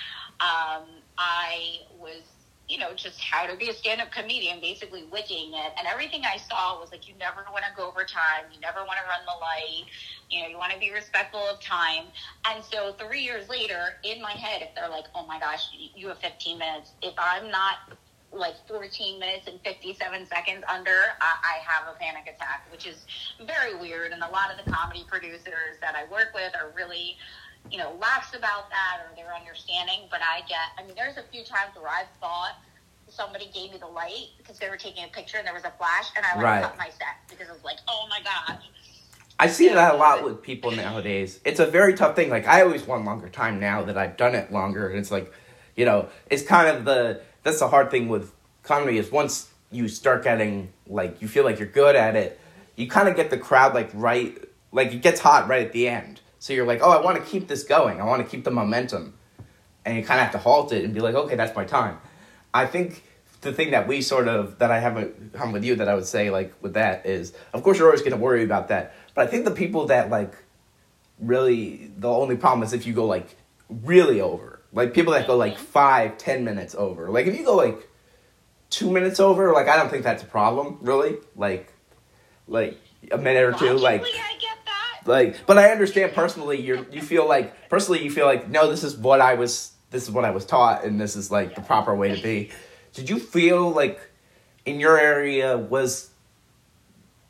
um, 0.41 0.89
I 1.19 1.81
was, 1.99 2.23
you 2.69 2.79
know, 2.79 2.95
just 2.95 3.21
how 3.21 3.47
to 3.47 3.57
be 3.57 3.69
a 3.69 3.75
stand-up 3.75 4.11
comedian, 4.13 4.61
basically 4.61 5.05
wicking 5.13 5.53
it, 5.53 5.73
and 5.79 5.87
everything 5.87 6.23
I 6.25 6.39
saw 6.39 6.81
was 6.81 6.91
like, 6.91 7.07
you 7.07 7.15
never 7.19 7.45
want 7.53 7.65
to 7.65 7.71
go 7.77 7.87
over 7.87 8.05
time, 8.05 8.45
you 8.55 8.61
never 8.61 8.79
want 8.81 8.99
to 8.99 9.05
run 9.05 9.21
the 9.27 9.39
light, 9.41 9.85
you 10.31 10.43
know, 10.43 10.49
you 10.49 10.57
want 10.57 10.73
to 10.73 10.79
be 10.79 10.91
respectful 10.91 11.41
of 11.41 11.61
time. 11.61 12.05
And 12.47 12.65
so 12.65 12.95
three 12.95 13.21
years 13.21 13.49
later, 13.51 13.97
in 14.05 14.23
my 14.23 14.33
head, 14.33 14.63
if 14.63 14.75
they're 14.75 14.89
like, 14.89 15.07
oh 15.15 15.27
my 15.27 15.39
gosh, 15.39 15.69
you 15.95 16.09
have 16.09 16.19
15 16.19 16.59
minutes, 16.59 16.93
if 17.03 17.15
I'm 17.19 17.51
not 17.51 17.77
like 18.33 18.55
14 18.69 19.19
minutes 19.19 19.47
and 19.49 19.61
57 19.63 20.27
seconds 20.27 20.63
under, 20.69 20.95
I, 21.21 21.35
I 21.43 21.57
have 21.67 21.89
a 21.95 21.99
panic 21.99 22.33
attack, 22.35 22.67
which 22.71 22.87
is 22.87 23.05
very 23.45 23.75
weird. 23.77 24.13
And 24.13 24.23
a 24.23 24.31
lot 24.31 24.51
of 24.51 24.65
the 24.65 24.71
comedy 24.71 25.05
producers 25.09 25.79
that 25.81 25.95
I 25.97 26.11
work 26.11 26.31
with 26.35 26.55
are 26.55 26.71
really, 26.77 27.17
you 27.71 27.79
know, 27.79 27.97
lax 28.01 28.31
about 28.35 28.71
that 28.71 29.03
or 29.03 29.15
they're 29.17 29.35
understanding. 29.35 30.07
But 30.11 30.21
I 30.23 30.41
get, 30.49 30.71
I 30.79 30.87
mean, 30.87 30.95
there's 30.95 31.17
a 31.17 31.25
few 31.33 31.45
times 31.45 31.75
where 31.77 31.89
I've 31.89 32.11
thought, 32.21 32.55
Somebody 33.13 33.51
gave 33.53 33.73
me 33.73 33.79
the 33.79 33.89
light 33.89 34.29
because 34.39 34.61
they 34.61 34.69
were 34.69 34.77
taking 34.77 35.03
a 35.03 35.09
picture 35.09 35.37
and 35.39 35.45
there 35.45 35.53
was 35.53 35.65
a 35.65 35.73
flash, 35.79 36.07
and 36.17 36.25
I 36.25 36.37
like 36.37 36.45
Right. 36.45 36.63
cut 36.63 36.79
my 36.79 36.91
set 36.91 37.17
because 37.29 37.49
I 37.49 37.53
was 37.53 37.65
like, 37.65 37.79
"Oh 37.89 38.07
my 38.09 38.21
god. 38.23 38.59
I 39.37 39.49
see 39.49 39.69
that 39.69 39.95
a 39.95 39.97
lot 39.97 40.23
with 40.23 40.43
people 40.43 40.71
nowadays. 40.71 41.41
It's 41.45 41.59
a 41.59 41.67
very 41.67 41.95
tough 41.95 42.15
thing. 42.15 42.31
Like 42.31 42.47
I 42.47 42.63
always 42.63 42.87
want 42.87 43.05
longer 43.05 43.29
time 43.29 43.59
now 43.59 43.83
that 43.83 43.99
I've 43.99 44.17
done 44.17 44.37
it 44.37 44.53
longer, 44.53 44.89
and 44.89 44.97
it's 44.97 45.11
like, 45.11 45.33
you 45.75 45.85
know, 45.85 46.09
it's 46.31 46.45
kind 46.45 46.69
of 46.69 46.85
the 46.85 47.21
that's 47.43 47.59
the 47.59 47.69
hard 47.69 47.91
thing 47.91 48.09
with 48.09 48.33
comedy 48.63 48.99
is 48.99 49.11
once 49.11 49.51
you 49.71 49.89
start 49.89 50.25
getting 50.25 50.73
like 50.87 51.21
you 51.23 51.29
feel 51.29 51.45
like 51.45 51.59
you're 51.59 51.69
good 51.69 51.97
at 51.97 52.17
it, 52.17 52.41
you 52.77 52.89
kind 52.89 53.09
of 53.09 53.17
get 53.17 53.31
the 53.31 53.39
crowd 53.39 53.75
like 53.75 53.91
right, 53.95 54.37
like 54.73 54.93
it 54.93 55.03
gets 55.03 55.21
hot 55.21 55.49
right 55.49 55.65
at 55.65 55.73
the 55.73 55.89
end. 55.89 56.21
So 56.39 56.53
you're 56.53 56.67
like, 56.67 56.81
oh, 56.83 56.91
I 56.91 57.01
want 57.01 57.19
to 57.19 57.23
keep 57.23 57.49
this 57.49 57.65
going. 57.65 58.01
I 58.01 58.05
want 58.05 58.25
to 58.25 58.29
keep 58.29 58.45
the 58.45 58.51
momentum, 58.51 59.15
and 59.85 59.97
you 59.97 60.03
kind 60.03 60.19
of 60.19 60.25
have 60.25 60.33
to 60.33 60.39
halt 60.39 60.73
it 60.73 60.85
and 60.85 60.95
be 60.95 61.01
like, 61.01 61.15
okay, 61.15 61.37
that's 61.37 61.55
my 61.55 61.65
time. 61.65 61.99
I 62.53 62.67
think 62.67 63.05
the 63.43 63.53
thing 63.53 63.71
that 63.71 63.87
we 63.87 64.03
sort 64.03 64.29
of 64.29 64.59
that 64.59 64.71
I 64.71 64.81
haven't 64.81 65.33
come 65.33 65.53
with 65.53 65.65
you 65.65 65.77
that 65.77 65.89
I 65.89 65.95
would 65.95 66.07
say 66.07 66.31
like 66.31 66.53
with 66.63 66.75
that 66.75 67.07
is, 67.07 67.33
of 67.53 67.63
course, 67.63 67.79
you're 67.79 67.89
always 67.89 68.01
going 68.01 68.13
to 68.13 68.19
worry 68.19 68.45
about 68.45 68.69
that. 68.69 68.95
But 69.15 69.27
I 69.27 69.31
think 69.31 69.45
the 69.45 69.51
people 69.51 69.87
that 69.87 70.11
like 70.11 70.35
really 71.19 71.91
the 71.97 72.09
only 72.09 72.37
problem 72.37 72.63
is 72.63 72.73
if 72.73 72.87
you 72.87 72.93
go 72.93 73.07
like 73.07 73.37
really 73.69 74.21
over, 74.21 74.60
like 74.73 74.95
people 74.95 75.13
that 75.15 75.27
go 75.27 75.37
like 75.37 75.59
five, 75.59 76.19
ten 76.19 76.45
minutes 76.45 76.75
over. 76.75 77.11
Like 77.11 77.27
if 77.27 77.37
you 77.39 77.45
go 77.45 77.57
like 77.57 77.89
two 78.71 78.91
minutes 78.91 79.19
over, 79.21 79.53
like 79.53 79.69
I 79.69 79.77
don't 79.77 79.91
think 79.91 80.05
that's 80.05 80.23
a 80.23 80.27
problem 80.27 80.79
really. 80.81 81.17
Like, 81.37 81.73
like 82.47 82.79
a 83.11 83.19
minute 83.19 83.43
or 83.43 83.53
two, 83.53 83.73
like 83.75 84.03
I 84.03 84.37
get 84.39 84.57
that. 84.67 85.01
like 85.07 85.47
but 85.47 85.57
i 85.57 85.71
understand 85.71 86.13
personally 86.13 86.61
you 86.61 86.87
you 86.93 87.01
feel 87.01 87.27
like 87.27 87.69
personally 87.71 88.03
you 88.05 88.11
feel 88.11 88.27
like 88.27 88.49
no 88.51 88.69
this 88.71 88.85
is 88.85 88.95
what 88.97 89.21
i 89.23 89.35
was 89.35 89.73
this 89.91 90.03
is 90.03 90.11
what 90.11 90.25
i 90.27 90.31
was 90.31 90.45
taught 90.45 90.85
and 90.85 91.01
this 91.01 91.17
is 91.17 91.31
like 91.31 91.55
the 91.55 91.63
proper 91.63 91.95
way 91.95 92.15
to 92.15 92.23
be 92.23 92.51
did 92.93 93.09
you 93.09 93.19
feel 93.19 93.71
like 93.71 93.99
in 94.67 94.79
your 94.79 94.99
area 94.99 95.57
was 95.57 96.11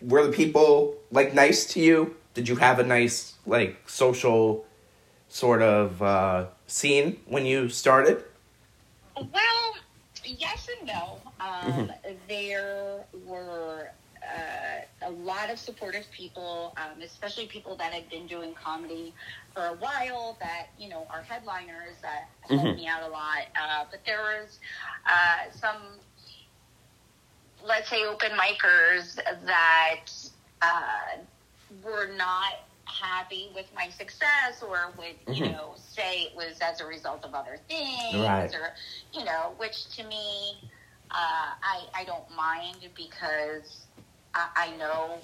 were 0.03 0.27
the 0.27 0.33
people 0.33 0.97
like 1.13 1.35
nice 1.35 1.65
to 1.67 1.81
you 1.81 2.17
did 2.35 2.49
you 2.49 2.57
have 2.57 2.79
a 2.81 2.85
nice 2.85 3.35
like 3.47 3.89
social 3.89 4.67
sort 5.29 5.63
of 5.63 6.03
uh 6.03 6.47
scene 6.71 7.21
when 7.27 7.47
you 7.47 7.69
started 7.69 8.25
Well, 9.17 9.75
yes 10.25 10.69
and 10.79 10.89
no. 10.89 11.19
Um, 11.41 11.49
Mm-hmm. 11.71 12.15
There 12.29 13.05
were 13.27 13.91
uh, 14.23 15.07
a 15.07 15.11
lot 15.11 15.51
of 15.51 15.59
supportive 15.59 16.07
people, 16.13 16.73
um, 16.77 17.03
especially 17.03 17.47
people 17.47 17.77
that 17.77 17.93
had 17.93 18.09
been 18.11 18.27
doing 18.27 18.55
comedy 18.55 19.15
for 19.55 19.67
a 19.67 19.75
while 19.75 20.37
that, 20.41 20.69
you 20.79 20.89
know, 20.89 21.07
are 21.13 21.23
headliners 21.23 21.97
that 22.03 22.29
helped 22.43 22.65
Mhm. 22.65 22.77
me 22.77 22.87
out 22.87 23.03
a 23.03 23.09
lot. 23.09 23.47
Uh, 23.61 23.85
but 23.91 24.05
there 24.05 24.21
was 24.23 24.59
uh, 25.07 25.51
some, 25.53 25.99
let's 27.65 27.89
say, 27.89 28.05
open 28.05 28.33
micers 28.33 29.17
that 29.47 30.07
uh, 30.63 31.19
were 31.83 32.09
not 32.17 32.55
happy 32.87 33.51
with 33.55 33.73
my 33.75 33.89
success 33.89 34.63
or 34.63 34.95
would, 34.99 35.17
you 35.33 35.45
Mhm. 35.45 35.53
know, 35.53 35.75
say 35.77 36.23
it 36.25 36.37
was 36.37 36.61
as 36.61 36.81
a 36.81 36.87
result 36.87 37.25
of 37.25 37.35
other 37.35 37.59
things 37.69 38.21
Right. 38.27 38.55
or, 38.55 38.75
you 39.13 39.25
know, 39.25 39.55
which 39.59 39.91
to 39.97 40.05
me, 40.05 40.63
uh, 41.11 41.55
I, 41.63 41.87
I 41.95 42.05
don't 42.05 42.29
mind 42.31 42.91
because 42.97 43.87
I, 44.35 44.49
I 44.57 44.77
know 44.77 45.23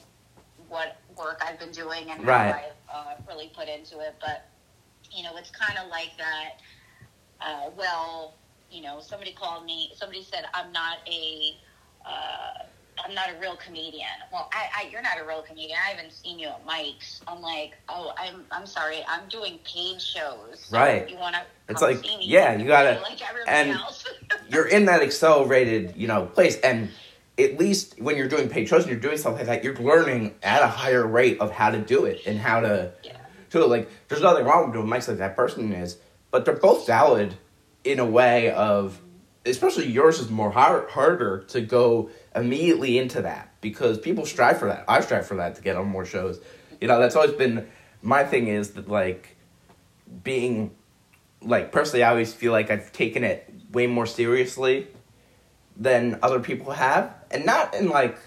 what 0.68 0.96
work 1.16 1.40
I've 1.44 1.58
been 1.58 1.72
doing 1.72 2.10
and 2.10 2.24
Right. 2.24 2.50
how 2.50 2.58
I've 2.58 2.74
uh, 2.92 3.14
really 3.28 3.48
put 3.48 3.68
into 3.68 4.00
it. 4.00 4.16
But, 4.20 4.50
you 5.12 5.22
know, 5.22 5.36
it's 5.36 5.50
kind 5.50 5.78
of 5.78 5.88
like 5.88 6.16
that, 6.18 6.50
uh, 7.40 7.70
well, 7.76 8.38
you 8.70 8.82
know, 8.82 9.00
somebody 9.00 9.32
called 9.32 9.64
me, 9.64 9.92
somebody 9.94 10.22
said, 10.22 10.44
I'm 10.54 10.72
not 10.72 10.98
a, 11.08 11.56
uh, 12.06 12.66
I'm 13.04 13.14
not 13.14 13.30
a 13.30 13.38
real 13.40 13.56
comedian. 13.56 14.06
Well, 14.32 14.48
I, 14.52 14.84
I, 14.84 14.88
you're 14.90 15.02
not 15.02 15.18
a 15.20 15.26
real 15.26 15.42
comedian. 15.42 15.78
I 15.84 15.90
haven't 15.90 16.12
seen 16.12 16.38
you 16.38 16.48
at 16.48 16.66
mics. 16.66 17.20
I'm 17.28 17.40
like, 17.40 17.74
oh, 17.88 18.12
I'm, 18.18 18.44
I'm 18.50 18.66
sorry. 18.66 19.04
I'm 19.08 19.28
doing 19.28 19.58
paid 19.64 20.00
shows. 20.00 20.60
So 20.60 20.76
Right. 20.76 21.08
You 21.08 21.16
want 21.16 21.34
to? 21.34 21.42
It's 21.68 21.82
like, 21.82 21.98
yeah, 22.20 22.56
you 22.56 22.66
gotta- 22.66 23.00
like 23.02 23.20
and 23.46 23.70
else. 23.70 24.04
you're 24.48 24.66
in 24.66 24.86
that 24.86 25.02
accelerated, 25.02 25.94
you 25.96 26.06
know, 26.06 26.26
place, 26.26 26.56
and 26.60 26.90
at 27.38 27.58
least 27.58 28.00
when 28.00 28.16
you're 28.16 28.28
doing 28.28 28.48
paid 28.48 28.68
shows 28.68 28.82
and 28.82 28.90
you're 28.90 29.00
doing 29.00 29.18
stuff 29.18 29.34
like 29.34 29.46
that, 29.46 29.62
you're 29.62 29.76
learning 29.76 30.34
at 30.42 30.62
a 30.62 30.68
higher 30.68 31.06
rate 31.06 31.40
of 31.40 31.50
how 31.50 31.70
to 31.70 31.78
do 31.78 32.04
it 32.06 32.22
and 32.26 32.38
how 32.38 32.60
to 32.60 32.92
yeah. 33.02 33.16
do 33.50 33.62
it. 33.62 33.68
Like, 33.68 33.90
there's 34.08 34.22
nothing 34.22 34.44
wrong 34.44 34.66
with 34.66 34.74
doing 34.74 34.86
mics 34.86 35.08
like 35.08 35.18
that 35.18 35.36
person 35.36 35.72
is, 35.72 35.98
but 36.30 36.44
they're 36.44 36.56
both 36.56 36.86
valid 36.86 37.34
in 37.84 37.98
a 37.98 38.06
way 38.06 38.50
of, 38.52 39.00
especially 39.44 39.86
yours 39.86 40.18
is 40.18 40.30
more 40.30 40.50
hard, 40.50 40.88
harder 40.88 41.44
to 41.48 41.60
go 41.60 42.10
immediately 42.36 42.98
into 42.98 43.22
that 43.22 43.50
because 43.60 43.98
people 43.98 44.26
strive 44.26 44.58
for 44.58 44.66
that. 44.66 44.84
I 44.86 45.00
strive 45.00 45.26
for 45.26 45.36
that 45.36 45.56
to 45.56 45.62
get 45.62 45.76
on 45.76 45.86
more 45.88 46.04
shows. 46.04 46.40
You 46.80 46.86
know, 46.88 47.00
that's 47.00 47.16
always 47.16 47.32
been 47.32 47.66
my 48.02 48.22
thing 48.24 48.48
is 48.48 48.72
that 48.72 48.88
like 48.88 49.36
being 50.22 50.72
like 51.42 51.72
personally, 51.72 52.04
I 52.04 52.10
always 52.10 52.32
feel 52.32 52.52
like 52.52 52.70
I've 52.70 52.92
taken 52.92 53.24
it 53.24 53.52
way 53.72 53.86
more 53.86 54.06
seriously 54.06 54.86
than 55.76 56.18
other 56.22 56.40
people 56.40 56.72
have, 56.72 57.14
and 57.30 57.44
not 57.44 57.74
in 57.74 57.88
like 57.88 58.18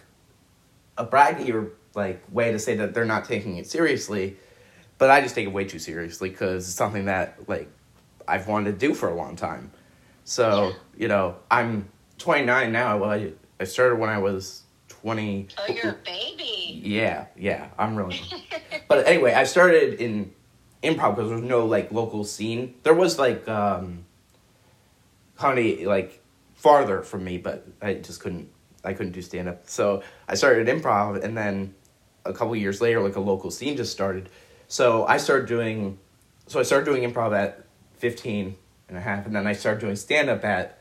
a 0.97 1.05
braggy 1.05 1.53
or 1.53 1.71
like 1.95 2.23
way 2.31 2.51
to 2.51 2.59
say 2.59 2.75
that 2.75 2.93
they're 2.93 3.05
not 3.05 3.25
taking 3.25 3.57
it 3.57 3.67
seriously, 3.67 4.37
but 4.97 5.09
I 5.09 5.21
just 5.21 5.35
take 5.35 5.45
it 5.47 5.53
way 5.53 5.65
too 5.65 5.79
seriously 5.79 6.29
because 6.29 6.67
it's 6.67 6.75
something 6.75 7.05
that 7.05 7.47
like 7.47 7.69
I've 8.27 8.47
wanted 8.47 8.73
to 8.79 8.87
do 8.87 8.93
for 8.93 9.09
a 9.09 9.15
long 9.15 9.35
time. 9.35 9.71
So 10.25 10.67
Yeah. 10.69 10.73
you 10.97 11.07
know, 11.07 11.35
I'm 11.49 11.89
29 12.19 12.71
now. 12.71 12.97
Well, 12.97 13.31
I 13.59 13.65
started 13.65 13.99
when 13.99 14.09
I 14.09 14.19
was 14.19 14.63
20. 14.87 15.49
Oh, 15.57 15.73
you're 15.73 15.91
a 15.91 15.97
baby. 16.05 16.81
Yeah, 16.83 17.25
yeah, 17.37 17.69
I'm 17.77 17.95
really. 17.95 18.19
but 18.87 19.07
anyway, 19.07 19.33
I 19.33 19.43
started 19.43 19.95
in 19.95 20.33
improv 20.83 21.15
because 21.15 21.29
there 21.29 21.37
was 21.37 21.43
no 21.43 21.65
like 21.65 21.91
local 21.91 22.23
scene. 22.23 22.75
There 22.83 22.93
was 22.93 23.19
like 23.19 23.47
um, 23.47 24.05
comedy 25.35 25.85
like 25.85 26.21
farther 26.55 27.01
from 27.01 27.23
me, 27.23 27.37
but 27.37 27.67
I 27.81 27.95
just 27.95 28.21
couldn't. 28.21 28.49
I 28.83 28.93
couldn't 28.93 29.11
do 29.11 29.21
stand 29.21 29.49
up, 29.49 29.67
so 29.67 30.03
I 30.29 30.35
started 30.35 30.67
improv, 30.67 31.21
and 31.21 31.37
then 31.37 31.75
a 32.23 32.31
couple 32.31 32.55
years 32.55 32.79
later, 32.79 33.01
like 33.01 33.17
a 33.17 33.19
local 33.19 33.51
scene 33.51 33.75
just 33.75 33.91
started. 33.91 34.29
So 34.69 35.05
I 35.05 35.17
started 35.17 35.49
doing, 35.49 35.99
so 36.47 36.61
I 36.61 36.63
started 36.63 36.85
doing 36.85 37.03
improv 37.03 37.37
at 37.37 37.65
15 37.97 38.55
and 38.87 38.97
a 38.97 39.01
half, 39.01 39.25
and 39.25 39.35
then 39.35 39.45
I 39.45 39.51
started 39.51 39.81
doing 39.81 39.97
stand 39.97 40.29
up 40.29 40.45
at 40.45 40.78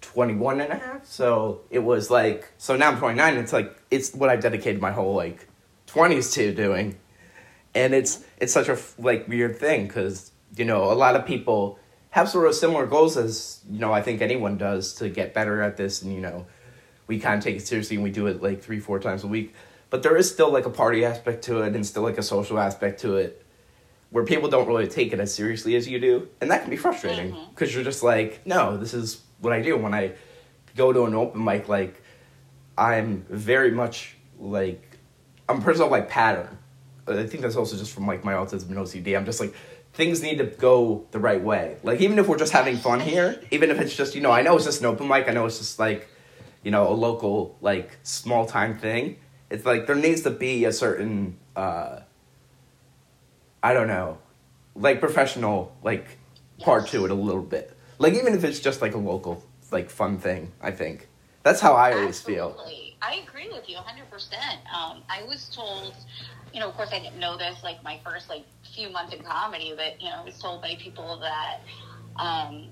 21 0.00 0.60
and 0.60 0.72
a 0.72 0.76
half. 0.76 1.06
So 1.06 1.62
it 1.70 1.80
was 1.80 2.10
like, 2.10 2.52
so 2.58 2.76
now 2.76 2.90
I'm 2.90 2.98
29, 2.98 3.36
it's 3.36 3.52
like, 3.52 3.76
it's 3.90 4.14
what 4.14 4.30
I've 4.30 4.40
dedicated 4.40 4.80
my 4.80 4.92
whole 4.92 5.14
like 5.14 5.48
20s 5.86 6.32
to 6.34 6.54
doing. 6.54 6.98
And 7.74 7.94
it's, 7.94 8.24
it's 8.38 8.52
such 8.52 8.68
a 8.68 8.78
like 8.98 9.28
weird 9.28 9.56
thing 9.56 9.86
because, 9.86 10.32
you 10.56 10.64
know, 10.64 10.90
a 10.90 10.94
lot 10.94 11.16
of 11.16 11.26
people 11.26 11.78
have 12.10 12.28
sort 12.28 12.46
of 12.46 12.54
similar 12.54 12.86
goals 12.86 13.16
as, 13.16 13.62
you 13.70 13.78
know, 13.78 13.92
I 13.92 14.02
think 14.02 14.22
anyone 14.22 14.56
does 14.56 14.94
to 14.94 15.08
get 15.08 15.34
better 15.34 15.62
at 15.62 15.76
this 15.76 16.02
and, 16.02 16.12
you 16.12 16.20
know, 16.20 16.46
we 17.06 17.18
kind 17.18 17.38
of 17.38 17.44
take 17.44 17.56
it 17.56 17.66
seriously 17.66 17.96
and 17.96 18.04
we 18.04 18.10
do 18.10 18.26
it 18.26 18.42
like 18.42 18.62
three, 18.62 18.80
four 18.80 18.98
times 18.98 19.24
a 19.24 19.26
week. 19.26 19.54
But 19.90 20.02
there 20.02 20.16
is 20.16 20.30
still 20.30 20.50
like 20.50 20.66
a 20.66 20.70
party 20.70 21.04
aspect 21.04 21.44
to 21.44 21.62
it 21.62 21.74
and 21.74 21.86
still 21.86 22.02
like 22.02 22.18
a 22.18 22.22
social 22.22 22.58
aspect 22.58 23.00
to 23.00 23.16
it 23.16 23.44
where 24.10 24.24
people 24.24 24.48
don't 24.48 24.66
really 24.66 24.88
take 24.88 25.12
it 25.12 25.20
as 25.20 25.34
seriously 25.34 25.76
as 25.76 25.86
you 25.88 26.00
do. 26.00 26.28
And 26.40 26.50
that 26.50 26.62
can 26.62 26.70
be 26.70 26.76
frustrating 26.76 27.32
mm-hmm. 27.32 27.50
because 27.50 27.74
you're 27.74 27.84
just 27.84 28.02
like, 28.02 28.46
no, 28.46 28.76
this 28.76 28.94
is 28.94 29.22
what 29.40 29.52
I 29.52 29.60
do. 29.62 29.76
When 29.76 29.94
I 29.94 30.12
go 30.76 30.92
to 30.92 31.04
an 31.04 31.14
open 31.14 31.44
mic, 31.44 31.68
like, 31.68 32.02
I'm 32.76 33.24
very 33.28 33.70
much 33.70 34.16
like, 34.38 34.98
I'm 35.48 35.58
a 35.58 35.62
person 35.62 35.84
of 35.84 35.90
like 35.90 36.08
pattern. 36.08 36.58
I 37.06 37.26
think 37.26 37.42
that's 37.42 37.56
also 37.56 37.76
just 37.76 37.92
from 37.92 38.06
like 38.06 38.24
my 38.24 38.34
autism 38.34 38.68
and 38.68 38.76
OCD. 38.76 39.16
I'm 39.16 39.24
just 39.24 39.40
like, 39.40 39.54
things 39.94 40.22
need 40.22 40.38
to 40.38 40.44
go 40.44 41.06
the 41.10 41.18
right 41.18 41.42
way. 41.42 41.76
Like, 41.82 42.00
even 42.00 42.18
if 42.18 42.28
we're 42.28 42.38
just 42.38 42.52
having 42.52 42.76
fun 42.76 43.00
here, 43.00 43.40
even 43.50 43.70
if 43.70 43.80
it's 43.80 43.96
just, 43.96 44.14
you 44.14 44.20
know, 44.20 44.30
I 44.30 44.42
know 44.42 44.56
it's 44.56 44.64
just 44.64 44.80
an 44.80 44.86
open 44.86 45.08
mic, 45.08 45.28
I 45.28 45.32
know 45.32 45.46
it's 45.46 45.58
just 45.58 45.78
like, 45.78 46.08
you 46.62 46.70
know, 46.70 46.88
a 46.88 46.94
local, 46.94 47.56
like, 47.60 47.96
small 48.02 48.46
time 48.46 48.78
thing. 48.78 49.16
It's 49.50 49.64
like 49.64 49.86
there 49.86 49.96
needs 49.96 50.22
to 50.22 50.30
be 50.30 50.66
a 50.66 50.72
certain, 50.72 51.38
uh, 51.56 52.00
I 53.62 53.72
don't 53.72 53.88
know, 53.88 54.18
like 54.76 55.00
professional, 55.00 55.74
like, 55.82 56.18
part 56.60 56.88
to 56.88 57.04
it 57.04 57.10
a 57.10 57.14
little 57.14 57.42
bit. 57.42 57.76
Like, 57.98 58.14
even 58.14 58.34
if 58.34 58.44
it's 58.44 58.60
just 58.60 58.80
like 58.80 58.94
a 58.94 58.98
local, 58.98 59.44
like, 59.70 59.90
fun 59.90 60.18
thing, 60.18 60.52
I 60.60 60.70
think. 60.70 61.08
That's 61.42 61.60
how 61.60 61.74
I 61.74 61.92
always 61.92 62.20
feel. 62.20 62.56
I 63.00 63.24
agree 63.26 63.48
with 63.48 63.68
you 63.68 63.76
100%. 63.76 64.34
Um, 64.74 65.02
I 65.08 65.22
was 65.26 65.48
told, 65.54 65.94
you 66.52 66.60
know, 66.60 66.68
of 66.68 66.74
course 66.74 66.90
I 66.92 66.98
didn't 66.98 67.18
know 67.18 67.36
this 67.36 67.62
like 67.62 67.82
my 67.82 68.00
first 68.04 68.28
like 68.28 68.44
few 68.74 68.90
months 68.90 69.14
in 69.14 69.22
comedy, 69.22 69.72
but, 69.76 70.00
you 70.00 70.08
know, 70.08 70.16
I 70.16 70.24
was 70.24 70.38
told 70.38 70.62
by 70.62 70.76
people 70.78 71.18
that 71.20 71.60
um, 72.16 72.68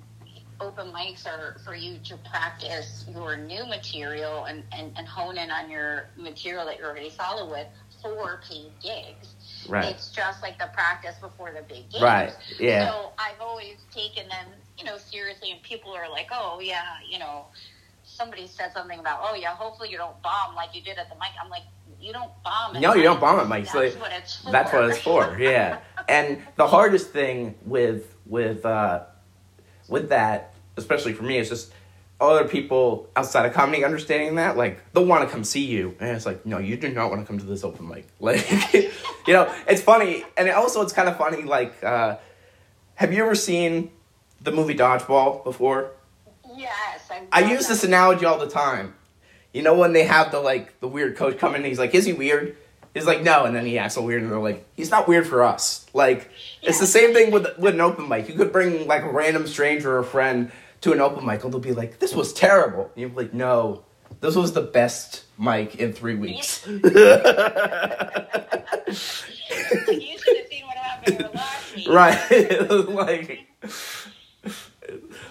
open 0.60 0.92
mics 0.92 1.26
are 1.26 1.56
for 1.64 1.74
you 1.74 1.98
to 2.04 2.16
practice 2.30 3.04
your 3.12 3.36
new 3.36 3.66
material 3.66 4.44
and, 4.44 4.64
and, 4.72 4.92
and 4.96 5.06
hone 5.06 5.38
in 5.38 5.50
on 5.50 5.70
your 5.70 6.08
material 6.16 6.66
that 6.66 6.78
you're 6.78 6.90
already 6.90 7.10
solid 7.10 7.50
with 7.50 7.66
for 8.02 8.40
paid 8.48 8.72
gigs. 8.82 9.34
Right. 9.68 9.86
It's 9.86 10.10
just 10.10 10.42
like 10.42 10.58
the 10.58 10.70
practice 10.72 11.16
before 11.20 11.52
the 11.52 11.62
big 11.62 11.90
games. 11.90 12.02
Right, 12.02 12.36
yeah. 12.58 12.90
So 12.90 13.12
I've 13.18 13.40
always 13.40 13.76
taken 13.92 14.28
them, 14.28 14.46
you 14.78 14.84
know, 14.84 14.98
seriously, 14.98 15.52
and 15.52 15.62
people 15.62 15.92
are 15.92 16.08
like, 16.10 16.28
oh, 16.32 16.60
yeah, 16.62 16.82
you 17.08 17.18
know, 17.18 17.46
somebody 18.04 18.46
said 18.46 18.72
something 18.72 18.98
about, 18.98 19.20
oh, 19.22 19.34
yeah, 19.34 19.54
hopefully 19.54 19.90
you 19.90 19.96
don't 19.96 20.20
bomb 20.22 20.54
like 20.54 20.74
you 20.74 20.82
did 20.82 20.98
at 20.98 21.08
the 21.08 21.14
mic. 21.16 21.30
I'm 21.42 21.50
like, 21.50 21.62
you 22.00 22.12
don't 22.12 22.30
bomb. 22.44 22.76
at 22.76 22.82
No, 22.82 22.94
you 22.94 23.02
don't 23.02 23.20
bomb 23.20 23.40
at 23.40 23.46
mics. 23.46 23.72
That's 23.72 23.96
what 23.96 24.12
it's 24.12 24.36
for. 24.36 24.52
That's 24.52 24.72
what 24.72 24.90
it's 24.90 24.98
for. 24.98 25.36
Yeah. 25.38 25.80
and 26.08 26.42
the 26.56 26.66
hardest 26.66 27.10
thing 27.10 27.54
with 27.64 28.14
with 28.26 28.64
uh, 28.66 29.04
with 29.88 30.10
that, 30.10 30.54
especially 30.76 31.14
for 31.14 31.22
me, 31.22 31.38
is 31.38 31.48
just 31.48 31.72
other 32.20 32.48
people 32.48 33.08
outside 33.14 33.46
of 33.46 33.52
comedy 33.52 33.84
understanding 33.84 34.36
that. 34.36 34.56
Like 34.56 34.92
they'll 34.92 35.06
want 35.06 35.26
to 35.26 35.32
come 35.32 35.44
see 35.44 35.64
you, 35.64 35.94
and 36.00 36.16
it's 36.16 36.26
like, 36.26 36.44
no, 36.44 36.58
you 36.58 36.76
do 36.76 36.88
not 36.90 37.10
want 37.10 37.22
to 37.22 37.26
come 37.26 37.38
to 37.38 37.46
this 37.46 37.64
open 37.64 37.88
mic. 37.88 38.06
Like, 38.20 38.48
you 39.26 39.32
know, 39.32 39.52
it's 39.66 39.82
funny, 39.82 40.24
and 40.36 40.48
also 40.50 40.82
it's 40.82 40.92
kind 40.92 41.08
of 41.08 41.16
funny. 41.16 41.42
Like, 41.42 41.82
uh, 41.82 42.16
have 42.94 43.12
you 43.12 43.22
ever 43.22 43.34
seen 43.34 43.90
the 44.46 44.52
movie 44.52 44.74
Dodgeball 44.74 45.44
before? 45.44 45.90
yes. 46.56 47.10
I 47.30 47.52
use 47.52 47.68
this 47.68 47.84
analogy 47.84 48.24
all 48.24 48.38
the 48.38 48.48
time. 48.48 48.94
You 49.52 49.62
know 49.62 49.74
when 49.74 49.92
they 49.92 50.04
have 50.04 50.30
the 50.30 50.40
like 50.40 50.80
the 50.80 50.88
weird 50.88 51.16
coach 51.16 51.38
come 51.38 51.50
in 51.50 51.56
and 51.56 51.66
he's 51.66 51.78
like, 51.78 51.94
Is 51.94 52.06
he 52.06 52.12
weird? 52.12 52.56
He's 52.94 53.06
like, 53.06 53.22
No, 53.22 53.44
and 53.44 53.54
then 53.54 53.66
he 53.66 53.78
acts 53.78 53.96
all 53.96 54.04
weird 54.04 54.22
and 54.22 54.30
they're 54.30 54.38
like, 54.38 54.66
He's 54.74 54.90
not 54.90 55.08
weird 55.08 55.26
for 55.26 55.42
us. 55.42 55.84
Like 55.92 56.30
it's 56.62 56.80
the 56.80 56.86
same 56.86 57.12
thing 57.12 57.30
with 57.30 57.58
with 57.58 57.74
an 57.74 57.80
open 57.80 58.08
mic. 58.08 58.28
You 58.28 58.34
could 58.34 58.52
bring 58.52 58.86
like 58.86 59.02
a 59.02 59.10
random 59.10 59.46
stranger 59.46 59.92
or 59.96 59.98
a 59.98 60.04
friend 60.04 60.50
to 60.82 60.92
an 60.92 61.00
open 61.00 61.26
mic 61.26 61.42
and 61.42 61.52
they'll 61.52 61.60
be 61.60 61.72
like, 61.72 61.98
This 61.98 62.14
was 62.14 62.32
terrible. 62.32 62.90
And 62.94 63.00
you're 63.00 63.10
like, 63.10 63.34
No, 63.34 63.84
this 64.20 64.36
was 64.36 64.52
the 64.52 64.62
best 64.62 65.24
mic 65.38 65.76
in 65.76 65.92
three 65.92 66.14
weeks. 66.14 66.66
you 66.66 66.80
should 66.82 66.86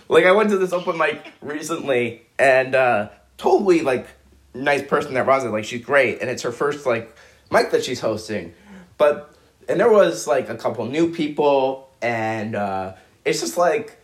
like 0.08 0.26
i 0.26 0.32
went 0.32 0.50
to 0.50 0.58
this 0.58 0.74
open 0.74 0.98
mic 0.98 1.34
recently 1.41 2.22
and 2.38 2.76
uh 2.76 3.10
totally 3.38 3.82
like 3.82 4.08
nice 4.56 4.84
person 4.84 5.13
that 5.13 5.26
runs 5.26 5.44
it. 5.44 5.50
Like 5.50 5.65
she's 5.65 5.84
great 5.84 6.22
and 6.22 6.30
it's 6.30 6.44
her 6.44 6.52
first 6.52 6.86
like 6.86 7.15
mic 7.52 7.72
that 7.72 7.84
she's 7.84 8.00
hosting. 8.00 8.54
But 8.98 9.34
and 9.68 9.80
there 9.80 9.91
was 9.91 10.28
like 10.28 10.50
a 10.50 10.56
couple 10.56 10.86
new 10.86 11.12
people 11.13 11.89
and 12.02 12.56
uh 12.56 12.94
it's 13.24 13.41
just 13.41 13.58
like 13.58 14.00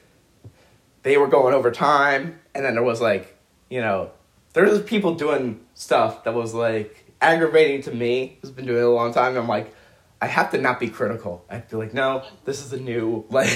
they 1.03 1.17
were 1.17 1.27
going 1.27 1.53
over 1.53 1.71
time 1.71 2.39
and 2.53 2.65
then 2.65 2.73
there 2.73 2.83
was 2.83 3.01
like 3.01 3.37
you 3.69 3.81
know 3.81 4.11
there 4.53 4.65
was 4.65 4.81
people 4.81 5.15
doing 5.15 5.61
stuff 5.73 6.25
that 6.25 6.33
was 6.33 6.53
like 6.53 7.05
aggravating 7.21 7.81
to 7.83 7.91
me. 7.91 8.37
Who's 8.41 8.51
been 8.51 8.65
doing 8.65 8.79
it 8.79 8.85
a 8.85 8.89
long 8.89 9.13
time 9.13 9.29
and 9.29 9.39
i'm 9.39 9.47
like 9.47 9.73
i 10.21 10.27
have 10.27 10.51
to 10.51 10.57
not 10.57 10.79
be 10.79 10.89
critical. 10.89 11.45
I 11.49 11.55
have 11.55 11.67
to 11.69 11.75
be 11.75 11.77
like 11.77 11.93
no 11.93 12.25
this 12.45 12.63
is 12.65 12.73
a 12.73 12.79
new 12.79 13.25
like 13.29 13.47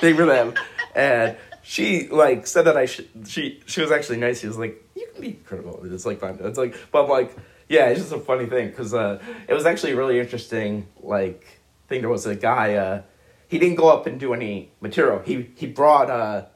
thing 0.00 0.16
for 0.16 0.26
them 0.26 0.54
and 0.96 1.36
she 1.62 2.08
like 2.08 2.46
said 2.46 2.62
that 2.62 2.76
i 2.76 2.86
should 2.86 3.08
she 3.26 3.60
she 3.66 3.80
was 3.80 3.90
actually 3.92 4.18
nice. 4.18 4.40
She 4.40 4.46
was 4.48 4.58
like 4.58 4.82
you 4.96 5.06
can 5.12 5.20
be 5.20 5.32
critical 5.32 5.80
it's 5.84 6.06
like 6.06 6.18
fine. 6.20 6.38
It's 6.40 6.58
like 6.58 6.74
but 6.90 7.04
I'm 7.04 7.10
like 7.10 7.30
yeah 7.68 7.86
it's 7.90 8.00
just 8.00 8.12
a 8.12 8.18
funny 8.20 8.46
thing 8.46 8.68
because 8.70 8.94
uh 8.94 9.20
it 9.48 9.54
was 9.54 9.66
actually 9.66 9.94
really 9.94 10.18
interesting 10.20 10.86
like 11.02 11.44
thing. 11.88 12.00
There 12.00 12.10
was 12.10 12.26
a 12.26 12.34
guy 12.36 12.74
uh 12.74 13.02
he 13.48 13.58
didn't 13.58 13.76
go 13.76 13.88
up 13.88 14.06
and 14.06 14.18
do 14.18 14.32
any 14.34 14.70
material. 14.80 15.20
He 15.24 15.50
he 15.56 15.66
brought 15.66 16.08
uh 16.10 16.46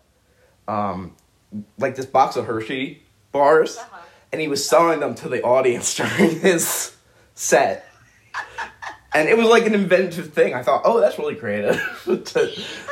um 0.68 1.14
like 1.78 1.96
this 1.96 2.06
box 2.06 2.36
of 2.36 2.46
hershey 2.46 3.02
bars 3.32 3.76
Uh-huh. 3.78 3.98
and 4.32 4.40
he 4.40 4.46
was 4.48 4.62
selling 4.66 5.00
them 5.00 5.14
to 5.16 5.28
the 5.28 5.42
audience 5.42 5.94
during 5.98 6.38
his 6.40 6.96
set 7.34 7.86
and 9.12 9.28
it 9.28 9.36
was 9.36 9.48
like 9.48 9.66
an 9.66 9.74
inventive 9.74 10.32
thing. 10.32 10.54
I 10.54 10.62
thought, 10.62 10.82
oh, 10.84 11.00
that's 11.00 11.18
really 11.18 11.34
creative 11.34 11.76
to 12.04 12.22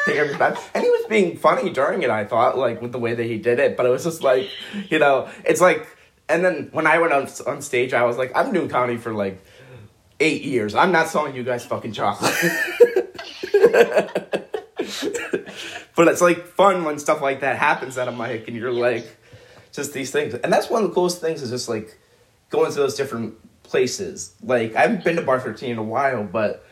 take 0.04 0.16
every 0.16 0.36
time. 0.36 0.56
And 0.74 0.82
he 0.82 0.90
was 0.90 1.06
being 1.08 1.36
funny 1.36 1.70
during 1.70 2.02
it. 2.02 2.10
I 2.10 2.24
thought, 2.24 2.58
like 2.58 2.82
with 2.82 2.92
the 2.92 2.98
way 2.98 3.14
that 3.14 3.24
he 3.24 3.38
did 3.38 3.60
it. 3.60 3.76
But 3.76 3.86
it 3.86 3.90
was 3.90 4.04
just 4.04 4.22
like, 4.22 4.48
you 4.88 4.98
know, 4.98 5.28
it's 5.44 5.60
like. 5.60 5.86
And 6.30 6.44
then 6.44 6.68
when 6.72 6.86
I 6.86 6.98
went 6.98 7.14
on 7.14 7.26
on 7.46 7.62
stage, 7.62 7.94
I 7.94 8.04
was 8.04 8.18
like, 8.18 8.32
I'm 8.34 8.52
doing 8.52 8.68
comedy 8.68 8.98
for 8.98 9.14
like 9.14 9.42
eight 10.20 10.42
years. 10.42 10.74
I'm 10.74 10.92
not 10.92 11.08
selling 11.08 11.34
you 11.34 11.42
guys 11.42 11.64
fucking 11.64 11.92
chocolate. 11.92 12.34
but 15.96 16.08
it's 16.08 16.20
like 16.20 16.46
fun 16.48 16.84
when 16.84 16.98
stuff 16.98 17.22
like 17.22 17.40
that 17.40 17.56
happens 17.56 17.96
at 17.96 18.08
a 18.08 18.12
mic, 18.12 18.46
and 18.46 18.56
you're 18.56 18.72
like, 18.72 19.06
just 19.72 19.94
these 19.94 20.10
things. 20.10 20.34
And 20.34 20.52
that's 20.52 20.68
one 20.68 20.82
of 20.82 20.90
the 20.90 20.94
coolest 20.94 21.20
things 21.20 21.40
is 21.42 21.50
just 21.50 21.68
like 21.68 21.98
going 22.50 22.70
to 22.72 22.76
those 22.76 22.94
different 22.94 23.34
places. 23.68 24.34
Like 24.42 24.74
I 24.74 24.82
haven't 24.82 25.04
been 25.04 25.16
to 25.16 25.22
Bar 25.22 25.40
13 25.40 25.70
in 25.70 25.78
a 25.78 25.82
while, 25.82 26.24
but 26.24 26.64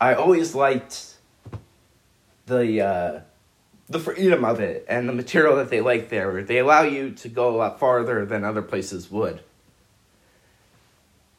I 0.00 0.14
always 0.14 0.54
liked 0.54 1.14
the 2.46 2.82
uh, 2.82 3.20
the 3.88 3.98
freedom 3.98 4.44
of 4.44 4.60
it 4.60 4.84
and 4.88 5.08
the 5.08 5.12
material 5.12 5.56
that 5.56 5.70
they 5.70 5.80
like 5.80 6.08
there. 6.08 6.42
They 6.42 6.58
allow 6.58 6.82
you 6.82 7.12
to 7.12 7.28
go 7.28 7.54
a 7.54 7.56
lot 7.56 7.78
farther 7.78 8.26
than 8.26 8.44
other 8.44 8.62
places 8.62 9.10
would. 9.10 9.40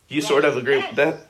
You 0.07 0.21
sort 0.21 0.43
of 0.43 0.57
agree 0.57 0.77
with 0.77 0.95
that? 0.95 1.27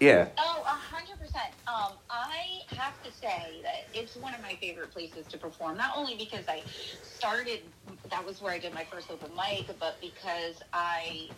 Yeah. 0.00 0.28
Oh, 0.38 0.62
a 0.64 0.68
hundred 0.68 1.18
percent. 1.18 1.52
Um, 1.68 1.92
I 2.08 2.62
have 2.74 3.02
to 3.02 3.12
say 3.12 3.60
that 3.62 3.84
it's 3.92 4.16
one 4.16 4.34
of 4.34 4.40
my 4.40 4.54
favorite 4.54 4.90
places 4.90 5.26
to 5.26 5.36
perform. 5.36 5.76
Not 5.76 5.92
only 5.94 6.16
because 6.16 6.48
I 6.48 6.62
started, 7.02 7.60
that 8.08 8.24
was 8.24 8.40
where 8.40 8.52
I 8.52 8.58
did 8.58 8.72
my 8.72 8.84
first 8.84 9.10
open 9.10 9.30
mic, 9.36 9.66
but 9.78 10.00
because 10.00 10.62
I 10.72 11.28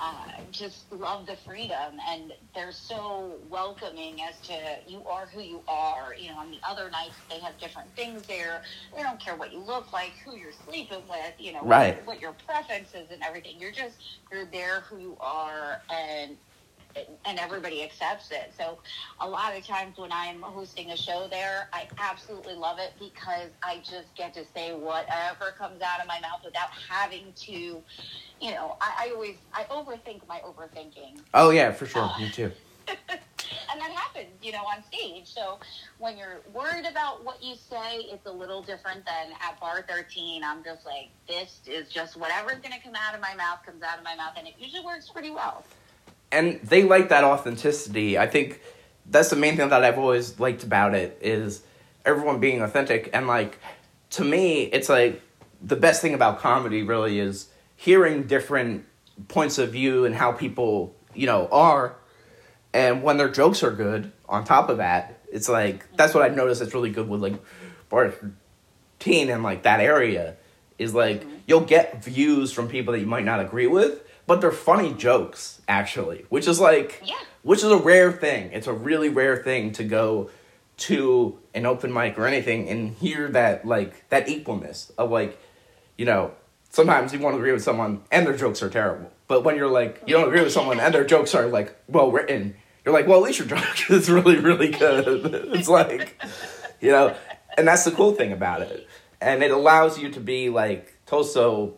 uh, 0.00 0.26
just 0.50 0.92
love 0.92 1.26
the 1.26 1.36
freedom 1.36 1.96
and 2.08 2.32
they're 2.54 2.72
so 2.72 3.38
welcoming 3.48 4.20
as 4.22 4.40
to 4.42 4.54
you 4.86 5.04
are 5.06 5.26
who 5.26 5.40
you 5.40 5.64
are. 5.68 6.14
You 6.18 6.30
know, 6.32 6.38
on 6.38 6.50
the 6.50 6.60
other 6.68 6.90
nights 6.90 7.22
they 7.30 7.40
have 7.40 7.58
different 7.58 7.94
things 7.96 8.24
there. 8.28 8.62
They 8.96 9.02
don't 9.02 9.20
care 9.20 9.36
what 9.36 9.52
you 9.52 9.60
look 9.60 9.92
like, 9.92 10.14
who 10.24 10.36
you're 10.36 10.52
sleeping 10.52 11.02
with, 11.08 11.34
you 11.38 11.52
know, 11.52 11.64
Right. 11.64 11.96
what, 11.96 12.06
what 12.06 12.20
your 12.20 12.34
preference 12.46 12.94
is 12.94 13.10
and 13.10 13.22
everything. 13.24 13.58
You're 13.58 13.72
just 13.72 13.98
you're 14.30 14.46
there 14.50 14.82
who 14.82 14.98
you 14.98 15.16
are 15.20 15.78
and 15.90 16.36
and 17.24 17.38
everybody 17.38 17.82
accepts 17.82 18.30
it. 18.30 18.52
So 18.56 18.78
a 19.20 19.28
lot 19.28 19.56
of 19.56 19.66
times 19.66 19.98
when 19.98 20.12
I'm 20.12 20.42
hosting 20.42 20.90
a 20.90 20.96
show 20.96 21.26
there, 21.30 21.68
I 21.72 21.88
absolutely 21.98 22.54
love 22.54 22.78
it 22.78 22.92
because 22.98 23.50
I 23.62 23.78
just 23.78 24.14
get 24.16 24.34
to 24.34 24.44
say 24.54 24.72
whatever 24.72 25.54
comes 25.58 25.82
out 25.82 26.00
of 26.00 26.06
my 26.06 26.20
mouth 26.20 26.40
without 26.44 26.68
having 26.88 27.32
to, 27.46 27.52
you 27.52 28.50
know, 28.50 28.76
I, 28.80 29.06
I 29.06 29.12
always 29.14 29.36
I 29.52 29.64
overthink 29.64 30.20
my 30.28 30.40
overthinking. 30.40 31.20
Oh 31.32 31.50
yeah, 31.50 31.72
for 31.72 31.86
sure. 31.86 32.02
Uh, 32.02 32.18
Me 32.18 32.30
too. 32.30 32.50
and 32.88 33.80
that 33.80 33.90
happens 33.90 34.34
you 34.42 34.52
know, 34.52 34.64
on 34.64 34.84
stage. 34.84 35.32
So 35.32 35.58
when 35.98 36.18
you're 36.18 36.42
worried 36.52 36.84
about 36.84 37.24
what 37.24 37.42
you 37.42 37.54
say, 37.54 37.96
it's 38.12 38.26
a 38.26 38.32
little 38.32 38.62
different 38.62 39.04
than 39.06 39.32
at 39.42 39.58
bar 39.58 39.84
13. 39.88 40.44
I'm 40.44 40.62
just 40.62 40.84
like, 40.84 41.10
this 41.26 41.60
is 41.66 41.88
just 41.88 42.16
whatever's 42.16 42.60
going 42.60 42.74
to 42.74 42.80
come 42.80 42.94
out 42.94 43.14
of 43.14 43.20
my 43.20 43.34
mouth 43.34 43.60
comes 43.64 43.82
out 43.82 43.98
of 43.98 44.04
my 44.04 44.14
mouth, 44.14 44.34
and 44.36 44.46
it 44.46 44.54
usually 44.58 44.84
works 44.84 45.08
pretty 45.08 45.30
well. 45.30 45.64
And 46.34 46.60
they 46.62 46.82
like 46.82 47.08
that 47.10 47.24
authenticity. 47.24 48.18
I 48.18 48.26
think 48.26 48.60
that's 49.06 49.30
the 49.30 49.36
main 49.36 49.56
thing 49.56 49.68
that 49.68 49.84
I've 49.84 49.98
always 49.98 50.38
liked 50.40 50.64
about 50.64 50.94
it 50.94 51.18
is 51.20 51.62
everyone 52.04 52.40
being 52.40 52.60
authentic 52.60 53.08
and 53.12 53.26
like 53.26 53.58
to 54.10 54.24
me 54.24 54.64
it's 54.64 54.88
like 54.88 55.22
the 55.62 55.76
best 55.76 56.02
thing 56.02 56.12
about 56.12 56.38
comedy 56.38 56.82
really 56.82 57.18
is 57.18 57.48
hearing 57.76 58.24
different 58.24 58.84
points 59.28 59.58
of 59.58 59.72
view 59.72 60.04
and 60.04 60.14
how 60.14 60.32
people, 60.32 60.94
you 61.14 61.26
know, 61.26 61.48
are 61.50 61.96
and 62.72 63.02
when 63.04 63.16
their 63.16 63.28
jokes 63.28 63.62
are 63.62 63.70
good 63.70 64.10
on 64.28 64.44
top 64.44 64.68
of 64.68 64.78
that, 64.78 65.20
it's 65.30 65.48
like 65.48 65.86
that's 65.96 66.12
what 66.12 66.24
I've 66.24 66.36
noticed 66.36 66.60
that's 66.60 66.74
really 66.74 66.90
good 66.90 67.08
with 67.08 67.22
like 67.22 67.34
bar 67.88 68.12
teen 68.98 69.30
and 69.30 69.42
like 69.42 69.62
that 69.62 69.80
area 69.80 70.36
is 70.78 70.94
like 70.94 71.20
mm-hmm. 71.20 71.36
you'll 71.46 71.60
get 71.60 72.02
views 72.02 72.52
from 72.52 72.68
people 72.68 72.92
that 72.92 72.98
you 72.98 73.06
might 73.06 73.24
not 73.24 73.40
agree 73.40 73.68
with, 73.68 74.02
but 74.26 74.40
they're 74.40 74.52
funny 74.52 74.92
jokes 74.94 75.60
actually, 75.68 76.26
which 76.28 76.48
is 76.48 76.60
like 76.60 77.02
yeah. 77.04 77.14
which 77.42 77.58
is 77.58 77.70
a 77.70 77.76
rare 77.76 78.12
thing. 78.12 78.50
It's 78.52 78.66
a 78.66 78.72
really 78.72 79.08
rare 79.08 79.36
thing 79.36 79.72
to 79.72 79.84
go 79.84 80.30
to 80.76 81.38
an 81.54 81.66
open 81.66 81.92
mic 81.92 82.18
or 82.18 82.26
anything 82.26 82.68
and 82.68 82.94
hear 82.94 83.28
that 83.28 83.64
like 83.64 84.08
that 84.08 84.26
equalness 84.26 84.90
of 84.98 85.10
like 85.10 85.38
you 85.96 86.04
know 86.04 86.32
sometimes 86.70 87.12
you 87.12 87.20
want 87.20 87.34
to 87.34 87.38
agree 87.38 87.52
with 87.52 87.62
someone 87.62 88.02
and 88.10 88.26
their 88.26 88.36
jokes 88.36 88.62
are 88.62 88.68
terrible 88.68 89.12
but 89.28 89.44
when 89.44 89.54
you're 89.54 89.68
like 89.68 90.02
you 90.06 90.14
don't 90.14 90.26
agree 90.26 90.42
with 90.42 90.52
someone 90.52 90.80
and 90.80 90.92
their 90.92 91.04
jokes 91.04 91.32
are 91.32 91.46
like 91.46 91.76
well 91.86 92.10
written 92.10 92.56
you're 92.84 92.92
like 92.92 93.06
well 93.06 93.18
at 93.18 93.24
least 93.24 93.38
your 93.38 93.46
joke 93.46 93.62
is 93.90 94.10
really 94.10 94.36
really 94.36 94.70
good 94.70 95.06
it's 95.54 95.68
like 95.68 96.20
you 96.80 96.90
know 96.90 97.14
and 97.56 97.68
that's 97.68 97.84
the 97.84 97.92
cool 97.92 98.12
thing 98.12 98.32
about 98.32 98.60
it 98.60 98.88
and 99.20 99.42
it 99.44 99.52
allows 99.52 99.96
you 99.96 100.10
to 100.10 100.18
be 100.18 100.48
like 100.48 100.94
also 101.12 101.76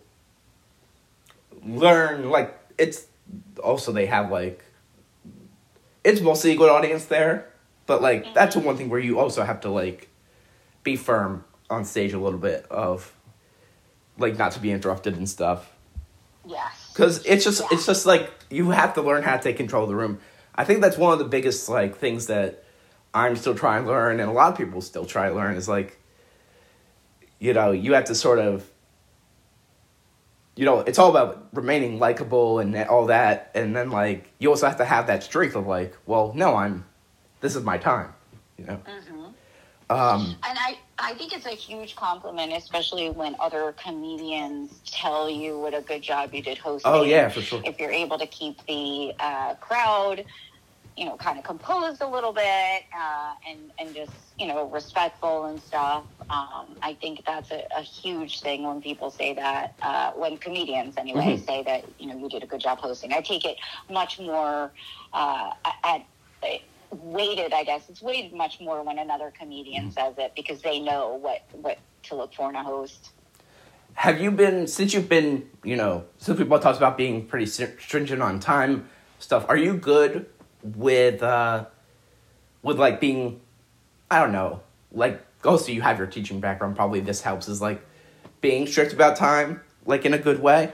learn 1.67 2.31
like 2.31 2.57
it's 2.79 3.07
also 3.63 3.93
they 3.93 4.07
have 4.07 4.31
like 4.31 4.65
it's 6.05 6.21
mostly 6.21 6.53
a 6.53 6.57
good 6.57 6.71
audience 6.71 7.07
there 7.07 7.49
but 7.87 8.01
like 8.03 8.25
mm-hmm. 8.25 8.35
that's 8.35 8.57
one 8.57 8.77
thing 8.77 8.89
where 8.89 9.01
you 9.01 9.19
also 9.19 9.43
have 9.43 9.61
to 9.61 9.69
like 9.69 10.09
be 10.83 10.97
firm 10.97 11.45
on 11.69 11.85
stage 11.85 12.13
a 12.13 12.19
little 12.19 12.39
bit 12.39 12.67
of 12.71 13.13
like 14.19 14.37
not 14.39 14.53
to 14.53 14.61
be 14.61 14.71
interrupted 14.71 15.17
and 15.17 15.29
stuff. 15.29 15.73
Yes. 16.47 16.91
Because 16.93 17.25
it's 17.27 17.45
just 17.45 17.61
yeah. 17.61 17.69
it's 17.73 17.87
just 17.87 18.07
like 18.07 18.31
you 18.51 18.71
have 18.71 18.95
to 18.95 19.03
learn 19.03 19.23
how 19.23 19.37
to 19.37 19.43
take 19.43 19.57
control 19.57 19.85
of 19.85 19.89
the 19.89 19.97
room. 19.97 20.21
I 20.55 20.65
think 20.65 20.81
that's 20.81 20.97
one 20.97 21.13
of 21.13 21.19
the 21.19 21.25
biggest 21.25 21.69
like 21.69 21.97
things 21.97 22.27
that 22.27 22.65
I'm 23.13 23.37
still 23.37 23.55
trying 23.55 23.85
to 23.85 23.91
learn, 23.91 24.21
and 24.21 24.29
a 24.31 24.33
lot 24.33 24.53
of 24.53 24.59
people 24.59 24.81
still 24.81 25.05
try 25.05 25.29
to 25.29 25.35
learn 25.35 25.57
is 25.57 25.69
like, 25.69 25.99
you 27.39 27.53
know, 27.53 27.73
you 27.73 27.95
have 27.95 28.05
to 28.07 28.15
sort 28.15 28.39
of, 28.39 28.69
you 30.57 30.65
know, 30.65 30.81
it's 30.81 30.99
all 30.99 31.11
about 31.11 31.49
remaining 31.53 31.99
likable 31.99 32.59
and 32.59 32.75
all 32.89 33.07
that, 33.07 33.51
and 33.55 33.77
then 33.77 33.91
like 33.91 34.33
you 34.39 34.49
also 34.51 34.67
have 34.67 34.79
to 34.79 34.85
have 34.85 35.07
that 35.07 35.23
strength 35.23 35.55
of 35.55 35.67
like, 35.67 35.97
well, 36.07 36.33
no, 36.35 36.57
I'm 36.57 36.85
this 37.41 37.55
is 37.55 37.63
my 37.63 37.79
time, 37.79 38.13
you 38.59 38.65
know. 38.65 38.81
Mm-hmm. 38.87 39.27
Um, 39.89 40.37
and 40.43 40.59
I, 40.59 40.79
I 40.99 41.15
think 41.15 41.33
it's 41.33 41.47
a 41.47 41.51
huge 41.51 41.95
compliment, 41.95 42.53
especially 42.53 43.09
when 43.11 43.37
other 43.39 43.73
comedians 43.81 44.81
tell 44.85 45.31
you 45.31 45.61
what 45.61 45.75
a 45.75 45.81
good 45.81 46.03
job 46.03 46.35
you 46.35 46.43
did 46.43 46.59
hosting. 46.59 46.91
Oh 46.93 47.05
yeah, 47.05 47.29
for 47.29 47.41
sure. 47.41 47.63
If 47.65 47.79
you're 47.79 47.93
able 47.93 48.19
to 48.19 48.27
keep 48.27 48.67
the 48.67 49.13
uh, 49.21 49.55
crowd, 49.55 50.25
you 50.97 51.05
know, 51.05 51.17
kind 51.17 51.39
of 51.39 51.45
composed 51.45 52.01
a 52.01 52.09
little 52.09 52.33
bit, 52.33 52.85
uh, 52.97 53.35
and 53.49 53.71
and 53.79 53.95
just 53.95 54.13
you 54.39 54.47
know 54.47 54.67
respectful 54.69 55.45
and 55.45 55.61
stuff. 55.61 56.05
Um, 56.31 56.77
I 56.83 56.97
think 57.01 57.25
that's 57.27 57.51
a, 57.51 57.67
a, 57.77 57.83
huge 57.83 58.41
thing 58.41 58.65
when 58.65 58.81
people 58.81 59.11
say 59.11 59.35
that. 59.35 59.75
Uh, 59.83 60.13
when 60.13 60.39
comedians, 60.39 60.97
anyway, 60.97 61.37
mm-hmm. 61.37 61.45
say 61.45 61.63
that 61.65 61.85
you 61.99 62.09
know 62.09 62.17
you 62.17 62.29
did 62.29 62.43
a 62.43 62.47
good 62.47 62.61
job 62.61 62.79
hosting. 62.79 63.13
I 63.13 63.21
take 63.21 63.45
it 63.45 63.59
much 63.91 64.19
more 64.19 64.73
uh, 65.13 65.51
at 65.85 66.07
weighted, 66.91 67.53
I 67.53 67.65
guess. 67.65 67.89
It's 67.89 68.03
weighted 68.03 68.33
much 68.33 68.61
more 68.61 68.83
when 68.83 68.99
another 68.99 69.33
comedian 69.37 69.85
mm-hmm. 69.85 69.93
says 69.93 70.15
it 70.19 70.33
because 70.35 70.63
they 70.63 70.81
know 70.81 71.15
what, 71.15 71.43
what 71.53 71.79
to 72.05 72.15
look 72.15 72.35
for 72.35 72.49
in 72.49 72.57
a 72.57 72.63
host. 72.63 73.11
Have 73.95 74.21
you 74.21 74.31
been, 74.31 74.67
since 74.67 74.93
you've 74.93 75.09
been, 75.09 75.49
you 75.65 75.77
know, 75.77 76.05
since 76.19 76.39
we 76.39 76.45
both 76.45 76.63
talked 76.63 76.77
about 76.77 76.97
being 76.97 77.27
pretty 77.27 77.47
stringent 77.47 78.21
on 78.21 78.41
time 78.41 78.89
stuff, 79.19 79.47
are 79.49 79.57
you 79.57 79.77
good 79.77 80.27
with, 80.75 81.23
uh, 81.23 81.67
with 82.63 82.79
like 82.79 83.01
being, 83.01 83.41
I 84.11 84.21
don't 84.21 84.33
know, 84.33 84.61
like, 84.93 85.23
also 85.45 85.71
you 85.71 85.83
have 85.83 85.99
your 85.99 86.07
teaching 86.07 86.41
background, 86.41 86.75
probably 86.75 87.01
this 87.01 87.21
helps, 87.21 87.49
is 87.49 87.61
like 87.61 87.81
being 88.41 88.67
strict 88.67 88.93
about 88.93 89.17
time, 89.17 89.61
like 89.87 90.05
in 90.05 90.15
a 90.15 90.19
good 90.19 90.41
way? 90.41 90.73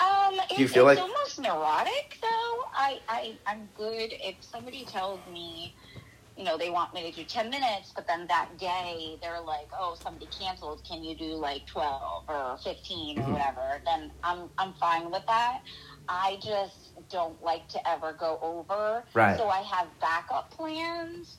Um, 0.00 0.34
Do 0.48 0.60
you 0.60 0.68
feel 0.68 0.84
like 0.84 0.98
It's 0.98 1.02
almost 1.02 1.40
neurotic 1.40 2.18
though. 2.20 2.64
I, 2.74 3.00
I 3.08 3.34
I'm 3.46 3.68
good 3.76 4.14
if 4.20 4.36
somebody 4.40 4.84
tells 4.84 5.20
me, 5.32 5.74
you 6.36 6.44
know, 6.44 6.56
they 6.56 6.70
want 6.70 6.94
me 6.94 7.10
to 7.10 7.16
do 7.16 7.24
ten 7.24 7.50
minutes, 7.50 7.92
but 7.94 8.06
then 8.06 8.26
that 8.28 8.58
day 8.58 9.18
they're 9.22 9.40
like, 9.40 9.68
oh, 9.78 9.96
somebody 10.02 10.28
canceled. 10.38 10.82
Can 10.84 11.04
you 11.04 11.14
do 11.14 11.34
like 11.34 11.66
twelve 11.66 12.24
or 12.28 12.58
15 12.64 13.18
or 13.18 13.22
mm-hmm. 13.22 13.32
whatever? 13.32 13.80
Then 13.84 14.10
I'm 14.24 14.48
I'm 14.58 14.72
fine 14.74 15.10
with 15.10 15.24
that. 15.26 15.62
I 16.08 16.38
just 16.42 16.91
don't 17.12 17.40
like 17.42 17.68
to 17.68 17.88
ever 17.88 18.12
go 18.12 18.38
over. 18.42 19.04
Right. 19.14 19.36
So 19.36 19.48
I 19.48 19.62
have 19.62 19.86
backup 20.00 20.50
plans. 20.50 21.36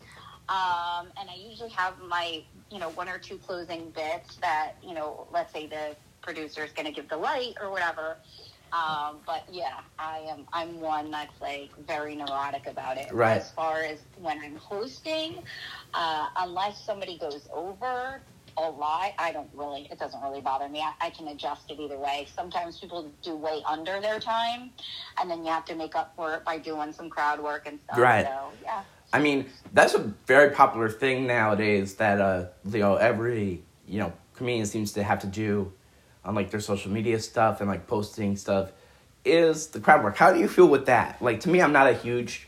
Um, 0.50 1.08
and 1.20 1.30
I 1.30 1.36
usually 1.38 1.70
have 1.70 1.96
my, 2.08 2.44
you 2.70 2.78
know, 2.78 2.90
one 2.90 3.08
or 3.08 3.18
two 3.18 3.38
closing 3.38 3.92
bits 3.92 4.36
that, 4.38 4.74
you 4.86 4.94
know, 4.94 5.28
let's 5.32 5.54
say 5.54 5.68
the 5.68 5.96
producer 6.22 6.64
is 6.64 6.72
going 6.72 6.86
to 6.86 6.92
give 6.92 7.10
the 7.10 7.18
light 7.18 7.54
or 7.62 7.72
whatever. 7.72 8.18
Um, 8.74 9.18
but 9.26 9.44
yeah, 9.52 9.82
I 10.00 10.20
am. 10.30 10.48
I'm 10.52 10.82
one 10.82 11.12
that's 11.12 11.40
like 11.40 11.70
very 11.86 12.16
neurotic 12.16 12.66
about 12.66 12.98
it. 12.98 13.14
Right. 13.14 13.38
As 13.38 13.52
far 13.52 13.84
as 13.84 14.00
when 14.20 14.40
I'm 14.40 14.56
hosting, 14.56 15.36
uh, 15.94 16.28
unless 16.38 16.84
somebody 16.84 17.20
goes 17.20 17.48
over 17.54 18.20
a 18.58 18.70
lot, 18.70 19.14
I 19.18 19.32
don't 19.32 19.50
really. 19.54 19.88
It 19.92 20.00
doesn't 20.00 20.22
really 20.22 20.42
bother 20.42 20.70
me. 20.70 20.82
I, 20.82 21.08
I 21.08 21.10
can 21.10 21.28
adjust 21.28 21.70
it 21.70 21.80
either 21.80 21.98
way. 21.98 22.28
Sometimes 22.36 22.80
people 22.80 23.12
do 23.22 23.36
way 23.36 23.62
under 23.68 24.00
their 24.00 24.20
time, 24.20 24.72
and 25.20 25.30
then 25.30 25.44
you 25.44 25.52
have 25.52 25.66
to 25.66 25.76
make 25.76 25.96
up 25.96 26.14
for 26.16 26.36
it 26.36 26.46
by 26.46 26.58
doing 26.58 26.94
some 26.94 27.10
crowd 27.10 27.40
work 27.40 27.68
and 27.68 27.80
stuff. 27.86 27.98
Right. 27.98 28.26
So 28.26 28.50
yeah. 28.64 28.84
I 29.12 29.20
mean, 29.20 29.46
that's 29.74 29.94
a 29.94 30.14
very 30.26 30.52
popular 30.52 30.90
thing 30.90 31.28
nowadays 31.28 31.96
that 31.96 32.20
uh, 32.20 32.46
you 32.70 32.80
know 32.80 32.96
every 32.96 33.64
you 33.88 34.00
know 34.00 34.14
comedian 34.36 34.66
seems 34.66 34.94
to 34.94 35.04
have 35.04 35.20
to 35.20 35.28
do 35.28 35.72
on 36.26 36.36
like 36.36 36.52
their 36.52 36.60
social 36.60 36.92
media 36.92 37.20
stuff 37.20 37.60
and 37.60 37.70
like 37.70 37.88
posting 37.88 38.36
stuff 38.36 38.72
is 39.26 39.68
the 39.68 39.80
crowd 39.80 40.04
work. 40.04 40.18
How 40.18 40.34
do 40.34 40.40
you 40.40 40.48
feel 40.48 40.68
with 40.68 40.86
that? 40.88 41.22
Like 41.22 41.42
to 41.42 41.50
me, 41.50 41.62
I'm 41.62 41.74
not 41.74 41.88
a 41.88 41.94
huge 41.94 42.48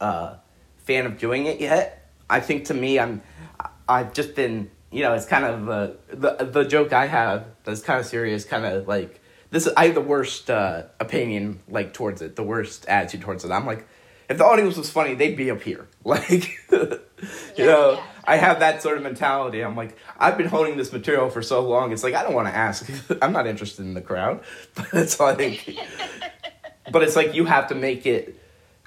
uh, 0.00 0.36
fan 0.78 1.06
of 1.06 1.18
doing 1.18 1.46
it 1.46 1.60
yet. 1.60 2.10
I 2.30 2.40
think 2.40 2.66
to 2.66 2.74
me, 2.74 2.98
I'm 2.98 3.22
I've 3.88 4.12
just 4.12 4.34
been 4.34 4.70
you 4.90 5.02
know 5.02 5.14
it's 5.14 5.26
kind 5.26 5.44
of 5.44 5.68
uh, 5.68 5.90
the 6.08 6.44
the 6.44 6.64
joke 6.64 6.92
I 6.92 7.06
have 7.06 7.46
that's 7.64 7.82
kind 7.82 8.00
of 8.00 8.06
serious, 8.06 8.44
kind 8.44 8.64
of 8.64 8.88
like 8.88 9.20
this. 9.50 9.68
I 9.76 9.86
have 9.86 9.94
the 9.94 10.00
worst 10.00 10.50
uh, 10.50 10.84
opinion 11.00 11.60
like 11.68 11.92
towards 11.92 12.22
it, 12.22 12.36
the 12.36 12.42
worst 12.42 12.86
attitude 12.86 13.22
towards 13.22 13.44
it. 13.44 13.50
I'm 13.50 13.66
like, 13.66 13.86
if 14.28 14.38
the 14.38 14.44
audience 14.44 14.76
was 14.76 14.90
funny, 14.90 15.14
they'd 15.14 15.36
be 15.36 15.50
up 15.50 15.62
here, 15.62 15.88
like 16.04 16.48
you 16.70 16.98
yeah, 17.56 17.66
know. 17.66 17.92
Yeah 17.92 18.02
I 18.28 18.36
have 18.36 18.60
that 18.60 18.82
sort 18.82 18.98
of 18.98 19.02
mentality. 19.02 19.62
I'm 19.64 19.74
like, 19.74 19.96
I've 20.18 20.36
been 20.36 20.48
holding 20.48 20.76
this 20.76 20.92
material 20.92 21.30
for 21.30 21.40
so 21.40 21.66
long. 21.66 21.92
It's 21.92 22.04
like 22.04 22.12
I 22.12 22.22
don't 22.22 22.34
want 22.34 22.46
to 22.46 22.54
ask. 22.54 22.86
I'm 23.22 23.32
not 23.32 23.46
interested 23.46 23.86
in 23.86 23.94
the 23.94 24.02
crowd, 24.02 24.42
but 24.74 24.88
it's 24.92 25.18
like, 25.18 25.78
but 26.92 27.02
it's 27.02 27.16
like 27.16 27.34
you 27.34 27.46
have 27.46 27.68
to 27.68 27.74
make 27.74 28.04
it 28.04 28.38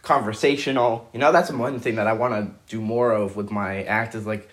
conversational. 0.04 1.10
You 1.12 1.20
know, 1.20 1.32
that's 1.32 1.52
one 1.52 1.80
thing 1.80 1.96
that 1.96 2.06
I 2.06 2.14
want 2.14 2.34
to 2.36 2.54
do 2.72 2.80
more 2.80 3.12
of 3.12 3.36
with 3.36 3.50
my 3.50 3.84
act 3.84 4.14
is 4.14 4.28
like 4.28 4.48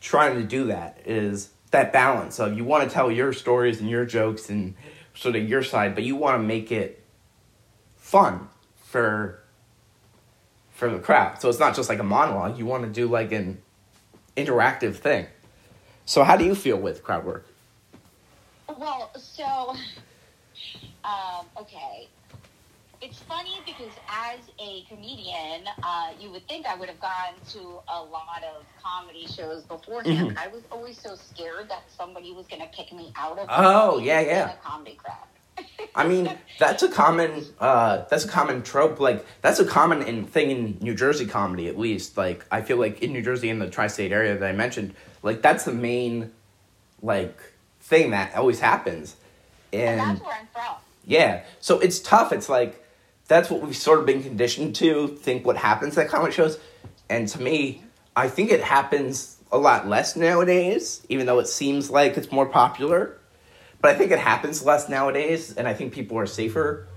trying 0.00 0.36
to 0.36 0.44
do 0.44 0.64
that 0.64 1.00
is 1.04 1.50
that 1.70 1.92
balance 1.92 2.38
of 2.38 2.56
you 2.56 2.64
want 2.64 2.88
to 2.88 2.92
tell 2.92 3.10
your 3.10 3.32
stories 3.32 3.80
and 3.80 3.90
your 3.90 4.04
jokes 4.04 4.48
and 4.48 4.74
sort 5.14 5.36
of 5.36 5.48
your 5.48 5.62
side, 5.62 5.94
but 5.94 6.04
you 6.04 6.16
want 6.16 6.40
to 6.40 6.46
make 6.46 6.72
it 6.72 7.04
fun 7.96 8.48
for 8.76 9.40
for 10.70 10.88
the 10.88 10.98
crowd. 10.98 11.40
So 11.40 11.48
it's 11.48 11.58
not 11.58 11.74
just 11.74 11.88
like 11.88 11.98
a 11.98 12.04
monologue. 12.04 12.58
You 12.58 12.64
want 12.64 12.84
to 12.84 12.88
do 12.88 13.08
like 13.08 13.32
an 13.32 13.60
interactive 14.36 14.96
thing. 14.96 15.26
So, 16.04 16.24
how 16.24 16.36
do 16.36 16.44
you 16.44 16.54
feel 16.54 16.78
with 16.78 17.02
crowd 17.02 17.24
work? 17.24 17.46
Well, 18.78 19.10
so, 19.18 19.74
um, 21.04 21.46
okay. 21.60 22.08
It's 23.00 23.20
funny 23.20 23.60
because 23.64 23.92
as 24.08 24.40
a 24.58 24.82
comedian, 24.88 25.64
uh, 25.82 26.10
you 26.18 26.30
would 26.32 26.46
think 26.48 26.66
I 26.66 26.74
would 26.74 26.88
have 26.88 27.00
gone 27.00 27.34
to 27.50 27.58
a 27.88 28.02
lot 28.02 28.42
of 28.56 28.64
comedy 28.82 29.26
shows 29.26 29.62
beforehand. 29.62 30.30
Mm-hmm. 30.30 30.38
I 30.38 30.48
was 30.48 30.62
always 30.72 31.00
so 31.00 31.14
scared 31.14 31.68
that 31.68 31.84
somebody 31.96 32.32
was 32.32 32.46
going 32.48 32.62
to 32.62 32.68
pick 32.68 32.92
me 32.92 33.12
out 33.16 33.38
of 33.38 33.46
oh 33.50 33.98
yeah 33.98 34.20
yeah 34.20 34.52
comedy 34.64 34.94
crowd. 34.94 35.16
I 35.94 36.06
mean, 36.08 36.36
that's 36.58 36.82
a 36.82 36.88
common 37.02 37.44
uh 37.60 38.04
that's 38.10 38.24
a 38.24 38.28
common 38.28 38.62
trope. 38.62 38.98
Like 38.98 39.24
that's 39.42 39.60
a 39.60 39.64
common 39.64 40.02
in, 40.02 40.26
thing 40.26 40.50
in 40.50 40.78
New 40.80 40.94
Jersey 40.94 41.26
comedy 41.26 41.68
at 41.68 41.78
least. 41.78 42.16
Like 42.16 42.44
I 42.50 42.62
feel 42.62 42.78
like 42.78 43.00
in 43.00 43.12
New 43.12 43.22
Jersey 43.22 43.48
in 43.48 43.60
the 43.60 43.70
tri-state 43.70 44.10
area 44.10 44.36
that 44.36 44.48
I 44.48 44.52
mentioned, 44.52 44.94
like 45.22 45.40
that's 45.40 45.64
the 45.64 45.72
main 45.72 46.32
like 47.00 47.38
thing 47.80 48.10
that 48.10 48.34
always 48.34 48.58
happens. 48.58 49.14
And 49.72 50.00
And 50.00 50.00
that's 50.00 50.20
where 50.20 50.34
I'm 50.34 50.48
from. 50.52 50.76
yeah, 51.06 51.44
so 51.60 51.78
it's 51.78 52.00
tough. 52.00 52.32
It's 52.32 52.48
like 52.48 52.84
that's 53.28 53.50
what 53.50 53.60
we've 53.60 53.76
sort 53.76 54.00
of 54.00 54.06
been 54.06 54.22
conditioned 54.22 54.74
to 54.76 55.08
think 55.08 55.46
what 55.46 55.56
happens 55.56 55.96
at 55.96 56.08
comic 56.08 56.32
shows. 56.32 56.58
And 57.08 57.28
to 57.28 57.40
me, 57.40 57.84
I 58.16 58.28
think 58.28 58.50
it 58.50 58.62
happens 58.62 59.36
a 59.52 59.58
lot 59.58 59.86
less 59.86 60.16
nowadays, 60.16 61.06
even 61.08 61.26
though 61.26 61.38
it 61.38 61.46
seems 61.46 61.90
like 61.90 62.16
it's 62.16 62.32
more 62.32 62.46
popular. 62.46 63.18
But 63.80 63.92
I 63.92 63.94
think 63.94 64.10
it 64.10 64.18
happens 64.18 64.64
less 64.64 64.88
nowadays, 64.88 65.54
and 65.56 65.68
I 65.68 65.74
think 65.74 65.92
people 65.92 66.18
are 66.18 66.26
safer 66.26 66.88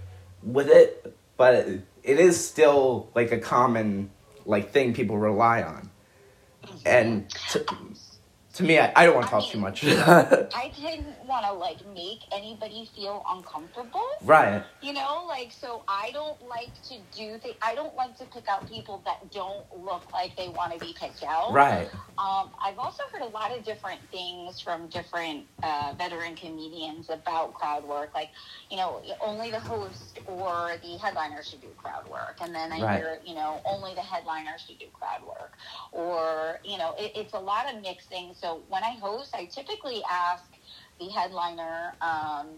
with 0.41 0.67
it. 0.67 1.15
But 1.37 1.55
it 1.57 1.83
is 2.03 2.43
still 2.43 3.09
like 3.13 3.31
a 3.31 3.37
common 3.37 4.09
like 4.45 4.71
thing 4.71 4.93
people 4.93 5.17
rely 5.17 5.61
on. 5.61 5.89
And 6.85 7.29
to, 7.51 7.65
to 8.53 8.63
me, 8.63 8.79
I, 8.79 8.91
I 8.95 9.05
don't 9.05 9.15
want 9.15 9.27
to 9.27 9.31
talk 9.31 9.49
too 9.49 9.59
much. 9.59 9.83
I 9.85 10.71
didn't 10.75 11.25
want 11.25 11.45
to 11.45 11.53
like 11.53 11.85
make 11.93 12.19
anybody 12.33 12.89
feel 12.95 13.23
uncomfortable. 13.29 14.01
right. 14.23 14.63
You 14.81 14.93
know, 14.93 15.25
like 15.27 15.51
so 15.51 15.83
I 15.87 16.09
don't 16.11 16.41
like 16.41 16.73
to 16.89 16.95
do 17.15 17.37
things. 17.39 17.55
I 17.61 17.75
don't 17.75 17.95
like 17.95 18.17
to 18.17 18.25
pick 18.25 18.49
out 18.49 18.67
people 18.67 19.03
that 19.05 19.31
don't 19.31 19.65
look 19.75 20.03
like 20.13 20.35
they 20.35 20.49
want 20.49 20.73
to 20.73 20.79
be 20.79 20.93
picked 20.99 21.23
out. 21.23 21.53
Right. 21.53 21.89
Um, 22.17 22.51
I've 22.63 22.77
also 22.77 23.03
heard 23.13 23.21
a 23.23 23.29
lot 23.29 23.55
of 23.57 23.63
different 23.63 24.01
things 24.11 24.59
from 24.59 24.89
different 24.89 25.45
uh, 25.63 25.93
veteran 25.97 26.35
comedians 26.35 27.09
about 27.09 27.53
crowd 27.53 27.83
work. 27.85 28.11
Like, 28.13 28.29
you 28.69 28.77
know, 28.77 29.01
only 29.23 29.49
the 29.51 29.59
host 29.59 30.19
or 30.27 30.73
the 30.83 30.97
headliner 30.97 31.41
should 31.43 31.61
do 31.61 31.69
crowd 31.77 32.09
work, 32.09 32.37
and 32.41 32.53
then 32.53 32.71
I 32.73 32.81
Right. 32.81 32.97
hear, 32.97 33.17
you 33.25 33.35
know, 33.35 33.61
only 33.65 33.95
the 33.95 34.01
headliner 34.01 34.57
should 34.57 34.77
do 34.79 34.87
crowd 34.93 35.21
work, 35.25 35.53
or 35.91 36.59
you 36.63 36.77
know, 36.77 36.93
it, 36.99 37.11
it's 37.15 37.33
a 37.33 37.39
lot 37.39 37.73
of 37.73 37.81
mixing. 37.81 38.33
So 38.41 38.63
when 38.69 38.83
I 38.83 38.97
host, 38.99 39.35
I 39.35 39.45
typically 39.45 40.01
ask 40.09 40.43
the 40.99 41.09
headliner. 41.09 41.93
Um, 42.01 42.57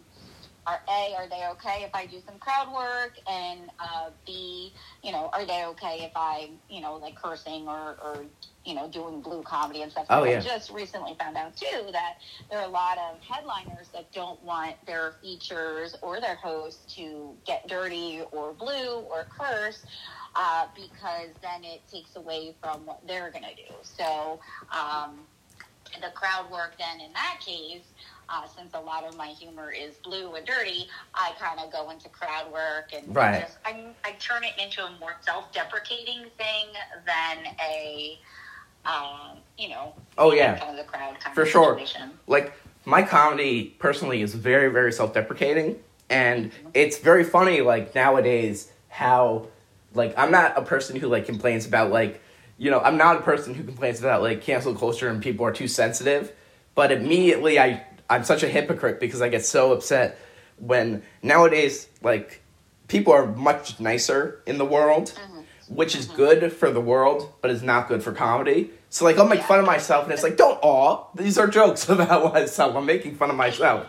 are 0.65 0.79
A, 0.87 1.13
are 1.17 1.27
they 1.27 1.45
okay 1.51 1.83
if 1.83 1.89
I 1.93 2.05
do 2.05 2.21
some 2.25 2.39
crowd 2.39 2.73
work? 2.73 3.11
And 3.29 3.69
uh, 3.79 4.11
B, 4.25 4.73
you 5.03 5.11
know, 5.11 5.29
are 5.33 5.45
they 5.45 5.65
okay 5.65 6.03
if 6.03 6.13
I, 6.15 6.51
you 6.69 6.79
know, 6.79 6.95
like 6.95 7.15
cursing 7.21 7.67
or, 7.67 7.97
or 8.01 8.25
you 8.63 8.73
know, 8.73 8.89
doing 8.89 9.21
blue 9.21 9.43
comedy 9.43 9.81
and 9.81 9.91
stuff? 9.91 10.05
Oh, 10.09 10.23
I 10.23 10.29
yeah. 10.29 10.39
just 10.39 10.71
recently 10.71 11.17
found 11.19 11.35
out, 11.35 11.57
too, 11.57 11.89
that 11.91 12.13
there 12.49 12.59
are 12.59 12.65
a 12.65 12.71
lot 12.71 12.97
of 12.97 13.19
headliners 13.21 13.89
that 13.93 14.13
don't 14.13 14.41
want 14.41 14.75
their 14.87 15.15
features 15.21 15.97
or 16.01 16.21
their 16.21 16.35
hosts 16.35 16.95
to 16.95 17.35
get 17.45 17.67
dirty 17.67 18.21
or 18.31 18.53
blue 18.53 18.99
or 18.99 19.25
curse. 19.37 19.83
Uh, 20.35 20.65
because 20.75 21.29
then 21.43 21.63
it 21.63 21.81
takes 21.91 22.15
away 22.15 22.55
from 22.59 22.85
what 22.87 22.99
they're 23.05 23.29
going 23.29 23.43
to 23.43 23.53
do. 23.53 23.69
So, 23.83 24.39
um, 24.75 25.27
the 26.01 26.09
crowd 26.09 26.49
work 26.51 26.75
then 26.77 26.99
in 27.01 27.11
that 27.13 27.39
case, 27.45 27.81
uh, 28.29 28.47
since 28.47 28.73
a 28.73 28.79
lot 28.79 29.03
of 29.03 29.15
my 29.17 29.27
humor 29.27 29.71
is 29.71 29.95
blue 30.03 30.33
and 30.35 30.45
dirty, 30.45 30.87
I 31.13 31.31
kind 31.39 31.59
of 31.59 31.71
go 31.71 31.89
into 31.89 32.09
crowd 32.09 32.51
work 32.51 32.91
and 32.95 33.15
Right. 33.15 33.41
just 33.41 33.57
I, 33.65 33.87
I 34.05 34.13
turn 34.13 34.43
it 34.43 34.53
into 34.61 34.83
a 34.83 34.91
more 34.99 35.15
self-deprecating 35.21 36.25
thing 36.37 36.65
than 37.05 37.53
a, 37.61 38.19
um, 38.85 39.37
you 39.57 39.69
know, 39.69 39.93
Oh, 40.17 40.33
yeah. 40.33 40.57
kind 40.57 40.71
of 40.71 40.77
the 40.77 40.83
crowd 40.91 41.19
kind 41.19 41.35
For 41.35 41.43
of 41.43 41.49
sure. 41.49 41.79
like 42.27 42.53
my 42.85 43.01
comedy 43.03 43.75
personally 43.79 44.21
is 44.21 44.33
very 44.35 44.69
very 44.69 44.91
self-deprecating 44.91 45.79
and 46.09 46.51
it's 46.73 46.97
very 46.97 47.23
funny 47.23 47.61
like 47.61 47.95
nowadays 47.95 48.69
how 48.89 49.47
like 49.93 50.13
i'm 50.17 50.31
not 50.31 50.57
a 50.57 50.61
person 50.61 50.97
who 50.97 51.07
like 51.07 51.25
complains 51.25 51.65
about 51.65 51.91
like 51.91 52.21
you 52.57 52.69
know 52.71 52.79
i'm 52.79 52.97
not 52.97 53.17
a 53.17 53.21
person 53.21 53.53
who 53.53 53.63
complains 53.63 53.99
about 53.99 54.21
like 54.21 54.41
cancel 54.41 54.75
culture 54.75 55.09
and 55.09 55.21
people 55.21 55.45
are 55.45 55.51
too 55.51 55.67
sensitive 55.67 56.31
but 56.75 56.91
immediately 56.91 57.59
i 57.59 57.83
i'm 58.09 58.23
such 58.23 58.43
a 58.43 58.47
hypocrite 58.47 58.99
because 58.99 59.21
i 59.21 59.29
get 59.29 59.45
so 59.45 59.71
upset 59.73 60.17
when 60.57 61.01
nowadays 61.21 61.87
like 62.01 62.41
people 62.87 63.11
are 63.13 63.25
much 63.25 63.79
nicer 63.79 64.41
in 64.45 64.57
the 64.57 64.65
world 64.65 65.13
mm-hmm. 65.15 65.41
which 65.75 65.95
is 65.95 66.05
good 66.05 66.51
for 66.53 66.69
the 66.71 66.81
world 66.81 67.31
but 67.41 67.49
is 67.49 67.63
not 67.63 67.87
good 67.87 68.03
for 68.03 68.11
comedy. 68.11 68.69
So 68.89 69.05
like 69.05 69.17
i'll 69.17 69.27
make 69.27 69.39
Yeah. 69.39 69.47
fun 69.47 69.59
of 69.59 69.65
myself 69.65 70.03
and 70.03 70.13
it's 70.13 70.21
like 70.23 70.37
don't 70.37 70.59
awe 70.61 71.07
these 71.15 71.37
are 71.39 71.47
jokes 71.47 71.89
about 71.95 72.33
myself 72.33 72.75
i'm 72.75 72.85
making 72.85 73.15
fun 73.15 73.29
of 73.31 73.35
myself. 73.35 73.87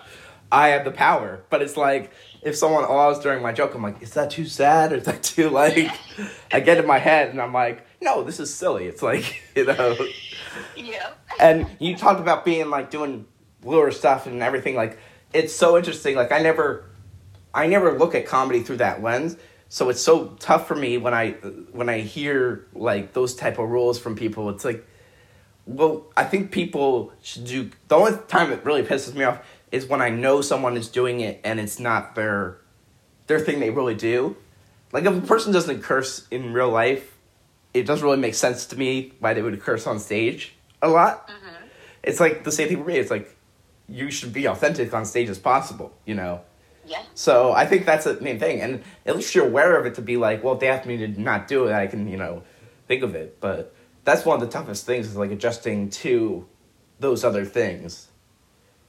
I 0.53 0.69
have 0.69 0.85
the 0.85 0.93
power. 0.93 1.43
But 1.51 1.63
it's 1.63 1.77
like 1.77 2.13
if 2.45 2.57
someone 2.57 2.85
awes 2.85 3.19
during 3.21 3.43
my 3.43 3.53
joke 3.53 3.75
i'm 3.75 3.83
like 3.83 4.01
is 4.03 4.13
that 4.15 4.31
too 4.31 4.45
sad? 4.45 4.93
Or 4.93 4.97
is 4.97 5.05
that 5.05 5.23
too 5.23 5.51
like 5.51 5.91
i 6.53 6.61
get 6.61 6.79
in 6.79 6.87
my 6.87 6.99
head 6.99 7.31
and 7.31 7.41
i'm 7.41 7.53
like 7.53 7.85
no 8.01 8.23
this 8.23 8.39
is 8.39 8.55
silly. 8.55 8.87
It's 8.87 9.03
like 9.03 9.43
you 9.57 9.65
know. 9.65 9.97
Yeah. 10.77 11.11
and 11.41 11.67
you 11.81 11.97
talked 11.97 12.21
about 12.21 12.45
being 12.45 12.71
like 12.71 12.91
doing 12.91 13.27
bluer 13.61 13.91
stuff 13.91 14.27
and 14.27 14.43
everything 14.43 14.77
like 14.77 14.99
it's 15.33 15.55
so 15.55 15.77
interesting 15.77 16.15
like 16.15 16.31
i 16.31 16.39
never 16.39 16.85
i 17.55 17.67
never 17.67 17.99
look 17.99 18.15
at 18.15 18.27
comedy 18.27 18.63
through 18.63 18.77
that 18.79 19.03
lens. 19.03 19.37
So 19.71 19.89
it's 19.89 20.01
so 20.03 20.37
tough 20.39 20.69
for 20.69 20.77
me 20.77 20.99
when 20.99 21.15
i 21.15 21.31
when 21.73 21.89
i 21.89 22.01
hear 22.01 22.67
like 22.75 23.13
those 23.15 23.35
type 23.35 23.59
of 23.59 23.69
rules 23.69 23.99
from 23.99 24.15
people. 24.15 24.51
It's 24.51 24.65
like 24.65 24.87
well 25.67 26.05
i 26.17 26.25
think 26.25 26.53
people 26.53 27.11
should 27.23 27.47
do 27.47 27.71
the 27.89 27.97
only 27.97 28.13
time 28.29 28.53
it 28.53 28.63
really 28.65 28.83
pisses 28.83 29.15
me 29.15 29.25
off 29.25 29.39
is 29.75 29.87
when 29.87 30.01
i 30.01 30.09
know 30.09 30.41
someone 30.41 30.77
is 30.77 30.89
doing 30.89 31.21
it 31.21 31.41
and 31.45 31.61
it's 31.61 31.79
not 31.79 32.15
their 32.15 32.59
their 33.27 33.41
thing 33.41 33.61
they 33.61 33.71
really 33.71 33.95
do 33.95 34.37
like 34.93 35.05
if 35.05 35.17
a 35.17 35.27
person 35.27 35.53
doesn't 35.53 35.83
curse 35.83 36.27
in 36.31 36.53
real 36.53 36.71
life 36.71 37.17
it 37.73 37.85
doesn't 37.87 38.05
really 38.05 38.21
make 38.21 38.35
sense 38.35 38.67
to 38.67 38.77
me 38.79 39.13
why 39.19 39.35
they 39.35 39.43
would 39.43 39.61
curse 39.61 39.87
on 39.87 39.99
stage 39.99 40.55
a 40.83 40.89
lot 40.89 41.29
mm-hmm. 41.29 41.67
it's 42.03 42.21
like 42.21 42.45
the 42.45 42.53
same 42.53 42.69
thing 42.69 42.79
for 42.79 42.89
me. 42.89 42.97
It's 42.97 43.11
like 43.11 43.35
you 43.89 44.11
should 44.11 44.33
be 44.33 44.47
authentic 44.47 44.93
on 44.95 45.05
stage 45.05 45.29
as 45.29 45.39
possible, 45.39 45.93
you 46.05 46.15
know. 46.15 46.41
Yeah. 46.87 47.03
So 47.15 47.53
I 47.53 47.67
think 47.67 47.87
that's 47.87 48.05
the 48.05 48.21
main 48.21 48.39
thing, 48.39 48.61
and 48.61 48.83
at 49.07 49.17
least 49.17 49.35
you're 49.35 49.47
aware 49.47 49.79
of 49.79 49.87
it 49.87 49.95
to 49.95 50.03
be 50.03 50.17
like, 50.17 50.45
well, 50.45 50.55
if 50.55 50.61
they 50.61 50.69
ask 50.69 50.87
me 50.87 50.99
to 50.99 51.09
not 51.21 51.49
do 51.49 51.67
it, 51.67 51.73
I 51.73 51.87
can, 51.87 52.09
you 52.09 52.17
know, 52.17 52.43
think 52.87 53.03
of 53.03 53.15
it. 53.15 53.41
But 53.41 53.75
that's 54.05 54.25
one 54.25 54.41
of 54.41 54.47
the 54.47 54.53
toughest 54.53 54.85
things 54.85 55.07
is 55.07 55.17
like 55.17 55.31
adjusting 55.31 55.91
to 55.91 56.47
those 57.01 57.25
other 57.25 57.45
things. 57.45 58.09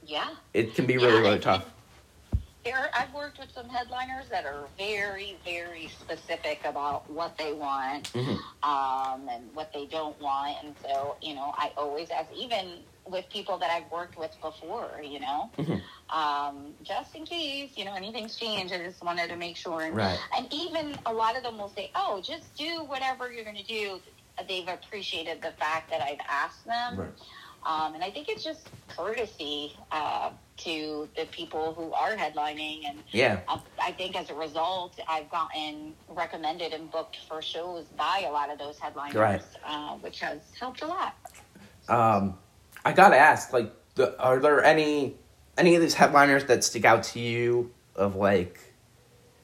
Yeah. 0.06 0.28
It 0.54 0.74
can 0.74 0.86
be 0.86 0.96
really, 0.96 1.08
Yeah, 1.14 1.18
really 1.18 1.32
and- 1.34 1.42
tough. 1.42 1.64
There, 2.64 2.90
I've 2.94 3.14
worked 3.14 3.38
with 3.38 3.52
some 3.54 3.68
headliners 3.68 4.28
that 4.28 4.44
are 4.44 4.64
very, 4.76 5.36
very 5.44 5.86
specific 6.00 6.64
about 6.64 7.08
what 7.08 7.38
they 7.38 7.52
want 7.52 8.12
Mhm. 8.12 8.40
um, 8.64 9.28
and 9.28 9.54
what 9.54 9.72
they 9.72 9.86
don't 9.86 10.20
want. 10.20 10.56
And 10.64 10.74
so, 10.82 11.16
you 11.22 11.34
know, 11.36 11.54
I 11.56 11.70
always 11.76 12.10
ask, 12.10 12.28
even 12.34 12.82
with 13.04 13.28
people 13.30 13.56
that 13.58 13.70
I've 13.70 13.88
worked 13.92 14.18
with 14.18 14.32
before, 14.40 15.00
you 15.00 15.20
know, 15.20 15.48
Mhm. 15.56 15.80
um, 16.10 16.74
just 16.82 17.14
in 17.14 17.24
case, 17.24 17.70
you 17.76 17.84
know, 17.84 17.94
anything's 17.94 18.34
changed. 18.34 18.74
I 18.74 18.78
just 18.78 19.00
wanted 19.00 19.28
to 19.30 19.36
make 19.36 19.56
sure. 19.56 19.82
And, 19.82 19.94
Right. 19.94 20.18
and 20.36 20.52
even 20.52 20.98
a 21.06 21.12
lot 21.12 21.36
of 21.36 21.44
them 21.44 21.58
will 21.58 21.68
say, 21.68 21.92
oh, 21.94 22.20
just 22.20 22.52
do 22.56 22.82
whatever 22.82 23.30
you're 23.30 23.44
going 23.44 23.56
to 23.56 23.62
do. 23.62 24.00
They've 24.48 24.66
appreciated 24.66 25.40
the 25.40 25.52
fact 25.52 25.88
that 25.90 26.02
I've 26.02 26.20
asked 26.28 26.64
them. 26.66 26.96
Right. 26.98 27.08
Um, 27.64 27.94
and 27.94 28.04
I 28.04 28.10
think 28.10 28.28
it's 28.28 28.44
just 28.44 28.68
courtesy 28.96 29.72
uh, 29.90 30.30
to 30.58 31.08
the 31.16 31.26
people 31.26 31.74
who 31.74 31.92
are 31.92 32.16
headlining. 32.16 32.88
And 32.88 33.02
Yeah. 33.10 33.40
uh, 33.48 33.58
I 33.82 33.92
think 33.92 34.16
as 34.16 34.30
a 34.30 34.34
result, 34.34 34.98
I've 35.08 35.28
gotten 35.30 35.94
recommended 36.08 36.72
and 36.72 36.90
booked 36.90 37.18
for 37.28 37.42
shows 37.42 37.84
by 37.98 38.24
a 38.28 38.30
lot 38.30 38.50
of 38.50 38.58
those 38.58 38.78
headliners, 38.78 39.16
Right. 39.16 39.42
uh, 39.64 39.94
which 39.96 40.20
has 40.20 40.40
helped 40.58 40.82
a 40.82 40.86
lot. 40.86 41.14
Um, 41.88 42.38
I 42.84 42.92
gotta 42.92 43.16
ask, 43.16 43.52
like, 43.52 43.72
the, 43.96 44.18
are 44.20 44.38
there 44.38 44.62
any 44.62 45.16
any 45.58 45.74
of 45.74 45.80
these 45.80 45.94
headliners 45.94 46.44
that 46.44 46.62
stick 46.62 46.84
out 46.84 47.02
to 47.02 47.18
you 47.18 47.72
of 47.94 48.14
like 48.14 48.60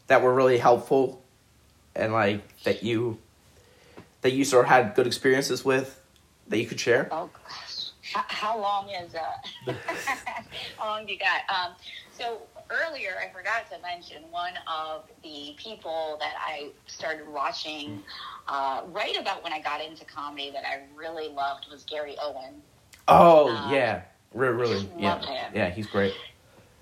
that 0.09 0.20
were 0.22 0.35
really 0.35 0.59
helpful 0.59 1.22
and 1.96 2.12
like 2.12 2.42
that 2.64 2.83
you 2.83 3.18
that 4.20 4.33
you 4.33 4.44
sort 4.44 4.66
of 4.66 4.70
had 4.70 4.94
good 4.94 5.07
experiences 5.07 5.64
with 5.64 5.98
that 6.48 6.59
you 6.59 6.66
could 6.66 6.79
share? 6.79 7.09
Oh 7.11 7.31
gosh, 7.48 7.71
how, 8.12 8.25
how 8.29 8.61
long 8.61 8.88
is 8.90 9.14
uh? 9.14 9.72
how 10.78 10.86
long 10.86 11.07
do 11.07 11.12
you 11.12 11.18
got? 11.18 11.43
Um, 11.49 11.74
so 12.16 12.43
earlier, 12.70 13.12
I 13.20 13.32
forgot 13.32 13.70
to 13.70 13.80
mention 13.80 14.22
one 14.30 14.55
of 14.66 15.05
the 15.22 15.55
people 15.57 16.16
that 16.20 16.34
I 16.39 16.70
started 16.86 17.28
watching 17.28 18.03
uh, 18.49 18.82
right 18.89 19.18
about 19.18 19.43
when 19.43 19.53
I 19.53 19.61
got 19.61 19.80
into 19.80 20.05
comedy 20.05 20.51
that 20.51 20.64
I 20.66 20.82
really 20.97 21.28
loved 21.28 21.66
was 21.70 21.84
Gary 21.84 22.16
Owen. 22.22 22.62
Oh 23.09 23.49
Um, 23.49 23.72
yeah, 23.72 24.03
Re- 24.32 24.49
really, 24.49 24.89
yeah, 24.99 25.51
yeah, 25.55 25.70
he's 25.70 25.86
great. 25.86 26.14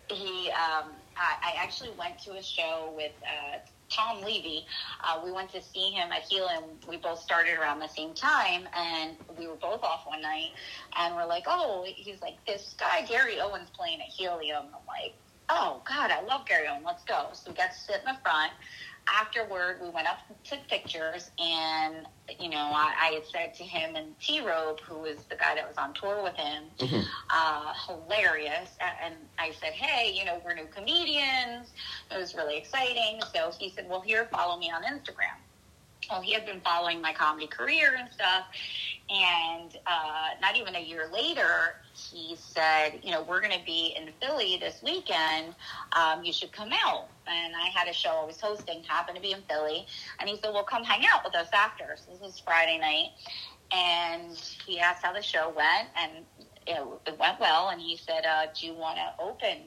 He, 0.09 0.51
um, 0.51 0.91
I, 1.17 1.53
I 1.53 1.55
actually 1.57 1.91
went 1.99 2.19
to 2.25 2.33
a 2.33 2.43
show 2.43 2.93
with 2.97 3.13
uh, 3.23 3.59
Tom 3.91 4.23
Levy. 4.23 4.65
Uh, 5.05 5.21
we 5.25 5.33
went 5.33 5.51
to 5.51 5.63
see 5.63 5.91
him 5.91 6.11
at 6.13 6.23
Helium. 6.23 6.65
We 6.89 6.97
both 6.97 7.21
started 7.21 7.59
around 7.59 7.81
the 7.81 7.89
same 7.89 8.15
time, 8.15 8.69
and 8.77 9.17
we 9.39 9.47
were 9.47 9.57
both 9.57 9.83
off 9.83 10.07
one 10.07 10.23
night. 10.23 10.51
And 10.97 11.15
we're 11.17 11.27
like, 11.27 11.45
oh, 11.47 11.85
he's 11.87 12.23
like, 12.23 12.45
this 12.47 12.75
guy 12.79 13.03
Gary 13.07 13.41
Owens 13.41 13.71
playing 13.71 14.01
at 14.01 14.09
Helium. 14.09 14.67
I'm 14.67 14.87
like, 14.87 15.15
oh 15.51 15.83
God, 15.87 16.11
I 16.11 16.23
love 16.23 16.47
Gary 16.47 16.67
Owen. 16.69 16.83
Let's 16.85 17.05
go. 17.05 17.29
So 17.33 17.51
we 17.51 17.57
got 17.57 17.73
to 17.73 17.79
sit 17.79 17.97
in 17.97 18.05
the 18.05 18.19
front. 18.23 18.53
Afterward, 19.13 19.79
we 19.83 19.91
went 19.91 20.07
up 20.07 20.19
and 20.29 20.37
took 20.45 20.67
pictures, 20.69 21.31
and 21.39 22.07
you 22.39 22.49
know, 22.49 22.59
I, 22.59 22.95
I 23.01 23.07
had 23.15 23.27
said 23.27 23.55
to 23.55 23.65
him 23.65 23.97
and 23.97 24.19
T 24.21 24.41
Robe, 24.41 24.79
who 24.81 24.99
was 25.01 25.25
the 25.29 25.35
guy 25.37 25.55
that 25.57 25.67
was 25.67 25.77
on 25.79 25.93
tour 25.95 26.23
with 26.23 26.35
him, 26.37 26.65
Mhm. 26.79 27.05
uh, 27.31 27.73
hilarious. 27.87 28.71
And 29.05 29.15
I 29.39 29.53
said, 29.61 29.73
hey, 29.73 30.13
you 30.13 30.25
know, 30.25 30.41
we're 30.45 30.55
new 30.55 30.67
comedians. 30.67 31.73
It 32.11 32.17
was 32.17 32.35
really 32.35 32.57
exciting. 32.57 33.21
So 33.35 33.51
he 33.59 33.71
said, 33.71 33.89
well, 33.89 34.01
here, 34.01 34.27
follow 34.27 34.57
me 34.59 34.71
on 34.71 34.85
Instagram. 34.85 35.37
Well, 36.11 36.21
he 36.21 36.33
had 36.33 36.45
been 36.45 36.61
following 36.61 37.01
my 37.01 37.13
comedy 37.13 37.47
career 37.47 37.95
and 37.97 38.11
stuff. 38.11 38.47
And 39.09 39.77
uh, 39.87 40.29
not 40.41 40.57
even 40.57 40.75
a 40.75 40.81
year 40.81 41.09
later, 41.13 41.75
he 41.95 42.37
said, 42.37 43.01
you 43.03 43.13
know, 43.13 43.23
we're 43.23 43.41
going 43.41 43.57
to 43.57 43.65
be 43.65 43.95
in 43.97 44.09
Philly 44.21 44.57
this 44.61 44.83
weekend. 44.83 45.55
Um, 45.93 46.25
you 46.25 46.33
should 46.33 46.53
come 46.53 46.71
out. 46.85 47.09
And 47.29 47.55
I 47.55 47.69
had 47.69 47.89
a 47.89 47.93
show 47.93 48.11
I 48.23 48.25
was 48.25 48.41
hosting, 48.41 48.83
happened 48.83 49.17
to 49.17 49.23
be 49.23 49.33
in 49.33 49.43
Philly. 49.49 49.87
And 50.19 50.29
he 50.29 50.37
said, 50.37 50.53
well, 50.53 50.65
come 50.65 50.83
hang 50.83 51.05
out 51.13 51.25
with 51.25 51.37
us 51.37 51.49
after. 51.53 51.97
So 51.97 52.13
this 52.13 52.21
was 52.21 52.43
Friday 52.45 52.79
night. 52.79 53.11
And 53.73 54.37
he 54.67 54.81
asked 54.81 55.05
how 55.05 55.13
the 55.13 55.23
show 55.23 55.53
went. 55.57 55.89
And 55.97 56.25
it, 56.67 56.83
it 57.07 57.19
went 57.19 57.39
well. 57.39 57.69
And 57.69 57.81
he 57.81 57.97
said, 57.97 58.25
uh, 58.25 58.47
do 58.59 58.67
you 58.67 58.75
want 58.75 58.97
to 58.97 59.23
open 59.23 59.59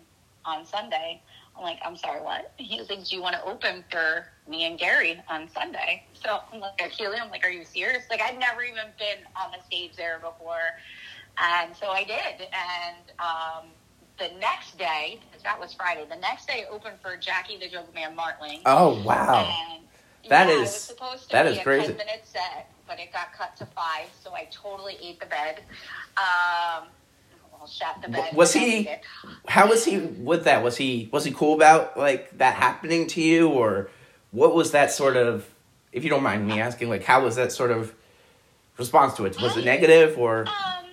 on 0.46 0.66
Sunday? 0.66 1.22
I'm 1.58 1.64
like, 1.64 1.80
I'm 1.86 1.96
sorry, 1.96 2.22
what? 2.22 2.52
He 2.58 2.80
was 2.80 2.90
like, 2.90 3.04
do 3.06 3.16
you 3.16 3.22
want 3.22 3.36
to 3.36 3.44
open 3.46 3.84
for 3.92 4.26
me 4.50 4.66
and 4.66 4.78
Gary 4.80 5.22
on 5.30 5.50
Sunday? 5.54 6.04
So 6.14 6.40
I'm 6.52 6.60
like, 6.60 6.74
actually, 6.82 7.18
I'm 7.18 7.30
like, 7.30 7.46
are 7.46 7.50
you 7.50 7.64
serious? 7.66 8.04
Like, 8.10 8.22
I'd 8.22 8.40
never 8.40 8.64
even 8.64 8.86
been 8.98 9.20
on 9.42 9.52
the 9.52 9.64
stage 9.66 9.96
there 9.96 10.18
before. 10.20 10.58
And 11.38 11.76
so 11.76 11.88
I 11.90 12.04
did. 12.04 12.48
And 12.48 12.98
um, 13.20 13.70
the 14.18 14.30
next 14.40 14.78
day, 14.78 15.20
that 15.44 15.60
was 15.60 15.74
Friday, 15.74 16.06
the 16.10 16.20
next 16.20 16.48
day 16.48 16.66
I 16.68 16.74
opened 16.74 16.96
for 17.02 17.18
Jackie 17.18 17.58
the 17.58 17.68
Joke 17.70 17.94
Man 17.94 18.16
Martling. 18.16 18.62
Oh 18.66 19.02
wow. 19.04 19.48
And, 19.72 19.84
That 20.30 20.48
yeah, 20.48 20.54
is- 20.54 20.58
it 20.58 20.62
was 20.62 20.76
supposed 20.82 21.24
to 21.24 21.30
that 21.34 21.44
be 21.44 21.50
is 21.52 21.58
a 21.60 21.64
crazy. 21.64 21.88
10 21.88 21.98
minute 21.98 22.22
set, 22.26 22.72
but 22.88 23.00
it 23.00 23.12
got 23.14 23.34
cut 23.34 23.56
to 23.58 23.66
five, 23.68 24.08
so 24.24 24.34
I 24.34 24.48
totally 24.52 24.98
ate 25.02 25.20
the 25.20 25.26
bed. 25.28 25.62
Um, 26.18 26.86
shat 27.68 28.00
the 28.02 28.10
bed. 28.10 28.34
Was 28.34 28.54
he-. 28.54 28.90
How 29.48 29.68
was 29.70 29.86
he 29.86 29.98
with 29.98 30.46
that? 30.46 30.64
Was 30.64 30.78
he 30.78 31.10
was 31.12 31.26
he 31.26 31.32
cool 31.32 31.56
about 31.56 31.98
like 31.98 32.38
that 32.38 32.56
happening 32.56 33.08
to 33.08 33.22
you, 33.22 33.50
or 33.50 33.90
what 34.32 34.56
was 34.56 34.72
that 34.72 34.92
sort 34.92 35.18
of? 35.18 35.50
If 35.92 36.04
you 36.04 36.10
don't 36.10 36.24
mind 36.24 36.48
me 36.48 36.60
asking, 36.60 36.90
like 36.90 37.04
how 37.04 37.24
was 37.24 37.36
that 37.36 37.52
sort 37.52 37.72
of 37.72 37.94
response 38.78 39.14
to 39.16 39.26
it? 39.26 39.40
Was 39.42 39.58
it 39.58 39.66
negative 39.66 40.18
or? 40.18 40.48
Um, 40.48 40.86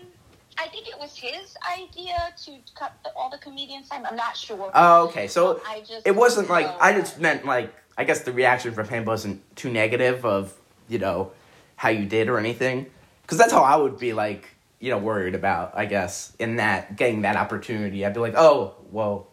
I 0.58 0.68
think 0.68 0.88
it 0.88 0.98
was 0.98 1.16
his 1.16 1.56
idea 1.78 2.16
to 2.44 2.58
cut 2.74 2.92
the, 3.02 3.10
all 3.16 3.30
the 3.30 3.38
comedians' 3.38 3.88
time. 3.88 4.04
I'm 4.04 4.16
not 4.16 4.36
sure. 4.36 4.70
Oh, 4.74 5.08
okay. 5.08 5.26
So 5.26 5.60
I 5.66 5.80
just 5.80 6.06
it 6.06 6.14
wasn't 6.14 6.50
like 6.50 6.66
so, 6.66 6.76
I 6.80 6.92
just 6.92 7.18
meant 7.18 7.46
like 7.46 7.72
I 7.96 8.04
guess 8.04 8.20
the 8.20 8.32
reaction 8.32 8.74
from 8.74 8.88
him 8.88 9.04
wasn't 9.04 9.40
too 9.56 9.70
negative 9.70 10.24
of 10.24 10.54
you 10.88 10.98
know 10.98 11.32
how 11.76 11.88
you 11.88 12.04
did 12.04 12.28
or 12.28 12.38
anything 12.38 12.86
because 13.22 13.38
that's 13.38 13.52
how 13.52 13.62
I 13.62 13.76
would 13.76 13.98
be 13.98 14.12
like 14.12 14.48
you 14.81 14.91
know 14.91 14.99
worried 14.99 15.35
about 15.35 15.72
I 15.76 15.87
guess 15.87 16.35
in 16.39 16.57
that 16.57 16.97
getting 16.97 17.22
that 17.22 17.37
opportunity 17.37 18.05
I'd 18.05 18.14
be 18.14 18.20
like 18.20 18.35
oh 18.37 18.74
well 18.91 19.28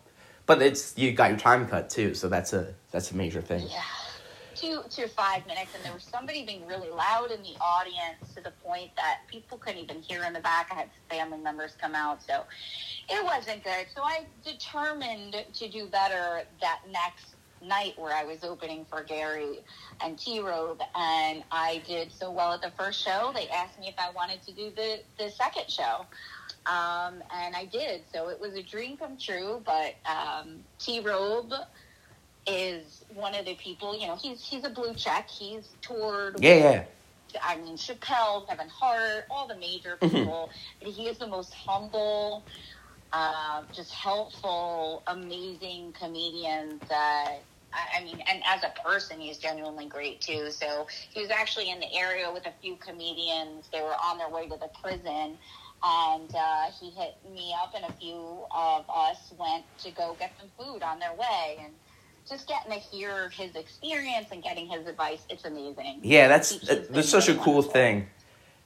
but 0.45 0.61
it's 0.61 0.97
you 0.97 1.11
got 1.13 1.29
your 1.31 1.39
time 1.39 1.67
cut 1.67 1.89
too 1.89 2.13
so 2.13 2.29
that's 2.29 2.53
a 2.53 2.73
that's 2.91 3.11
a 3.11 3.15
major 3.15 3.41
thing 3.41 3.67
Yeah. 3.67 3.81
Two 4.55 4.81
to 4.89 5.07
five 5.09 5.45
minutes, 5.45 5.69
and 5.75 5.85
there 5.85 5.93
was 5.93 6.01
somebody 6.01 6.43
being 6.43 6.65
really 6.65 6.89
loud 6.89 7.29
in 7.29 7.43
the 7.43 7.53
audience 7.61 8.33
to 8.33 8.41
the 8.41 8.49
point 8.65 8.89
that 8.95 9.19
people 9.27 9.55
couldn't 9.59 9.79
even 9.79 10.01
hear 10.01 10.23
in 10.23 10.33
the 10.33 10.39
back. 10.39 10.69
I 10.71 10.75
had 10.79 10.89
family 11.11 11.37
members 11.37 11.73
come 11.79 11.93
out, 11.93 12.23
so 12.23 12.43
it 13.07 13.23
wasn't 13.23 13.63
good. 13.63 13.85
So 13.95 14.01
I 14.01 14.25
determined 14.43 15.45
to 15.53 15.69
do 15.69 15.85
better 15.85 16.41
that 16.59 16.79
next 16.89 17.35
night 17.61 17.93
where 17.97 18.13
I 18.13 18.23
was 18.23 18.43
opening 18.43 18.85
for 18.89 19.03
Gary 19.03 19.59
and 20.03 20.17
T 20.17 20.39
Robe, 20.39 20.81
and 20.95 21.43
I 21.51 21.81
did 21.87 22.11
so 22.11 22.31
well 22.31 22.53
at 22.53 22.61
the 22.61 22.71
first 22.71 23.03
show. 23.03 23.31
They 23.33 23.47
asked 23.49 23.79
me 23.79 23.87
if 23.87 23.95
I 23.97 24.11
wanted 24.11 24.41
to 24.43 24.51
do 24.53 24.71
the 24.75 24.99
the 25.17 25.29
second 25.31 25.69
show. 25.69 26.05
Um, 26.65 27.23
and 27.33 27.55
I 27.55 27.65
did. 27.71 28.01
So 28.13 28.27
it 28.27 28.39
was 28.41 28.55
a 28.55 28.63
dream 28.63 28.97
come 28.97 29.17
true. 29.17 29.61
But 29.65 29.95
um, 30.05 30.59
T 30.79 30.99
Robe 30.99 31.53
is 32.45 33.05
one 33.13 33.35
of 33.35 33.45
the 33.45 33.55
people. 33.55 33.97
You 33.97 34.07
know, 34.07 34.15
he's 34.15 34.43
he's 34.43 34.63
a 34.63 34.69
blue 34.69 34.93
check. 34.93 35.29
He's 35.29 35.67
toured. 35.81 36.37
yeah 36.39 36.55
yeah 36.55 36.83
I 37.43 37.57
mean, 37.57 37.75
Chappelle, 37.77 38.47
Kevin 38.47 38.69
Hart, 38.69 39.25
all 39.29 39.47
the 39.47 39.55
major 39.57 39.97
people. 39.97 40.49
But 40.81 40.89
he 40.89 41.07
is 41.07 41.17
the 41.17 41.27
most 41.27 41.53
humble, 41.53 42.43
uh, 43.13 43.63
just 43.73 43.93
helpful, 43.93 45.03
amazing 45.07 45.93
comedian 45.99 46.81
that. 46.89 47.45
I 47.73 47.99
I 47.99 48.03
mean, 48.03 48.19
and 48.29 48.41
as 48.47 48.63
a 48.63 48.73
person, 48.87 49.19
he's 49.19 49.37
genuinely 49.37 49.87
great 49.87 50.21
too. 50.21 50.51
So 50.51 50.87
he 51.13 51.21
was 51.21 51.29
actually 51.31 51.69
in 51.69 51.79
the 51.79 51.93
area 51.93 52.31
with 52.31 52.45
a 52.45 52.53
few 52.61 52.77
comedians. 52.77 53.69
They 53.71 53.81
were 53.81 53.95
on 54.03 54.17
their 54.17 54.29
way 54.29 54.47
to 54.47 54.55
the 54.57 54.69
prison, 54.81 55.37
and 55.83 56.31
uh, 56.33 56.65
he 56.79 56.91
hit 56.91 57.15
me 57.29 57.53
up, 57.61 57.73
and 57.75 57.85
a 57.85 57.91
few 57.99 58.45
of 58.55 58.85
us 58.93 59.33
went 59.37 59.65
to 59.79 59.91
go 59.91 60.15
get 60.19 60.33
some 60.39 60.49
food 60.57 60.81
on 60.81 60.99
their 60.99 61.13
way, 61.13 61.57
and 61.63 61.73
just 62.27 62.47
getting 62.47 62.71
to 62.71 62.79
hear 62.79 63.29
his 63.29 63.55
experience 63.55 64.27
and 64.31 64.43
getting 64.43 64.67
his 64.67 64.85
advice, 64.87 65.25
it's 65.29 65.45
amazing. 65.45 66.01
yeah 66.03 66.27
that's 66.27 66.57
that's 66.89 67.09
such 67.09 67.29
a 67.29 67.35
cool 67.35 67.55
wonderful. 67.55 67.71
thing 67.71 68.07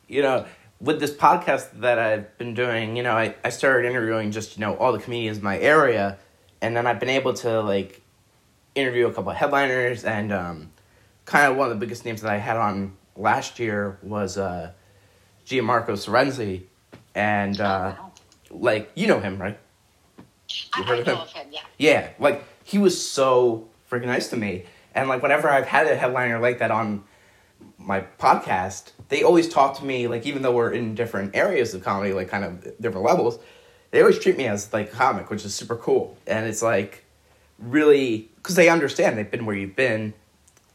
you 0.07 0.21
know 0.21 0.45
with 0.81 0.99
this 0.99 1.11
podcast 1.13 1.79
that 1.81 1.99
I've 1.99 2.37
been 2.39 2.53
doing 2.55 2.97
you 2.97 3.03
know 3.03 3.11
I, 3.15 3.35
I 3.43 3.49
started 3.49 3.87
interviewing 3.87 4.31
just 4.31 4.57
you 4.57 4.61
know 4.61 4.75
all 4.77 4.91
the 4.91 4.99
comedians 4.99 5.37
in 5.37 5.43
my 5.43 5.57
area 5.59 6.17
and 6.61 6.75
then 6.75 6.87
I've 6.87 6.99
been 6.99 7.09
able 7.09 7.33
to 7.35 7.61
like 7.61 8.01
interview 8.75 9.07
a 9.07 9.13
couple 9.13 9.29
of 9.31 9.37
headliners 9.37 10.03
and 10.05 10.31
um, 10.33 10.71
kind 11.25 11.51
of 11.51 11.57
one 11.57 11.69
of 11.71 11.79
the 11.79 11.79
biggest 11.85 12.03
names 12.05 12.21
that 12.23 12.31
I 12.31 12.37
had 12.37 12.57
on 12.57 12.93
last 13.15 13.59
year 13.59 13.97
was 14.01 14.37
uh, 14.37 14.71
Gianmarco 15.45 15.91
Soresi 15.91 16.63
and 17.13 17.59
uh, 17.61 17.93
Oh, 17.99 18.01
wow. 18.03 18.11
like 18.49 18.91
you 18.95 19.07
know 19.07 19.19
him 19.19 19.39
right 19.41 19.59
I, 20.73 20.79
you 20.79 20.83
heard 20.85 20.97
I 20.97 21.01
of 21.01 21.07
him? 21.07 21.17
of 21.17 21.31
him, 21.31 21.47
yeah. 21.51 21.59
yeah 21.77 22.09
like 22.19 22.43
he 22.63 22.77
was 22.79 22.95
so 23.09 23.67
freaking 23.89 24.05
nice 24.07 24.29
to 24.29 24.37
me 24.37 24.63
and 24.95 25.07
like 25.09 25.21
whenever 25.21 25.47
I've 25.49 25.67
had 25.67 25.87
a 25.87 25.95
headliner 25.95 26.39
like 26.39 26.59
that 26.59 26.71
on 26.71 27.03
my 27.77 28.01
podcast 28.19 28.91
they 29.09 29.23
always 29.23 29.49
talk 29.49 29.77
to 29.77 29.85
me 29.85 30.07
like 30.07 30.25
even 30.25 30.41
though 30.41 30.53
we're 30.53 30.71
in 30.71 30.93
different 30.95 31.35
areas 31.35 31.73
of 31.73 31.83
comedy 31.83 32.13
like 32.13 32.29
kind 32.29 32.43
of 32.43 32.63
different 32.79 33.05
levels 33.05 33.39
they 33.91 33.99
always 33.99 34.17
treat 34.17 34.37
me 34.37 34.47
as 34.47 34.71
like 34.73 34.91
a 34.91 34.95
comic 34.95 35.29
which 35.29 35.45
is 35.45 35.53
super 35.53 35.75
cool. 35.75 36.17
And 36.25 36.47
it's 36.47 36.61
like 36.61 37.05
really 37.59 38.29
because 38.37 38.55
they 38.55 38.69
understand 38.69 39.17
they've 39.17 39.29
been 39.29 39.45
where 39.45 39.55
you've 39.55 39.75
been. 39.75 40.13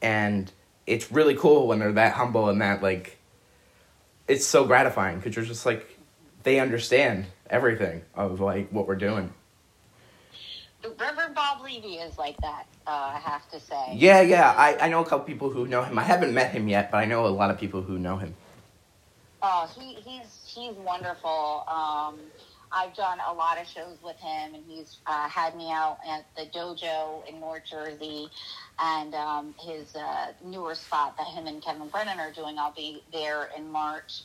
And 0.00 0.52
it's 0.86 1.10
really 1.10 1.34
cool 1.34 1.66
when 1.66 1.80
they're 1.80 1.92
that 1.92 2.12
humble 2.12 2.48
and 2.48 2.60
that 2.60 2.82
like 2.82 3.18
it's 4.28 4.46
so 4.46 4.64
gratifying 4.64 5.16
because 5.16 5.34
you're 5.34 5.44
just 5.44 5.66
like 5.66 5.98
they 6.42 6.60
understand 6.60 7.26
everything 7.48 8.02
of 8.14 8.40
like 8.40 8.70
what 8.70 8.86
we're 8.86 8.94
doing 8.94 9.32
Reverend 10.84 11.34
Bob 11.34 11.62
Levy 11.62 11.96
is 11.96 12.16
like 12.18 12.40
that, 12.42 12.66
uh, 12.86 12.90
I 13.14 13.18
have 13.18 13.48
to 13.50 13.60
say. 13.60 13.94
yeah 13.96 14.20
yeah 14.20 14.54
I, 14.56 14.76
I 14.86 14.88
know 14.88 15.00
a 15.00 15.04
couple 15.04 15.26
people 15.26 15.50
who 15.50 15.66
know 15.66 15.82
him 15.82 15.98
i 15.98 16.02
haven't 16.02 16.34
met 16.34 16.50
him 16.52 16.68
yet 16.68 16.90
but 16.90 16.98
i 16.98 17.04
know 17.04 17.26
a 17.26 17.28
lot 17.28 17.50
of 17.50 17.58
people 17.58 17.82
who 17.82 17.98
know 17.98 18.16
him 18.16 18.34
Oh, 19.42 19.68
he, 19.78 19.94
he's 19.94 20.42
he's 20.52 20.74
wonderful. 20.76 21.64
Um, 21.68 22.16
I've 22.72 22.94
done 22.94 23.18
a 23.28 23.32
lot 23.32 23.60
of 23.60 23.68
shows 23.68 23.98
with 24.02 24.16
him, 24.18 24.54
and 24.54 24.64
he's 24.66 24.98
uh, 25.06 25.28
had 25.28 25.54
me 25.56 25.70
out 25.70 25.98
at 26.08 26.26
the 26.36 26.46
dojo 26.46 27.22
in 27.28 27.38
North 27.38 27.62
Jersey, 27.70 28.28
and 28.80 29.14
um, 29.14 29.54
his 29.60 29.94
uh, 29.94 30.32
newer 30.44 30.74
spot 30.74 31.16
that 31.18 31.28
him 31.28 31.46
and 31.46 31.62
Kevin 31.62 31.88
Brennan 31.88 32.18
are 32.18 32.32
doing. 32.32 32.58
I'll 32.58 32.74
be 32.74 33.04
there 33.12 33.50
in 33.56 33.70
March. 33.70 34.22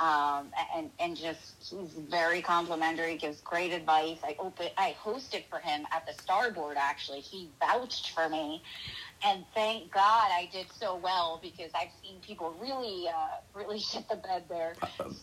Um, 0.00 0.48
and 0.76 0.90
and 1.00 1.16
just 1.16 1.56
he's 1.60 1.90
very 2.08 2.40
complimentary, 2.40 3.16
gives 3.16 3.40
great 3.40 3.72
advice. 3.72 4.18
I 4.22 4.36
open, 4.38 4.68
I 4.76 4.94
hosted 5.02 5.44
for 5.50 5.58
him 5.58 5.86
at 5.92 6.06
the 6.06 6.12
Starboard. 6.22 6.76
Actually, 6.78 7.20
he 7.20 7.50
vouched 7.58 8.10
for 8.10 8.28
me, 8.28 8.62
and 9.24 9.44
thank 9.54 9.92
God 9.92 10.28
I 10.30 10.48
did 10.52 10.66
so 10.78 10.96
well 10.96 11.40
because 11.42 11.72
I've 11.74 11.88
seen 12.00 12.20
people 12.20 12.54
really, 12.60 13.08
uh, 13.08 13.58
really 13.58 13.80
shit 13.90 14.08
the 14.08 14.16
bed 14.16 14.44
there. 14.48 14.74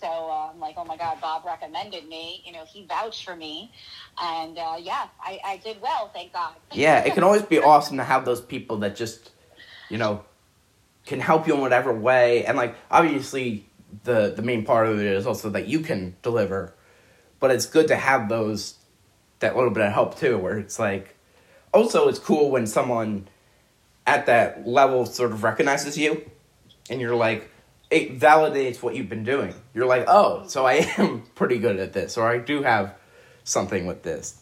So 0.02 0.08
uh, 0.08 0.52
I'm 0.52 0.60
like, 0.60 0.76
oh 0.78 0.84
my 0.84 0.98
God, 0.98 1.22
Bob 1.22 1.46
recommended 1.46 2.10
me. 2.10 2.44
You 2.46 2.52
know, 2.52 2.66
he 2.66 2.86
vouched 2.86 3.24
for 3.24 3.36
me, 3.36 3.72
and 4.22 4.58
uh, 4.58 4.76
yeah, 4.78 5.08
I, 5.22 5.40
I 5.46 5.58
did 5.64 5.82
well. 5.82 6.12
Thank 6.14 6.34
God. 6.34 6.54
yeah 6.74 7.00
it 7.00 7.14
can 7.14 7.24
always 7.24 7.42
be 7.42 7.60
awesome 7.60 7.98
to 7.98 8.04
have 8.04 8.26
those 8.26 8.42
people 8.42 8.78
that 8.78 8.96
just 8.96 9.32
you 9.90 9.98
know 9.98 10.24
can 11.06 11.20
help 11.20 11.48
you 11.48 11.54
in 11.54 11.62
whatever 11.62 11.94
way 11.94 12.46
and 12.46 12.58
like 12.58 12.76
obviously 12.90 13.68
the 14.04 14.34
the 14.36 14.42
main 14.42 14.66
part 14.66 14.88
of 14.88 15.00
it 15.00 15.06
is 15.06 15.28
also 15.28 15.50
that 15.50 15.68
you 15.68 15.80
can 15.80 16.16
deliver 16.22 16.74
but 17.40 17.52
it's 17.52 17.66
good 17.66 17.88
to 17.88 17.96
have 17.96 18.30
those 18.30 18.76
that 19.40 19.56
little 19.56 19.70
bit 19.72 19.86
of 19.86 19.92
help 19.92 20.18
too 20.18 20.38
where 20.38 20.58
it's 20.58 20.80
like 20.80 21.16
also 21.74 22.08
it's 22.08 22.20
cool 22.20 22.50
when 22.50 22.66
someone 22.66 23.28
at 24.08 24.26
that 24.26 24.68
level 24.68 25.06
sort 25.06 25.32
of 25.32 25.44
recognizes 25.44 25.98
you 25.98 26.30
and 26.90 27.02
you're 27.02 27.16
like 27.16 27.50
it 27.92 28.20
validates 28.20 28.82
what 28.82 28.96
you've 28.96 29.10
been 29.10 29.24
doing 29.24 29.54
you're 29.74 29.86
like 29.86 30.06
oh 30.08 30.46
so 30.48 30.66
i 30.66 30.74
am 30.98 31.22
pretty 31.36 31.58
good 31.58 31.78
at 31.78 31.94
this 31.94 32.18
or 32.18 32.28
i 32.28 32.38
do 32.38 32.64
have 32.64 32.96
something 33.44 33.86
with 33.86 34.04
this 34.04 34.42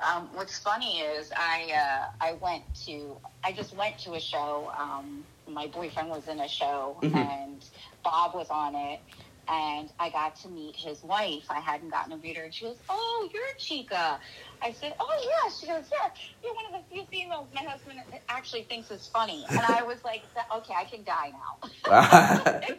Um, 0.00 0.28
what's 0.32 0.58
funny 0.58 1.00
is 1.00 1.30
I 1.36 1.72
uh, 1.74 2.24
I 2.24 2.32
went 2.34 2.62
to 2.86 3.16
I 3.44 3.52
just 3.52 3.74
went 3.76 3.98
to 4.00 4.14
a 4.14 4.20
show. 4.20 4.72
Um, 4.78 5.24
my 5.54 5.66
boyfriend 5.66 6.08
was 6.10 6.28
in 6.28 6.40
a 6.40 6.48
show 6.48 6.98
Mhm. 7.02 7.14
and 7.14 7.64
Bob 8.04 8.34
was 8.34 8.48
on 8.50 8.74
it, 8.74 9.00
and 9.48 9.90
I 9.98 10.10
got 10.10 10.36
to 10.42 10.48
meet 10.48 10.76
his 10.76 11.02
wife. 11.02 11.44
I 11.50 11.60
hadn't 11.60 11.90
gotten 11.90 12.10
to 12.12 12.16
meet 12.18 12.36
her, 12.36 12.44
and 12.44 12.54
she 12.54 12.64
goes, 12.66 12.76
"Oh, 12.88 13.28
you're 13.32 13.42
Chica." 13.58 14.20
I 14.62 14.72
said, 14.72 14.94
"Oh 15.00 15.30
yeah." 15.44 15.50
She 15.52 15.66
goes, 15.66 15.84
"Yeah, 15.90 16.10
you're 16.42 16.54
one 16.54 16.66
of 16.66 16.72
the 16.72 16.94
few 16.94 17.04
females 17.06 17.48
my 17.54 17.62
husband 17.62 17.98
actually 18.28 18.62
thinks 18.64 18.90
is 18.90 19.06
funny." 19.08 19.44
And 19.50 19.60
I 19.60 19.82
was 19.82 20.02
like, 20.04 20.22
"Okay, 20.54 20.74
I 20.74 20.84
can 20.84 21.02
die 21.04 21.32
now." 21.32 21.68
that 21.90 22.62
is 22.68 22.78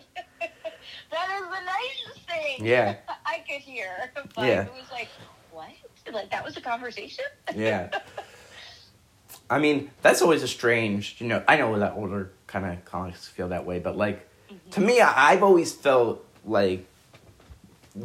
the 1.12 1.62
nicest 1.66 2.28
thing. 2.28 2.66
Yeah. 2.66 2.96
I 3.26 3.40
could 3.48 3.62
hear, 3.62 4.12
but 4.36 4.46
Yeah. 4.46 4.64
it 4.66 4.74
was 4.74 4.90
like, 4.92 5.10
what? 5.52 5.70
Like 6.12 6.32
that 6.32 6.44
was 6.44 6.58
a 6.58 6.62
conversation. 6.62 7.26
yeah. 7.56 7.90
I 9.50 9.60
mean, 9.60 9.92
that's 10.02 10.22
always 10.22 10.44
a 10.44 10.48
strange, 10.48 11.18
you 11.20 11.28
know, 11.28 11.44
I 11.48 11.58
know 11.58 11.78
that 11.78 11.94
older 11.98 12.32
kind 12.52 12.66
of 12.66 12.84
comics 12.86 13.28
feel 13.28 13.50
that 13.50 13.66
way, 13.66 13.80
but 13.80 13.98
like, 13.98 14.28
to 14.72 14.82
me, 14.82 15.00
I, 15.00 15.32
I've 15.32 15.44
always 15.44 15.72
felt 15.74 16.26
like 16.46 16.86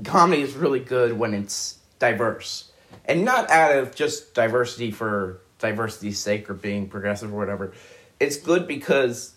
comedy 0.04 0.42
is 0.42 0.54
really 0.54 0.80
good 0.80 1.18
when 1.18 1.34
it's 1.34 1.78
diverse. 1.98 2.70
And 3.04 3.24
not 3.24 3.50
out 3.50 3.76
of 3.76 3.94
just 3.94 4.34
diversity 4.34 4.90
for 4.90 5.40
diversity's 5.58 6.18
sake 6.18 6.48
or 6.50 6.54
being 6.54 6.88
progressive 6.88 7.32
or 7.32 7.36
whatever. 7.36 7.72
It's 8.20 8.36
good 8.36 8.66
because 8.66 9.34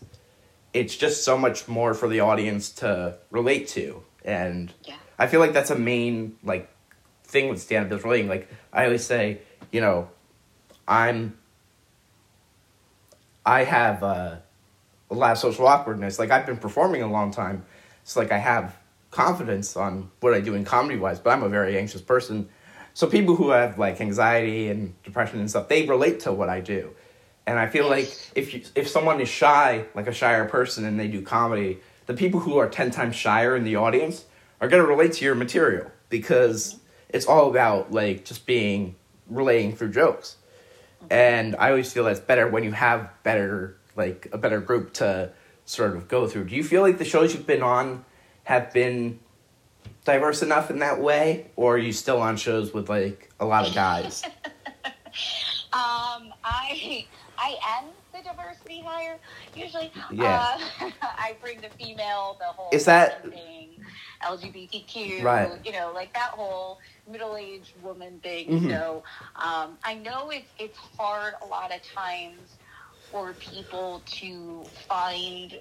it's 0.73 0.95
just 0.95 1.23
so 1.23 1.37
much 1.37 1.67
more 1.67 1.93
for 1.93 2.07
the 2.07 2.19
audience 2.19 2.69
to 2.71 3.17
relate 3.31 3.67
to. 3.69 4.03
And 4.23 4.73
Yeah. 4.83 4.95
I 5.17 5.27
feel 5.27 5.39
like 5.39 5.53
that's 5.53 5.71
a 5.71 5.77
main 5.77 6.37
like 6.43 6.69
thing 7.23 7.49
with 7.49 7.61
stand 7.61 7.85
up 7.85 7.97
is 7.97 8.03
relating. 8.03 8.27
Like 8.27 8.49
I 8.71 8.85
always 8.85 9.05
say, 9.05 9.39
you 9.71 9.81
know, 9.81 10.09
I'm 10.87 11.37
I 13.45 13.63
have 13.63 14.03
uh, 14.03 14.35
a 15.11 15.15
lot 15.15 15.31
of 15.31 15.37
social 15.37 15.67
awkwardness. 15.67 16.19
Like 16.19 16.31
I've 16.31 16.45
been 16.45 16.57
performing 16.57 17.01
a 17.01 17.07
long 17.07 17.31
time. 17.31 17.65
It's 18.03 18.15
like 18.15 18.31
I 18.31 18.37
have 18.37 18.75
confidence 19.11 19.75
on 19.75 20.11
what 20.19 20.33
I 20.33 20.41
do 20.41 20.53
in 20.53 20.65
comedy 20.65 20.97
wise, 20.97 21.19
but 21.19 21.31
I'm 21.31 21.43
a 21.43 21.49
very 21.49 21.77
anxious 21.77 22.01
person. 22.01 22.49
So 22.93 23.07
people 23.07 23.35
who 23.35 23.49
have 23.49 23.79
like 23.79 24.01
anxiety 24.01 24.69
and 24.69 25.01
depression 25.03 25.39
and 25.39 25.49
stuff, 25.49 25.67
they 25.67 25.85
relate 25.85 26.21
to 26.21 26.33
what 26.33 26.49
I 26.49 26.59
do. 26.59 26.91
And 27.47 27.57
I 27.57 27.67
feel 27.67 27.89
like 27.89 28.15
if 28.35 28.53
you, 28.53 28.61
if 28.75 28.87
someone 28.87 29.19
is 29.19 29.29
shy, 29.29 29.85
like 29.95 30.07
a 30.07 30.13
shyer 30.13 30.47
person, 30.47 30.85
and 30.85 30.99
they 30.99 31.07
do 31.07 31.21
comedy, 31.21 31.79
the 32.05 32.13
people 32.13 32.39
who 32.39 32.57
are 32.57 32.69
ten 32.69 32.91
times 32.91 33.15
shyer 33.15 33.55
in 33.55 33.63
the 33.63 33.75
audience 33.75 34.25
are 34.61 34.67
gonna 34.67 34.85
relate 34.85 35.13
to 35.13 35.25
your 35.25 35.33
material 35.33 35.89
because 36.09 36.79
it's 37.07 37.25
all 37.25 37.49
about 37.49 37.91
like 37.91 38.25
just 38.25 38.45
being 38.45 38.95
relating 39.27 39.75
through 39.75 39.91
jokes. 39.91 40.37
Mm-hmm. 40.97 41.13
And 41.13 41.55
I 41.55 41.69
always 41.69 41.91
feel 41.91 42.03
that's 42.03 42.19
better 42.19 42.47
when 42.47 42.63
you 42.63 42.71
have 42.71 43.09
better 43.23 43.78
like 43.99 44.27
a 44.31 44.37
better 44.37 44.59
group 44.61 44.93
to 44.93 45.31
sort 45.65 45.95
of 45.95 46.07
go 46.07 46.25
through. 46.25 46.45
Do 46.45 46.55
you 46.55 46.63
feel 46.63 46.81
like 46.81 46.97
the 46.97 47.05
shows 47.05 47.33
you've 47.35 47.45
been 47.45 47.61
on 47.61 48.05
have 48.45 48.73
been 48.73 49.19
diverse 50.05 50.41
enough 50.41 50.71
in 50.71 50.79
that 50.79 50.99
way, 50.99 51.51
or 51.55 51.75
are 51.75 51.77
you 51.77 51.91
still 51.93 52.19
on 52.21 52.37
shows 52.37 52.73
with 52.73 52.89
like 52.89 53.29
a 53.39 53.45
lot 53.45 53.67
of 53.67 53.75
guys? 53.75 54.23
Um, 55.71 56.33
I 56.43 57.05
I 57.37 57.55
am 57.77 57.85
the 58.11 58.23
diversity 58.27 58.81
hire 58.83 59.17
usually. 59.55 59.91
Yeah. 60.11 60.57
Uh, 60.81 60.89
I 61.01 61.35
bring 61.41 61.61
the 61.61 61.69
female, 61.69 62.37
the 62.39 62.45
whole 62.45 62.69
Is 62.71 62.85
that- 62.85 63.23
thing, 63.29 63.69
LGBTQ, 64.23 65.21
Right. 65.23 65.51
you 65.63 65.71
know, 65.71 65.91
like 65.93 66.11
that 66.13 66.31
whole 66.31 66.79
middle-aged 67.07 67.73
woman 67.83 68.19
thing. 68.23 68.47
Mhm. 68.49 68.69
So 68.71 69.03
um, 69.35 69.77
I 69.83 69.93
know 69.95 70.31
it's 70.31 70.49
it's 70.57 70.77
hard 70.97 71.35
a 71.43 71.45
lot 71.45 71.71
of 71.73 71.81
times 71.83 72.57
for 73.11 73.33
people 73.33 74.01
to 74.05 74.63
find 74.87 75.59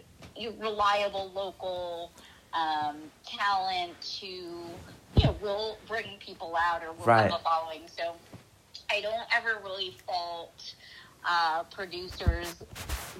reliable 0.59 1.31
local 1.35 2.13
um, 2.55 2.97
talent 3.27 4.01
to 4.21 4.27
you 4.27 5.25
know 5.25 5.37
will 5.41 5.79
bring 5.87 6.05
people 6.21 6.55
out 6.57 6.83
or 6.83 6.93
will 6.93 7.07
Right. 7.07 7.31
have 7.31 7.41
a 7.41 7.43
following. 7.43 7.83
So 7.89 8.15
I 8.91 9.01
don't 9.01 9.27
ever 9.35 9.59
really 9.63 9.97
fault 10.07 10.75
uh, 11.29 11.65
producers 11.65 12.57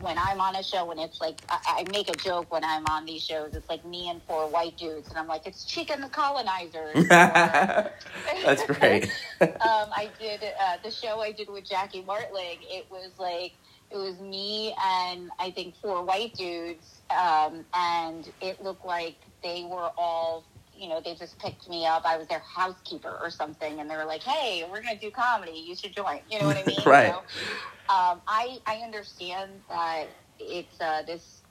when 0.01 0.17
I'm 0.19 0.41
on 0.41 0.55
a 0.57 0.63
show 0.63 0.85
when 0.87 0.99
it's 0.99 1.21
like 1.21 1.41
I, 1.49 1.85
I 1.87 1.91
make 1.91 2.09
a 2.09 2.15
joke 2.15 2.53
when 2.53 2.65
I'm 2.65 2.87
on 2.87 3.05
these 3.05 3.23
shows. 3.23 3.55
It's 3.55 3.69
like 3.69 3.85
me 3.85 4.09
and 4.11 4.23
four 4.23 4.49
white 4.49 4.77
dudes, 4.77 5.09
and 5.09 5.19
I'm 5.19 5.27
like, 5.27 5.47
it's 5.47 5.65
Chica 5.65 5.95
and 5.95 6.03
the 6.03 6.09
Colonizers. 6.09 6.97
Or- 6.97 7.05
That's 8.45 8.65
great. 8.67 9.05
um, 9.41 9.51
I 9.61 10.11
did 10.21 10.43
uh, 10.45 10.77
the 10.85 10.91
show 10.91 11.21
I 11.21 11.33
did 11.33 11.49
with 11.49 11.65
Jackie 11.69 12.03
Martling. 12.03 12.59
It 12.63 12.87
was 12.91 13.11
like 13.19 13.55
it 13.91 13.97
was 13.97 14.21
me 14.21 14.75
and 14.85 15.31
I 15.39 15.51
think 15.51 15.77
four 15.77 16.05
white 16.05 16.35
dudes, 16.37 17.03
um, 17.11 17.65
and 17.75 18.29
it 18.41 18.63
looked 18.63 18.85
like 18.85 19.17
they 19.43 19.65
were 19.71 19.91
all. 19.97 20.49
You 20.75 20.89
know, 20.89 21.01
they 21.05 21.15
just 21.17 21.41
picked 21.41 21.69
me 21.69 21.87
up. 21.87 22.03
I 22.07 22.17
was 22.17 22.29
their 22.29 22.43
housekeeper 22.55 23.19
or 23.21 23.31
something, 23.31 23.81
and 23.81 23.91
they 23.91 23.97
were 23.97 24.05
like, 24.05 24.23
"Hey, 24.23 24.65
we're 24.71 24.81
gonna 24.83 24.99
do 24.99 25.11
comedy. 25.11 25.53
You 25.67 25.75
should 25.75 25.93
join." 25.95 26.21
You 26.31 26.39
know 26.39 26.47
what 26.47 26.57
I 26.57 26.63
mean? 26.67 26.79
Right. 26.87 27.13
So, 27.13 27.19
um, 27.95 28.23
I 28.29 28.59
I 28.67 28.77
understand 28.85 29.63
that 29.71 30.07
it's 30.39 30.81
uh, 30.81 31.03
this 31.07 31.43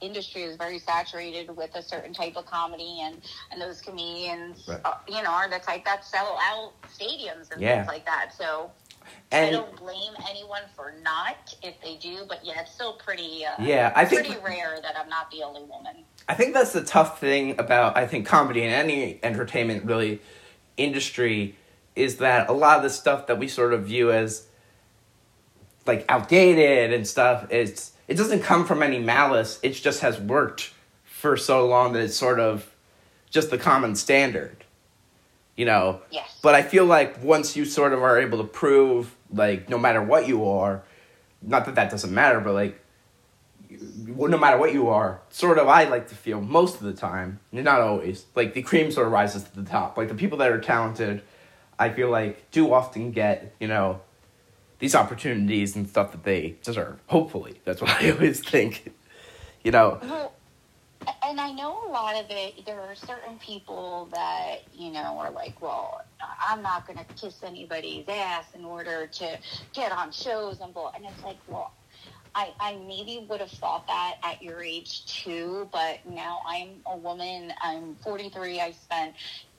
industry 0.00 0.42
is 0.42 0.56
very 0.56 0.78
saturated 0.78 1.54
with 1.56 1.74
a 1.74 1.82
certain 1.82 2.12
type 2.14 2.36
of 2.36 2.46
comedy, 2.46 3.00
and 3.02 3.22
and 3.50 3.60
those 3.60 3.80
comedians, 3.80 4.68
Right. 4.68 4.80
uh, 4.84 4.92
you 5.08 5.22
know, 5.22 5.30
are 5.30 5.48
the 5.50 5.58
type 5.58 5.84
that 5.84 6.04
sell 6.04 6.38
out 6.42 6.74
stadiums 6.88 7.50
and 7.50 7.60
Yeah. 7.60 7.76
things 7.76 7.88
like 7.88 8.06
that. 8.06 8.32
So 8.36 8.70
I 9.32 9.50
don't 9.50 9.76
blame 9.76 10.12
anyone 10.28 10.62
for 10.74 10.94
not 11.02 11.54
if 11.62 11.80
they 11.80 11.96
do, 11.96 12.24
but 12.28 12.44
yeah, 12.44 12.60
it's 12.60 12.72
still 12.72 12.94
pretty. 12.94 13.44
Uh, 13.44 13.62
yeah, 13.62 13.92
I 13.94 14.04
think 14.04 14.26
pretty 14.26 14.40
rare 14.42 14.78
that 14.82 14.96
I'm 14.96 15.08
not 15.08 15.30
the 15.30 15.42
only 15.42 15.62
woman. 15.62 16.04
I 16.28 16.34
think 16.34 16.54
that's 16.54 16.72
the 16.72 16.82
tough 16.82 17.20
thing 17.20 17.58
about 17.58 17.96
I 17.96 18.06
think 18.06 18.26
comedy 18.26 18.62
and 18.62 18.72
any 18.72 19.20
entertainment 19.22 19.84
really 19.84 20.20
industry 20.76 21.56
is 21.94 22.16
that 22.18 22.48
a 22.48 22.52
lot 22.52 22.76
of 22.76 22.82
the 22.82 22.90
stuff 22.90 23.26
that 23.26 23.38
we 23.38 23.48
sort 23.48 23.72
of 23.72 23.86
view 23.86 24.12
as 24.12 24.46
like 25.86 26.04
outdated 26.08 26.92
and 26.92 27.06
stuff 27.06 27.46
it's 27.50 27.92
it 28.08 28.14
doesn't 28.14 28.42
come 28.42 28.66
from 28.66 28.82
any 28.82 28.98
malice 28.98 29.58
it 29.62 29.70
just 29.70 30.00
has 30.00 30.20
worked 30.20 30.72
for 31.04 31.36
so 31.36 31.66
long 31.66 31.92
that 31.94 32.02
it's 32.02 32.16
sort 32.16 32.38
of 32.38 32.74
just 33.30 33.50
the 33.50 33.58
common 33.58 33.94
standard 33.94 34.64
you 35.56 35.64
know 35.64 36.00
Yes. 36.10 36.38
but 36.42 36.54
I 36.54 36.62
feel 36.62 36.84
like 36.84 37.22
once 37.22 37.56
you 37.56 37.64
sort 37.64 37.92
of 37.92 38.02
are 38.02 38.18
able 38.20 38.38
to 38.38 38.44
prove, 38.44 39.14
like, 39.32 39.68
no 39.68 39.78
matter 39.78 40.02
what 40.02 40.28
you 40.28 40.46
are, 40.48 40.82
not 41.42 41.64
that 41.66 41.74
that 41.76 41.90
doesn't 41.90 42.12
matter, 42.12 42.40
but 42.40 42.52
like, 42.54 42.80
no 43.70 44.38
matter 44.38 44.56
what 44.58 44.72
you 44.72 44.88
are, 44.88 45.20
sort 45.30 45.58
of, 45.58 45.68
I 45.68 45.84
like 45.84 46.08
to 46.08 46.14
feel 46.14 46.40
most 46.40 46.76
of 46.76 46.82
the 46.82 46.92
time, 46.92 47.40
not 47.52 47.80
always, 47.80 48.26
like 48.34 48.54
the 48.54 48.62
cream 48.62 48.90
sort 48.90 49.06
of 49.06 49.12
rises 49.12 49.42
to 49.44 49.60
the 49.60 49.68
top. 49.68 49.96
Like 49.98 50.08
the 50.08 50.14
people 50.14 50.38
that 50.38 50.50
are 50.50 50.60
talented, 50.60 51.22
I 51.78 51.90
feel 51.90 52.08
like 52.10 52.50
do 52.50 52.72
often 52.72 53.10
get, 53.10 53.54
you 53.60 53.68
know, 53.68 54.00
these 54.78 54.94
opportunities 54.94 55.74
and 55.74 55.88
stuff 55.88 56.12
that 56.12 56.22
they 56.24 56.56
deserve. 56.62 57.00
Hopefully, 57.08 57.60
that's 57.64 57.80
what 57.80 57.90
I 57.90 58.10
always 58.12 58.40
think. 58.40 58.92
You 59.64 59.72
know, 59.72 59.98
Well, 60.02 60.32
and 61.24 61.40
I 61.40 61.52
know 61.52 61.88
a 61.88 61.90
lot 61.90 62.16
of 62.16 62.26
it. 62.30 62.64
There 62.66 62.80
are 62.80 62.94
certain 62.94 63.38
people 63.38 64.08
that 64.12 64.58
you 64.72 64.90
know 64.92 65.18
are 65.18 65.30
like, 65.30 65.60
well, 65.60 66.00
I'm 66.48 66.62
not 66.62 66.86
going 66.86 66.98
to 66.98 67.04
kiss 67.20 67.42
anybody's 67.42 68.06
ass 68.08 68.44
in 68.54 68.64
order 68.64 69.06
to 69.06 69.38
get 69.74 69.92
on 69.92 70.12
shows 70.12 70.60
and 70.60 70.72
blah. 70.72 70.92
And 70.94 71.04
it's 71.04 71.22
like, 71.24 71.38
well, 71.46 71.72
I, 72.34 72.52
I 72.60 72.76
maybe 72.76 73.26
would 73.30 73.40
have 73.40 73.50
thought 73.50 73.86
that 73.86 74.16
at 74.22 74.42
your 74.42 74.62
age 74.62 75.06
too, 75.06 75.68
but 75.72 76.00
now 76.04 76.40
I'm 76.46 76.82
a 76.86 76.96
woman. 76.96 77.52
I'm 77.62 77.96
43. 77.96 78.60
I 78.60 78.72
spent 78.72 79.14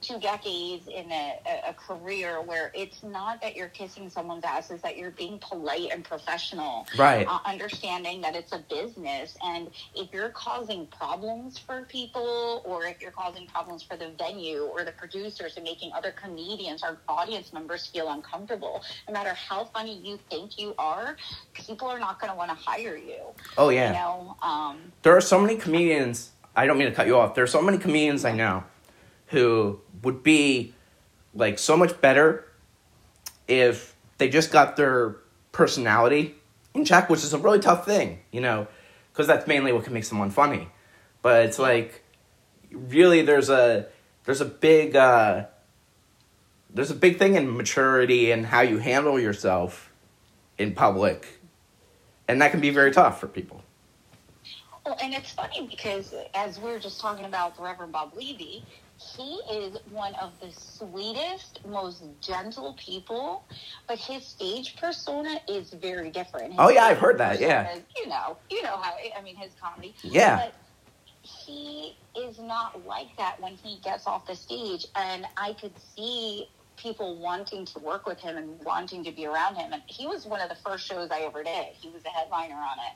two 0.08 0.20
decades 0.20 0.88
in 0.88 1.12
a, 1.12 1.40
a, 1.68 1.74
career 1.74 2.42
where 2.42 2.72
it's 2.74 3.04
not 3.04 3.42
that 3.42 3.56
you're 3.56 3.68
kissing 3.68 4.10
someone's 4.10 4.44
ass, 4.44 4.72
it's 4.72 4.82
that 4.82 4.98
you're 4.98 5.12
being 5.12 5.38
polite 5.40 5.90
and 5.92 6.04
professional 6.04 6.88
right? 6.98 7.28
uh, 7.28 7.40
understanding 7.46 8.22
that 8.22 8.36
it's 8.36 8.54
a 8.54 8.64
business 8.70 9.38
and 9.44 9.70
if 9.96 10.12
you're 10.14 10.30
causing 10.30 10.88
problems 10.88 11.58
for 11.58 11.84
people 11.84 12.62
or 12.66 12.86
if 12.86 13.02
you're 13.02 13.12
causing 13.12 13.46
problems 13.48 13.84
for 13.84 13.98
the 13.98 14.10
venue 14.18 14.62
or 14.62 14.84
the 14.84 14.92
producers 14.94 15.56
and 15.58 15.64
making 15.64 15.92
other 15.94 16.12
comedians 16.12 16.84
or 16.84 16.98
audience 17.10 17.52
members 17.52 17.88
feel 17.88 18.10
uncomfortable 18.10 18.82
no 19.08 19.14
matter 19.14 19.34
how 19.34 19.66
funny 19.66 20.00
you 20.04 20.18
think 20.30 20.58
you 20.58 20.74
are 20.78 21.18
people 21.54 21.88
are 21.88 22.00
not 22.00 22.20
going 22.20 22.32
to 22.32 22.38
want 22.38 22.50
to 22.50 22.56
hire 22.56 22.96
you 22.96 23.22
Oh 23.58 23.70
yeah. 23.70 23.90
you 23.90 23.94
know 23.94 24.38
um, 24.42 24.78
there 25.04 25.16
are 25.16 25.22
so 25.22 25.40
many 25.40 25.58
comedians 25.58 26.32
i 26.56 26.66
don't 26.66 26.78
mean 26.78 26.88
to 26.88 26.94
cut 26.94 27.08
you 27.08 27.18
off 27.18 27.36
there 27.36 27.44
are 27.44 27.48
so 27.48 27.62
many 27.62 27.78
comedians 27.78 28.26
i 28.26 28.32
know 28.32 28.64
who 29.28 29.80
would 30.04 30.24
be 30.24 30.74
like 31.34 31.60
so 31.60 31.78
much 31.78 32.00
better 32.02 32.46
if 33.48 33.96
they 34.18 34.30
just 34.30 34.52
got 34.52 34.76
their 34.76 35.18
personality 35.52 36.36
in 36.74 36.86
check 36.86 37.10
which 37.10 37.24
is 37.24 37.34
a 37.34 37.38
really 37.38 37.60
tough 37.60 37.86
thing 37.86 38.20
you 38.32 38.42
know 38.42 38.68
because 39.12 39.28
that's 39.28 39.48
mainly 39.48 39.72
what 39.74 39.84
can 39.84 39.94
make 39.94 40.04
someone 40.04 40.30
funny 40.30 40.68
but 41.22 41.46
it's 41.46 41.60
like 41.60 42.04
really 42.72 43.22
there's 43.22 43.50
a 43.50 43.88
there's 44.26 44.42
a 44.42 44.46
big 44.46 44.96
uh 44.96 45.46
there's 46.70 46.92
a 46.92 46.96
big 46.96 47.18
thing 47.18 47.36
in 47.36 47.56
maturity 47.56 48.32
and 48.32 48.46
how 48.46 48.62
you 48.62 48.78
handle 48.78 49.20
yourself 49.20 49.92
in 50.58 50.74
public, 50.74 51.40
and 52.28 52.42
that 52.42 52.52
can 52.52 52.60
be 52.60 52.70
very 52.70 52.92
tough 52.92 53.20
for 53.20 53.28
people. 53.28 53.64
Well, 54.86 54.98
and 55.02 55.14
it's 55.14 55.32
funny 55.32 55.68
because 55.68 56.14
as 56.34 56.60
we 56.60 56.72
are 56.72 56.80
just 56.80 57.00
talking 57.00 57.26
about 57.26 57.56
the 57.56 57.64
Reverend 57.64 57.92
Bob 57.92 58.14
Levy, 58.16 58.64
he 58.98 59.40
is 59.52 59.78
one 59.86 60.16
of 60.16 60.40
the 60.40 60.52
sweetest, 60.52 61.60
most 61.66 62.04
gentle 62.22 62.76
people, 62.84 63.46
but 63.88 64.00
his 64.00 64.26
stage 64.26 64.76
persona 64.78 65.40
is 65.48 65.72
very 65.74 66.10
different. 66.10 66.54
His 66.54 66.60
Oh, 66.60 66.70
yeah, 66.70 66.86
I've 66.86 66.98
heard 66.98 67.20
that, 67.20 67.40
yeah. 67.40 67.72
is, 67.74 67.84
You 67.96 68.08
know, 68.08 68.38
you 68.50 68.64
know 68.64 68.78
how 68.78 68.94
I 69.18 69.22
mean 69.22 69.36
his 69.36 69.54
comedy. 69.62 69.96
Yeah. 70.04 70.38
But 70.38 70.56
he 71.22 71.94
is 72.18 72.40
not 72.40 72.86
like 72.86 73.16
that 73.18 73.40
when 73.40 73.54
he 73.54 73.80
gets 73.84 74.08
off 74.08 74.26
the 74.26 74.36
stage, 74.36 74.86
and 74.96 75.26
I 75.38 75.54
could 75.54 75.78
see 75.78 76.48
people 76.78 77.20
wanting 77.20 77.66
to 77.66 77.80
work 77.80 78.06
with 78.06 78.20
him 78.20 78.38
and 78.38 78.60
wanting 78.64 79.04
to 79.04 79.12
be 79.12 79.26
around 79.26 79.56
him. 79.56 79.74
And 79.74 79.82
he 79.88 80.08
was 80.08 80.26
one 80.26 80.42
of 80.42 80.50
the 80.50 80.56
first 80.56 80.88
shows 80.88 81.10
I 81.12 81.22
ever 81.22 81.44
did. 81.44 81.66
He 81.80 81.90
was 81.90 82.04
a 82.06 82.10
headliner 82.10 82.56
on 82.56 82.78
it. 82.78 82.94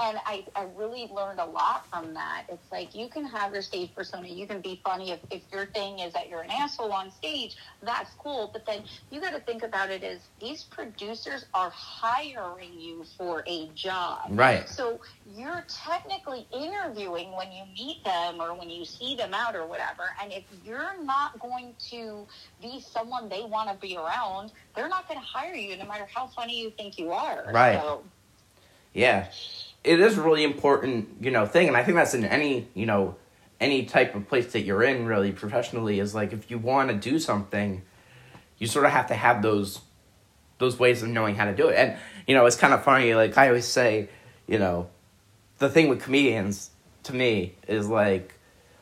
And 0.00 0.18
I, 0.26 0.44
I 0.54 0.66
really 0.76 1.08
learned 1.12 1.40
a 1.40 1.44
lot 1.44 1.86
from 1.90 2.14
that. 2.14 2.44
It's 2.48 2.70
like 2.70 2.94
you 2.94 3.08
can 3.08 3.24
have 3.24 3.52
your 3.52 3.62
stage 3.62 3.94
persona, 3.94 4.28
you 4.28 4.46
can 4.46 4.60
be 4.60 4.80
funny. 4.84 5.10
If, 5.10 5.20
if 5.30 5.42
your 5.52 5.66
thing 5.66 5.98
is 6.00 6.12
that 6.14 6.28
you're 6.28 6.42
an 6.42 6.50
asshole 6.50 6.92
on 6.92 7.10
stage, 7.10 7.56
that's 7.82 8.10
cool. 8.18 8.50
But 8.52 8.64
then 8.66 8.84
you 9.10 9.20
got 9.20 9.32
to 9.32 9.40
think 9.40 9.62
about 9.62 9.90
it 9.90 10.04
as 10.04 10.20
these 10.40 10.64
producers 10.64 11.46
are 11.54 11.70
hiring 11.74 12.74
you 12.78 13.04
for 13.16 13.42
a 13.46 13.68
job. 13.74 14.20
Right. 14.30 14.68
So 14.68 15.00
you're 15.26 15.64
technically 15.84 16.46
interviewing 16.52 17.32
when 17.32 17.52
you 17.52 17.64
meet 17.76 18.04
them 18.04 18.40
or 18.40 18.54
when 18.56 18.70
you 18.70 18.84
see 18.84 19.16
them 19.16 19.34
out 19.34 19.56
or 19.56 19.66
whatever. 19.66 20.04
And 20.22 20.32
if 20.32 20.44
you're 20.64 21.02
not 21.04 21.38
going 21.40 21.74
to 21.90 22.26
be 22.60 22.80
someone 22.80 23.28
they 23.28 23.42
want 23.42 23.70
to 23.70 23.76
be 23.76 23.96
around, 23.96 24.52
they're 24.74 24.88
not 24.88 25.08
going 25.08 25.20
to 25.20 25.26
hire 25.26 25.54
you 25.54 25.76
no 25.76 25.86
matter 25.86 26.06
how 26.12 26.28
funny 26.28 26.60
you 26.60 26.70
think 26.70 26.98
you 26.98 27.12
are. 27.12 27.44
Right. 27.52 27.80
So, 27.80 28.04
Yeah. 28.94 29.26
It 29.88 30.00
is 30.00 30.18
a 30.18 30.22
really 30.22 30.44
important, 30.44 31.08
you 31.20 31.30
know, 31.30 31.46
thing 31.46 31.68
and 31.68 31.76
I 31.76 31.82
think 31.82 31.96
that's 31.96 32.14
in 32.14 32.24
any, 32.24 32.68
you 32.74 32.86
know, 32.86 33.16
any 33.60 33.84
type 33.84 34.14
of 34.14 34.28
place 34.28 34.52
that 34.52 34.60
you're 34.60 34.82
in 34.82 35.06
really 35.06 35.32
professionally 35.32 35.98
is 35.98 36.14
like 36.14 36.32
if 36.32 36.50
you 36.50 36.58
want 36.58 36.90
to 36.90 36.94
do 36.94 37.18
something, 37.18 37.82
you 38.58 38.66
sort 38.66 38.84
of 38.84 38.92
have 38.92 39.06
to 39.08 39.14
have 39.14 39.42
those 39.42 39.80
those 40.58 40.78
ways 40.78 41.02
of 41.02 41.08
knowing 41.08 41.36
how 41.36 41.44
to 41.44 41.54
do 41.54 41.68
it. 41.68 41.76
And 41.76 41.96
you 42.26 42.34
know, 42.34 42.44
it's 42.46 42.56
kind 42.56 42.74
of 42.74 42.84
funny 42.84 43.14
like 43.14 43.38
I 43.38 43.48
always 43.48 43.66
say, 43.66 44.08
you 44.46 44.58
know, 44.58 44.88
the 45.58 45.68
thing 45.68 45.88
with 45.88 46.02
comedians 46.02 46.70
to 47.04 47.14
me 47.14 47.54
is 47.66 47.88
like 47.88 48.34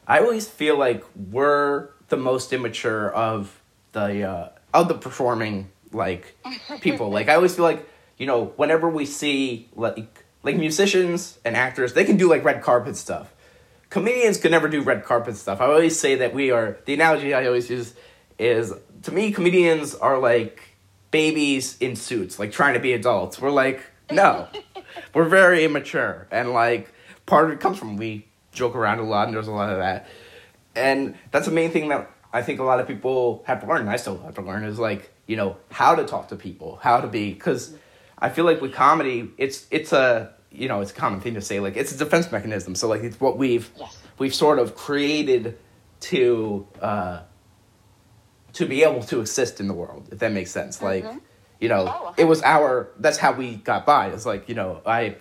I 0.06 0.18
always 0.20 0.48
feel 0.48 0.76
like 0.78 1.04
we're 1.30 1.88
the 2.08 2.16
most 2.16 2.52
immature 2.52 3.10
of 3.10 3.60
the 3.92 4.22
uh, 4.28 4.48
of 4.74 4.88
the 4.88 4.94
performing 4.94 5.70
like 5.92 6.36
people. 6.80 7.10
like 7.10 7.28
I 7.28 7.34
always 7.34 7.54
feel 7.54 7.64
like 7.64 7.88
you 8.18 8.26
know 8.26 8.52
whenever 8.56 8.88
we 8.88 9.06
see 9.06 9.68
like 9.74 10.24
like 10.46 10.56
musicians 10.56 11.38
and 11.44 11.54
actors, 11.56 11.92
they 11.92 12.04
can 12.04 12.16
do 12.16 12.30
like 12.30 12.44
red 12.44 12.62
carpet 12.62 12.96
stuff. 12.96 13.34
Comedians 13.90 14.38
can 14.38 14.50
never 14.50 14.68
do 14.68 14.80
red 14.80 15.04
carpet 15.04 15.36
stuff. 15.36 15.60
I 15.60 15.66
always 15.66 15.98
say 15.98 16.14
that 16.16 16.32
we 16.32 16.50
are 16.50 16.78
the 16.86 16.94
analogy 16.94 17.34
I 17.34 17.46
always 17.46 17.68
use 17.68 17.94
is 18.38 18.72
to 19.02 19.12
me 19.12 19.32
comedians 19.32 19.94
are 19.94 20.18
like 20.18 20.62
babies 21.10 21.76
in 21.78 21.96
suits, 21.96 22.38
like 22.38 22.52
trying 22.52 22.74
to 22.74 22.80
be 22.80 22.94
adults. 22.94 23.38
We're 23.38 23.50
like 23.50 23.82
no, 24.10 24.48
we're 25.14 25.28
very 25.28 25.64
immature 25.64 26.26
and 26.30 26.52
like 26.52 26.92
part 27.26 27.46
of 27.46 27.50
it 27.50 27.60
comes 27.60 27.78
from 27.78 27.96
we 27.96 28.26
joke 28.52 28.74
around 28.74 29.00
a 29.00 29.02
lot 29.02 29.26
and 29.26 29.36
there's 29.36 29.48
a 29.48 29.52
lot 29.52 29.70
of 29.70 29.78
that 29.78 30.08
and 30.74 31.14
that's 31.30 31.46
the 31.46 31.52
main 31.52 31.70
thing 31.70 31.88
that 31.88 32.10
i 32.32 32.40
think 32.40 32.58
a 32.58 32.62
lot 32.62 32.80
of 32.80 32.86
people 32.86 33.42
have 33.46 33.60
to 33.60 33.66
learn 33.66 33.86
i 33.86 33.96
still 33.96 34.18
have 34.22 34.34
to 34.34 34.40
learn 34.40 34.64
is 34.64 34.78
like 34.78 35.12
you 35.26 35.36
know 35.36 35.56
how 35.70 35.94
to 35.94 36.04
talk 36.04 36.28
to 36.28 36.36
people 36.36 36.78
how 36.82 37.00
to 37.00 37.06
be 37.06 37.32
because 37.34 37.74
i 38.18 38.30
feel 38.30 38.46
like 38.46 38.62
with 38.62 38.72
comedy 38.72 39.30
it's 39.36 39.66
it's 39.70 39.92
a 39.92 40.32
you 40.50 40.68
know 40.68 40.80
it's 40.80 40.90
a 40.90 40.94
common 40.94 41.20
thing 41.20 41.34
to 41.34 41.40
say 41.40 41.60
like 41.60 41.76
it's 41.76 41.92
a 41.92 41.98
defense 41.98 42.30
mechanism. 42.32 42.74
So 42.74 42.88
like 42.88 43.02
it's 43.02 43.20
what 43.20 43.36
we've 43.38 43.70
Yes. 43.78 43.98
we've 44.18 44.34
sort 44.34 44.58
of 44.58 44.74
created 44.74 45.58
to 46.00 46.66
uh 46.80 47.20
to 48.54 48.66
be 48.66 48.82
able 48.84 49.02
to 49.02 49.20
exist 49.20 49.60
in 49.60 49.68
the 49.68 49.74
world 49.74 50.08
if 50.12 50.18
that 50.20 50.32
makes 50.32 50.50
sense. 50.50 50.80
Like 50.82 51.04
you 51.60 51.68
know 51.68 51.84
Oh, 51.88 52.14
it 52.16 52.24
was 52.24 52.42
our 52.42 52.90
that's 52.98 53.18
how 53.18 53.32
we 53.32 53.56
got 53.56 53.84
by. 53.86 54.08
It's 54.08 54.26
like 54.26 54.48
you 54.48 54.54
know 54.54 54.80
i 54.86 55.16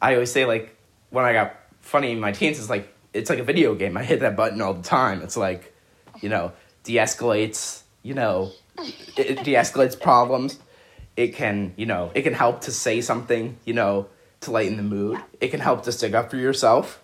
i 0.00 0.14
always 0.14 0.32
say 0.32 0.44
like 0.46 0.76
when 1.10 1.24
i 1.24 1.32
got 1.32 1.54
funny 1.80 2.12
in 2.12 2.20
my 2.20 2.32
teens 2.32 2.58
it's 2.58 2.70
like 2.70 2.88
it's 3.12 3.28
like 3.28 3.38
a 3.38 3.44
video 3.44 3.74
game. 3.74 3.96
I 3.96 4.04
hit 4.04 4.20
that 4.20 4.36
button 4.36 4.62
all 4.62 4.74
the 4.74 4.82
time. 4.82 5.22
It's 5.22 5.36
like 5.36 5.74
you 6.20 6.28
know 6.28 6.52
de-escalates 6.84 7.82
you 8.02 8.14
know 8.14 8.50
it, 8.78 9.18
it 9.38 9.44
de-escalates 9.44 10.00
problems. 10.00 10.58
It 11.16 11.34
can 11.34 11.74
you 11.76 11.86
know 11.86 12.10
it 12.14 12.22
can 12.22 12.32
help 12.34 12.62
to 12.62 12.72
say 12.72 13.00
something 13.00 13.58
you 13.64 13.74
know 13.74 14.06
to 14.42 14.50
lighten 14.50 14.76
the 14.76 14.82
mood 14.82 15.18
it 15.40 15.48
can 15.48 15.60
help 15.60 15.82
to 15.84 15.92
stick 15.92 16.14
up 16.14 16.30
for 16.30 16.36
yourself 16.36 17.00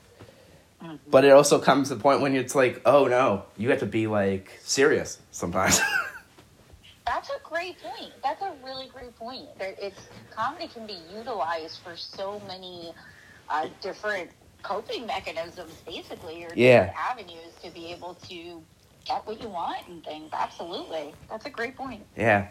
but 1.11 1.25
it 1.25 1.31
also 1.31 1.59
comes 1.59 1.89
to 1.89 1.95
the 1.95 2.01
point 2.01 2.21
when 2.21 2.35
it's 2.37 2.55
like 2.55 2.81
oh 2.85 3.07
no 3.07 3.45
you 3.57 3.71
have 3.71 3.81
to 3.81 3.87
be 3.87 4.07
like 4.07 4.59
serious 4.63 5.19
sometimes 5.31 5.81
That's 7.07 7.31
a 7.31 7.41
great 7.43 7.77
point. 7.83 8.13
That's 8.23 8.43
a 8.43 8.53
really 8.63 8.89
great 8.89 9.17
point. 9.17 9.47
That 9.59 9.77
it's 9.83 9.99
comedy 10.31 10.69
can 10.69 10.87
be 10.87 10.99
utilized 11.17 11.81
for 11.83 11.97
so 11.97 12.39
many 12.47 12.93
uh, 13.49 13.69
different 13.81 14.31
coping 14.63 15.07
mechanisms, 15.07 15.73
basically, 15.87 16.45
or 16.45 16.51
Yeah. 16.55 16.89
different 16.89 16.99
avenues 17.11 17.55
to 17.63 17.71
be 17.71 17.91
able 17.93 18.13
to 18.29 18.63
get 19.07 19.27
what 19.27 19.41
you 19.41 19.49
want 19.49 19.89
and 19.89 20.05
things. 20.05 20.29
Absolutely, 20.35 21.15
that's 21.31 21.47
a 21.47 21.51
great 21.51 21.77
point. 21.77 22.03
Yeah. 22.15 22.49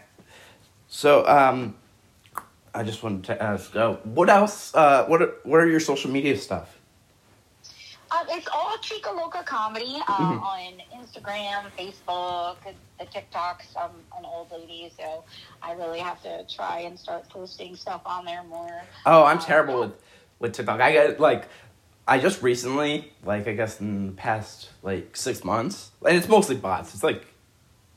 So, 0.88 1.24
um, 1.28 1.76
I 2.78 2.84
just 2.84 3.02
wanted 3.02 3.24
to 3.24 3.42
ask, 3.42 3.74
uh, 3.74 3.94
what 4.04 4.30
else? 4.30 4.72
Uh, 4.72 5.04
what 5.06 5.20
are, 5.20 5.32
what 5.42 5.56
are 5.58 5.66
your 5.66 5.80
social 5.80 6.10
media 6.12 6.36
stuff? 6.38 6.78
Um, 8.12 8.24
it's 8.30 8.46
all 8.54 8.76
Chica 8.80 9.10
Loca 9.10 9.42
comedy 9.42 9.96
uh, 10.06 10.16
Mhm. 10.16 10.40
on 10.42 10.72
Instagram, 10.96 11.64
Facebook, 11.76 12.56
the 12.98 13.04
TikToks. 13.06 13.76
I'm 13.76 13.90
an 14.16 14.24
old 14.24 14.50
lady, 14.52 14.90
so 14.96 15.24
I 15.60 15.72
really 15.72 15.98
have 15.98 16.22
to 16.22 16.44
try 16.44 16.80
and 16.82 16.96
start 16.98 17.28
posting 17.28 17.74
stuff 17.74 18.00
on 18.06 18.24
there 18.24 18.44
more. 18.44 18.80
Oh, 19.04 19.24
I'm 19.24 19.38
Uh, 19.38 19.42
terrible 19.42 19.80
with 19.80 19.92
with 20.38 20.52
TikTok. 20.54 20.80
I 20.80 20.92
got 20.94 21.18
like, 21.20 21.48
I 22.06 22.18
just 22.20 22.42
recently, 22.42 23.12
like, 23.24 23.48
I 23.48 23.54
guess 23.54 23.80
in 23.80 24.06
the 24.06 24.12
past 24.12 24.70
like 24.84 25.16
six 25.16 25.42
months, 25.44 25.90
and 26.06 26.16
it's 26.16 26.28
mostly 26.28 26.54
bots. 26.56 26.94
It's 26.94 27.02
like 27.02 27.26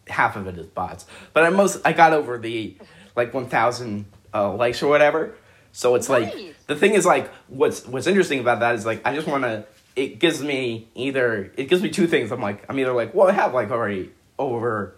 half 0.07 0.35
of 0.35 0.47
it 0.47 0.57
is 0.57 0.65
bots, 0.65 1.05
but 1.33 1.43
I 1.43 1.51
most 1.51 1.79
I 1.85 1.93
got 1.93 2.13
over 2.13 2.37
the 2.39 2.75
like 3.15 3.33
1,000 3.33 4.05
uh, 4.33 4.53
likes 4.53 4.81
or 4.81 4.87
whatever. 4.87 5.35
So 5.71 5.95
it's 5.95 6.09
like 6.09 6.33
the 6.67 6.75
thing 6.75 6.93
is 6.93 7.05
like 7.05 7.29
what's 7.47 7.85
what's 7.87 8.07
interesting 8.07 8.39
about 8.39 8.59
that 8.59 8.75
is 8.75 8.85
like 8.85 9.01
I 9.05 9.15
just 9.15 9.27
want 9.27 9.43
to. 9.43 9.65
It 9.93 10.19
gives 10.19 10.41
me 10.41 10.87
either 10.95 11.51
it 11.57 11.65
gives 11.65 11.81
me 11.81 11.89
two 11.89 12.07
things. 12.07 12.31
I'm 12.31 12.41
like 12.41 12.65
I'm 12.69 12.79
either 12.79 12.93
like 12.93 13.13
well 13.13 13.27
I 13.27 13.33
have 13.33 13.53
like 13.53 13.71
already 13.71 14.11
over 14.39 14.95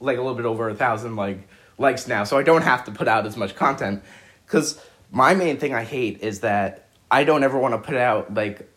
like 0.00 0.18
a 0.18 0.20
little 0.20 0.36
bit 0.36 0.46
over 0.46 0.68
a 0.68 0.74
thousand 0.74 1.16
like 1.16 1.48
likes 1.78 2.06
now, 2.06 2.24
so 2.24 2.38
I 2.38 2.42
don't 2.42 2.62
have 2.62 2.84
to 2.84 2.90
put 2.90 3.08
out 3.08 3.26
as 3.26 3.36
much 3.36 3.54
content. 3.54 4.02
Because 4.44 4.80
my 5.10 5.34
main 5.34 5.58
thing 5.58 5.74
I 5.74 5.84
hate 5.84 6.22
is 6.22 6.40
that 6.40 6.88
I 7.10 7.24
don't 7.24 7.42
ever 7.44 7.58
want 7.58 7.74
to 7.74 7.78
put 7.78 7.96
out 7.96 8.32
like 8.34 8.68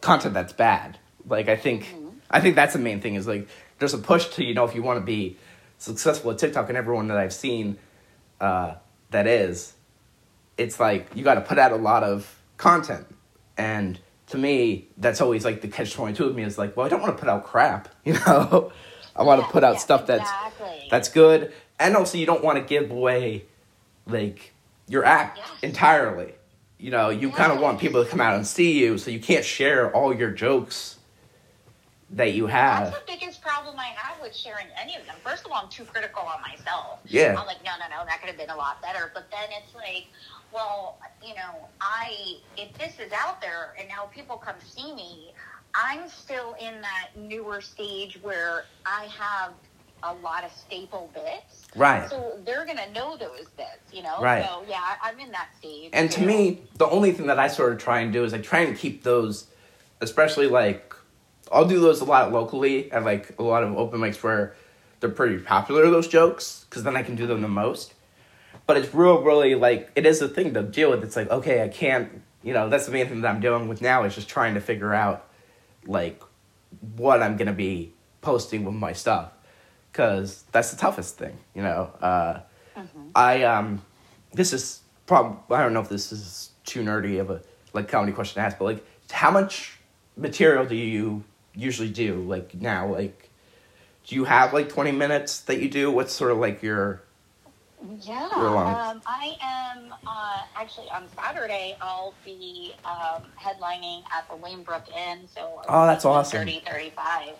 content 0.00 0.34
that's 0.34 0.52
bad. 0.52 0.98
Like 1.28 1.48
I 1.48 1.56
think 1.56 1.94
I 2.30 2.40
think 2.40 2.56
that's 2.56 2.72
the 2.72 2.78
main 2.78 3.00
thing 3.00 3.14
is 3.14 3.26
like 3.26 3.48
there's 3.78 3.94
a 3.94 3.98
push 3.98 4.26
to 4.30 4.44
you 4.44 4.54
know 4.54 4.64
if 4.64 4.74
you 4.74 4.82
want 4.82 4.98
to 4.98 5.04
be 5.04 5.36
successful 5.78 6.30
at 6.30 6.38
TikTok 6.38 6.68
and 6.68 6.78
everyone 6.78 7.08
that 7.08 7.16
I've 7.16 7.32
seen 7.32 7.78
uh, 8.40 8.74
that 9.12 9.26
is, 9.26 9.74
it's 10.58 10.78
like 10.80 11.08
you 11.14 11.22
got 11.24 11.34
to 11.34 11.40
put 11.40 11.58
out 11.58 11.72
a 11.72 11.76
lot 11.76 12.02
of 12.02 12.40
content. 12.56 13.06
And 13.56 13.98
to 14.28 14.38
me 14.38 14.88
that's 14.96 15.20
always 15.20 15.44
like 15.44 15.60
the 15.60 15.68
catch 15.68 15.92
22 15.92 16.24
of 16.24 16.34
me 16.34 16.42
is 16.42 16.56
like 16.56 16.74
well 16.74 16.86
i 16.86 16.88
don't 16.88 17.02
want 17.02 17.14
to 17.14 17.20
put 17.20 17.28
out 17.28 17.44
crap 17.44 17.88
you 18.04 18.14
know? 18.14 18.72
I 19.14 19.24
want 19.24 19.40
to 19.42 19.46
Yeah, 19.46 19.52
put 19.52 19.62
out 19.64 19.74
yeah, 19.74 19.78
stuff 19.78 20.06
that's 20.06 20.30
exactly. 20.30 20.86
that's 20.88 21.08
good. 21.10 21.52
And 21.78 21.96
also 21.96 22.16
you 22.16 22.24
don't 22.24 22.42
want 22.42 22.56
to 22.56 22.64
give 22.64 22.90
away 22.90 23.44
like 24.06 24.54
your 24.88 25.04
act 25.04 25.38
Yes. 25.38 25.52
entirely. 25.62 26.32
You 26.78 26.90
know 26.92 27.10
you 27.10 27.30
kind 27.30 27.52
of 27.52 27.60
want 27.60 27.78
people 27.78 28.02
to 28.02 28.08
come 28.10 28.20
out 28.22 28.34
and 28.34 28.46
see 28.46 28.78
you 28.80 28.96
so 28.96 29.10
you 29.10 29.20
can't 29.20 29.44
share 29.44 29.94
all 29.94 30.14
your 30.14 30.30
jokes 30.30 30.96
that 32.12 32.32
you 32.34 32.46
have 32.46 32.92
That's 32.92 32.98
the 32.98 33.12
biggest 33.12 33.40
problem 33.40 33.78
I 33.78 33.92
have 33.96 34.20
with 34.20 34.36
sharing 34.36 34.66
any 34.80 34.96
of 34.96 35.06
them. 35.06 35.16
First 35.24 35.46
of 35.46 35.52
all, 35.52 35.62
I'm 35.62 35.70
too 35.70 35.84
critical 35.84 36.22
on 36.22 36.40
myself. 36.42 37.00
Yeah. 37.06 37.34
I'm 37.38 37.46
like, 37.46 37.64
no, 37.64 37.72
no, 37.78 37.86
no, 37.96 38.04
that 38.04 38.20
could 38.20 38.28
have 38.28 38.38
been 38.38 38.50
a 38.50 38.56
lot 38.56 38.82
better. 38.82 39.10
But 39.14 39.30
then 39.30 39.48
it's 39.62 39.74
like, 39.74 40.06
well, 40.52 40.98
you 41.26 41.34
know, 41.34 41.66
I 41.80 42.36
if 42.56 42.72
this 42.78 42.94
is 43.04 43.12
out 43.12 43.40
there 43.40 43.74
and 43.78 43.88
now 43.88 44.04
people 44.14 44.36
come 44.36 44.56
see 44.66 44.94
me, 44.94 45.32
I'm 45.74 46.08
still 46.08 46.54
in 46.60 46.80
that 46.82 47.08
newer 47.16 47.62
stage 47.62 48.18
where 48.22 48.66
I 48.84 49.06
have 49.18 49.52
a 50.02 50.12
lot 50.14 50.44
of 50.44 50.52
staple 50.52 51.10
bits. 51.14 51.64
Right. 51.74 52.10
So 52.10 52.38
they're 52.44 52.66
gonna 52.66 52.90
know 52.92 53.16
those 53.16 53.46
bits, 53.56 53.90
you 53.92 54.02
know. 54.02 54.20
Right. 54.20 54.44
So 54.44 54.64
yeah, 54.68 54.80
I- 54.80 55.08
I'm 55.08 55.18
in 55.18 55.30
that 55.32 55.48
stage. 55.58 55.90
And 55.94 56.10
to 56.10 56.20
me, 56.20 56.62
the 56.76 56.88
only 56.88 57.12
thing 57.12 57.26
that 57.28 57.38
I 57.38 57.46
sort 57.48 57.72
of 57.72 57.78
try 57.78 58.00
and 58.00 58.12
do 58.12 58.22
is 58.24 58.32
like 58.32 58.42
try 58.42 58.60
and 58.60 58.76
keep 58.76 59.02
those, 59.04 59.46
especially 60.02 60.48
like, 60.48 60.94
I'll 61.52 61.66
do 61.66 61.80
those 61.80 62.00
a 62.00 62.04
lot 62.04 62.32
locally 62.32 62.90
at 62.90 63.04
like 63.04 63.38
a 63.38 63.42
lot 63.42 63.62
of 63.62 63.76
open 63.76 64.00
mics 64.00 64.22
where 64.22 64.54
they're 65.00 65.10
pretty 65.10 65.38
popular 65.38 65.90
those 65.90 66.08
jokes 66.08 66.64
because 66.68 66.82
then 66.82 66.96
I 66.96 67.02
can 67.02 67.16
do 67.16 67.26
them 67.26 67.42
the 67.42 67.48
most. 67.48 67.92
But 68.66 68.76
it's 68.76 68.94
real, 68.94 69.20
really 69.22 69.54
like 69.54 69.90
it 69.94 70.06
is 70.06 70.22
a 70.22 70.28
thing 70.28 70.54
to 70.54 70.62
deal 70.62 70.90
with. 70.90 71.04
It's 71.04 71.16
like 71.16 71.30
okay, 71.30 71.62
I 71.62 71.68
can't. 71.68 72.22
You 72.42 72.54
know, 72.54 72.68
that's 72.68 72.86
the 72.86 72.92
main 72.92 73.06
thing 73.06 73.20
that 73.20 73.28
I'm 73.28 73.40
dealing 73.40 73.68
with 73.68 73.80
now 73.80 74.02
is 74.04 74.14
just 74.14 74.28
trying 74.28 74.54
to 74.54 74.60
figure 74.60 74.92
out 74.92 75.28
like 75.86 76.22
what 76.96 77.22
I'm 77.22 77.36
gonna 77.36 77.52
be 77.52 77.92
posting 78.20 78.64
with 78.64 78.74
my 78.74 78.92
stuff 78.92 79.32
because 79.92 80.44
that's 80.52 80.70
the 80.70 80.76
toughest 80.76 81.18
thing. 81.18 81.38
You 81.54 81.62
know, 81.62 81.90
uh, 82.00 82.40
I 83.14 83.42
um, 83.42 83.82
this 84.32 84.52
is 84.52 84.80
prob 85.06 85.42
I 85.50 85.62
don't 85.62 85.74
know 85.74 85.80
if 85.80 85.88
this 85.88 86.12
is 86.12 86.50
too 86.64 86.82
nerdy 86.82 87.20
of 87.20 87.30
a 87.30 87.42
like 87.72 87.88
comedy 87.88 88.12
question 88.12 88.40
to 88.40 88.46
ask, 88.46 88.58
but 88.58 88.64
like 88.64 88.86
how 89.10 89.30
much 89.30 89.78
material 90.16 90.64
do 90.64 90.76
you 90.76 91.24
usually 91.54 91.90
do 91.90 92.22
like 92.22 92.54
now 92.54 92.86
like 92.92 93.28
do 94.06 94.14
you 94.16 94.24
have 94.24 94.52
like 94.52 94.68
20 94.68 94.92
minutes 94.92 95.40
that 95.40 95.60
you 95.60 95.68
do 95.68 95.90
what's 95.90 96.12
sort 96.12 96.32
of 96.32 96.38
like 96.38 96.62
your 96.62 97.02
Yeah, 98.00 98.28
long. 98.32 98.74
um, 98.74 99.02
I 99.06 99.36
am 99.42 99.92
uh, 100.06 100.40
actually 100.56 100.88
on 100.90 101.08
Saturday. 101.08 101.76
I'll 101.80 102.14
be 102.24 102.72
um, 102.84 103.22
headlining 103.40 104.02
at 104.16 104.28
the 104.30 104.36
Lanebrook 104.36 104.84
Inn. 104.96 105.26
So 105.28 105.60
Oh, 105.68 105.86
that's 105.86 106.04
awesome. 106.04 106.40
30, 106.40 106.62
35. 106.66 107.34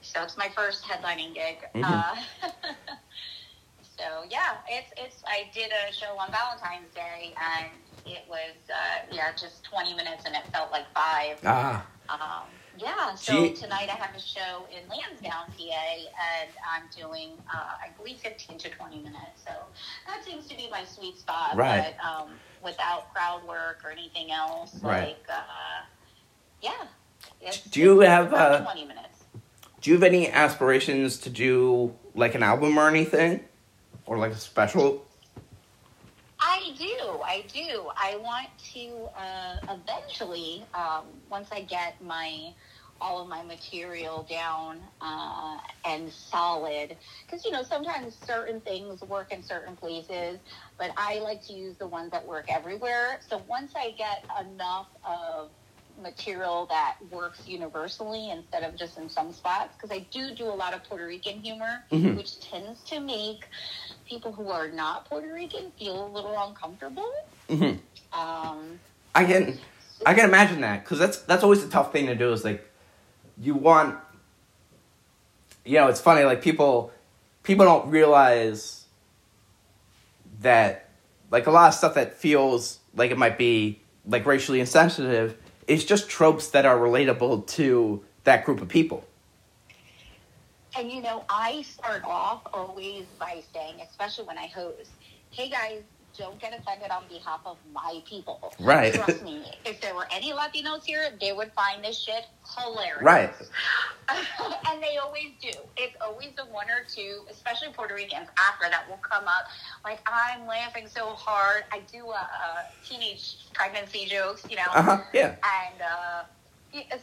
So 0.00 0.22
it's 0.22 0.36
my 0.36 0.48
first 0.56 0.84
headlining 0.84 1.34
gig. 1.34 1.58
Mhm. 1.74 1.84
Uh, 1.84 2.16
so 3.82 4.04
yeah, 4.30 4.56
it's 4.68 4.92
it's. 4.96 5.22
I 5.26 5.50
did 5.54 5.70
a 5.70 5.92
show 5.92 6.16
on 6.18 6.30
Valentine's 6.30 6.94
Day, 6.94 7.34
and 7.40 7.70
it 8.06 8.22
was 8.28 8.56
uh, 8.70 9.06
yeah, 9.14 9.32
just 9.32 9.64
20 9.64 9.94
minutes, 9.94 10.24
and 10.26 10.34
it 10.34 10.42
felt 10.52 10.70
like 10.70 10.86
five. 10.94 11.38
ah 11.44 11.84
Um, 12.08 12.57
yeah, 12.78 13.14
so 13.14 13.32
Gee. 13.48 13.54
tonight 13.54 13.88
I 13.90 13.96
have 13.96 14.14
a 14.14 14.20
show 14.20 14.66
in 14.70 14.88
Lansdowne, 14.88 15.30
PA, 15.56 15.94
and 16.38 16.50
I'm 16.70 16.82
doing, 16.96 17.30
uh, 17.52 17.58
I 17.84 17.90
believe, 17.96 18.18
15 18.18 18.58
to 18.58 18.68
20 18.70 18.96
minutes. 18.98 19.42
So 19.44 19.52
that 20.06 20.24
seems 20.24 20.46
to 20.46 20.56
be 20.56 20.68
my 20.70 20.84
sweet 20.84 21.18
spot. 21.18 21.56
Right. 21.56 21.94
But 22.00 22.04
um, 22.06 22.28
without 22.62 23.12
crowd 23.12 23.46
work 23.46 23.80
or 23.84 23.90
anything 23.90 24.30
else, 24.30 24.76
Right. 24.82 25.08
like, 25.08 25.24
uh, 25.28 25.84
yeah. 26.62 26.70
It's, 27.40 27.60
Do 27.62 27.80
you 27.80 28.00
have, 28.00 28.32
uh, 28.32 28.60
20 28.62 28.84
minutes. 28.84 29.24
do 29.80 29.90
you 29.90 29.96
have 29.96 30.04
any 30.04 30.28
aspirations 30.30 31.18
to 31.18 31.30
do 31.30 31.94
like 32.14 32.34
an 32.34 32.42
album 32.42 32.78
or 32.78 32.88
anything 32.88 33.40
or 34.06 34.18
like 34.18 34.32
a 34.32 34.36
special 34.36 35.04
I 36.40 36.72
do. 36.78 37.20
I 37.24 37.42
do. 37.52 37.90
I 37.96 38.16
want 38.16 38.48
to 38.74 39.08
uh, 39.16 39.56
eventually, 39.68 40.66
um, 40.74 41.22
once 41.30 41.48
I 41.52 41.62
get 41.62 42.00
my 42.00 42.50
all 43.00 43.22
of 43.22 43.28
my 43.28 43.42
material 43.44 44.24
down 44.28 44.80
uh, 45.00 45.58
and 45.84 46.12
solid, 46.12 46.96
because 47.26 47.44
you 47.44 47.50
know 47.52 47.62
sometimes 47.62 48.16
certain 48.16 48.60
things 48.60 49.02
work 49.02 49.32
in 49.32 49.42
certain 49.42 49.76
places, 49.76 50.40
but 50.78 50.92
I 50.96 51.20
like 51.20 51.42
to 51.46 51.52
use 51.52 51.76
the 51.78 51.86
ones 51.86 52.10
that 52.12 52.26
work 52.26 52.46
everywhere. 52.48 53.20
So 53.28 53.38
once 53.48 53.72
I 53.76 53.92
get 53.92 54.18
enough 54.40 54.88
of 55.04 55.52
material 56.00 56.66
that 56.70 56.96
works 57.10 57.48
universally 57.48 58.30
instead 58.30 58.62
of 58.62 58.76
just 58.76 58.98
in 58.98 59.08
some 59.08 59.32
spots 59.32 59.76
because 59.76 59.94
I 59.96 60.06
do 60.12 60.34
do 60.34 60.44
a 60.46 60.54
lot 60.54 60.74
of 60.74 60.84
Puerto 60.84 61.06
Rican 61.06 61.40
humor, 61.40 61.84
Mhm. 61.92 62.16
which 62.16 62.40
tends 62.40 62.84
to 62.84 63.00
make 63.00 63.44
people 64.08 64.32
who 64.32 64.48
are 64.48 64.68
not 64.68 65.04
Puerto 65.08 65.32
Rican 65.32 65.70
feel 65.78 66.06
a 66.06 66.08
little 66.08 66.34
uncomfortable. 66.48 67.10
Mhm. 67.48 67.78
Um, 68.12 68.80
i 69.14 69.24
can 69.24 69.58
i 70.06 70.14
can 70.14 70.24
imagine 70.24 70.60
that 70.60 70.84
because 70.84 70.98
that's 70.98 71.18
that's 71.22 71.42
always 71.42 71.62
a 71.64 71.68
tough 71.68 71.92
thing 71.92 72.06
to 72.06 72.14
do 72.14 72.32
is 72.32 72.44
like 72.44 72.64
you 73.40 73.54
want 73.54 73.98
you 75.64 75.78
know 75.78 75.88
it's 75.88 76.00
funny 76.00 76.24
like 76.24 76.42
people 76.42 76.92
people 77.42 77.64
don't 77.64 77.90
realize 77.90 78.84
that 80.40 80.88
like 81.30 81.46
a 81.46 81.50
lot 81.50 81.68
of 81.68 81.74
stuff 81.74 81.94
that 81.94 82.14
feels 82.14 82.78
like 82.94 83.10
it 83.10 83.18
might 83.18 83.36
be 83.38 83.80
like 84.06 84.24
racially 84.24 84.60
insensitive 84.60 85.36
is 85.66 85.84
just 85.84 86.08
tropes 86.08 86.48
that 86.48 86.64
are 86.64 86.78
relatable 86.78 87.46
to 87.46 88.02
that 88.24 88.44
group 88.44 88.60
of 88.60 88.68
people 88.68 89.04
and 90.76 90.90
you 90.90 91.00
know, 91.02 91.24
I 91.28 91.62
start 91.62 92.02
off 92.04 92.42
always 92.52 93.04
by 93.18 93.42
saying, 93.52 93.76
especially 93.88 94.24
when 94.24 94.38
I 94.38 94.46
host, 94.46 94.90
"Hey 95.30 95.48
guys." 95.50 95.82
Don't 96.16 96.40
get 96.40 96.58
offended 96.58 96.90
on 96.90 97.04
behalf 97.08 97.40
of 97.46 97.58
my 97.72 98.02
people. 98.08 98.52
Right. 98.58 98.92
Trust 98.92 99.22
me. 99.22 99.44
If 99.64 99.80
there 99.80 99.94
were 99.94 100.08
any 100.10 100.32
Latinos 100.32 100.84
here, 100.84 101.10
they 101.20 101.32
would 101.32 101.52
find 101.52 101.84
this 101.84 102.02
shit 102.02 102.24
hilarious. 102.56 103.02
Right. 103.02 103.30
and 104.68 104.82
they 104.82 104.96
always 104.96 105.32
do. 105.40 105.50
It's 105.76 105.94
always 106.04 106.30
the 106.36 106.46
one 106.46 106.66
or 106.70 106.84
two, 106.92 107.20
especially 107.30 107.68
Puerto 107.72 107.94
Ricans 107.94 108.28
after 108.50 108.68
that 108.68 108.88
will 108.88 108.98
come 108.98 109.24
up. 109.24 109.44
Like 109.84 110.00
I'm 110.06 110.46
laughing 110.46 110.88
so 110.88 111.10
hard. 111.10 111.64
I 111.72 111.82
do 111.92 112.08
a, 112.08 112.14
uh, 112.14 112.62
teenage 112.82 113.36
pregnancy 113.54 114.06
jokes, 114.06 114.44
you 114.48 114.56
know, 114.56 114.62
uh-huh 114.74 115.02
yeah 115.12 115.36
and 115.44 115.82
uh, 115.82 116.22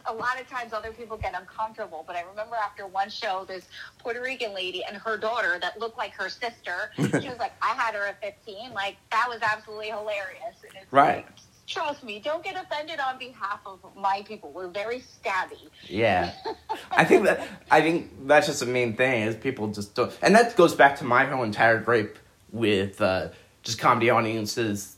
a 0.08 0.14
lot 0.14 0.40
of 0.40 0.48
times 0.50 0.74
other 0.74 0.92
people 0.92 1.18
get 1.18 1.34
uncomfortable. 1.40 2.04
But 2.06 2.16
I 2.16 2.22
remember 2.22 2.56
after 2.56 2.88
one 2.88 3.10
show, 3.10 3.46
this 3.48 3.68
Puerto 4.00 4.22
Rican 4.22 4.54
lady 4.54 4.84
and 4.84 4.98
her 4.98 5.18
daughter 5.18 5.58
that 5.62 5.80
looked 5.80 5.98
like 5.98 6.14
her 6.14 6.30
sister. 6.30 6.92
she 6.98 7.30
was 7.30 7.40
like, 7.40 7.54
"I 7.62 7.74
had 7.74 7.96
her 7.96 8.06
at 8.06 8.22
15. 8.22 8.74
Like 8.74 8.98
that 9.12 9.28
was 9.28 9.40
absolutely 9.42 9.88
hilarious." 9.88 10.56
Right. 10.92 11.18
like, 11.18 11.28
Trust 11.68 12.04
me, 12.04 12.20
don't 12.20 12.44
get 12.44 12.56
offended 12.56 13.00
on 13.00 13.18
behalf 13.18 13.60
of 13.66 13.80
my 13.98 14.22
people. 14.28 14.52
We're 14.52 14.68
very 14.68 15.00
stabby. 15.00 15.70
Yeah, 15.88 16.32
I 16.92 17.04
think 17.06 17.26
that 17.26 17.48
I 17.72 17.82
think 17.82 18.28
that's 18.28 18.46
just 18.46 18.60
the 18.60 18.68
main 18.68 18.96
thing 18.96 19.24
is 19.24 19.36
people 19.36 19.70
just 19.70 19.96
don't, 19.96 20.16
and 20.22 20.36
that 20.36 20.56
goes 20.56 20.76
back 20.76 20.98
to 20.98 21.06
my 21.06 21.26
whole 21.26 21.42
entire 21.42 21.80
gripe 21.80 22.20
with 22.52 23.02
uh, 23.02 23.30
just 23.64 23.80
comedy 23.80 24.12
audiences 24.12 24.96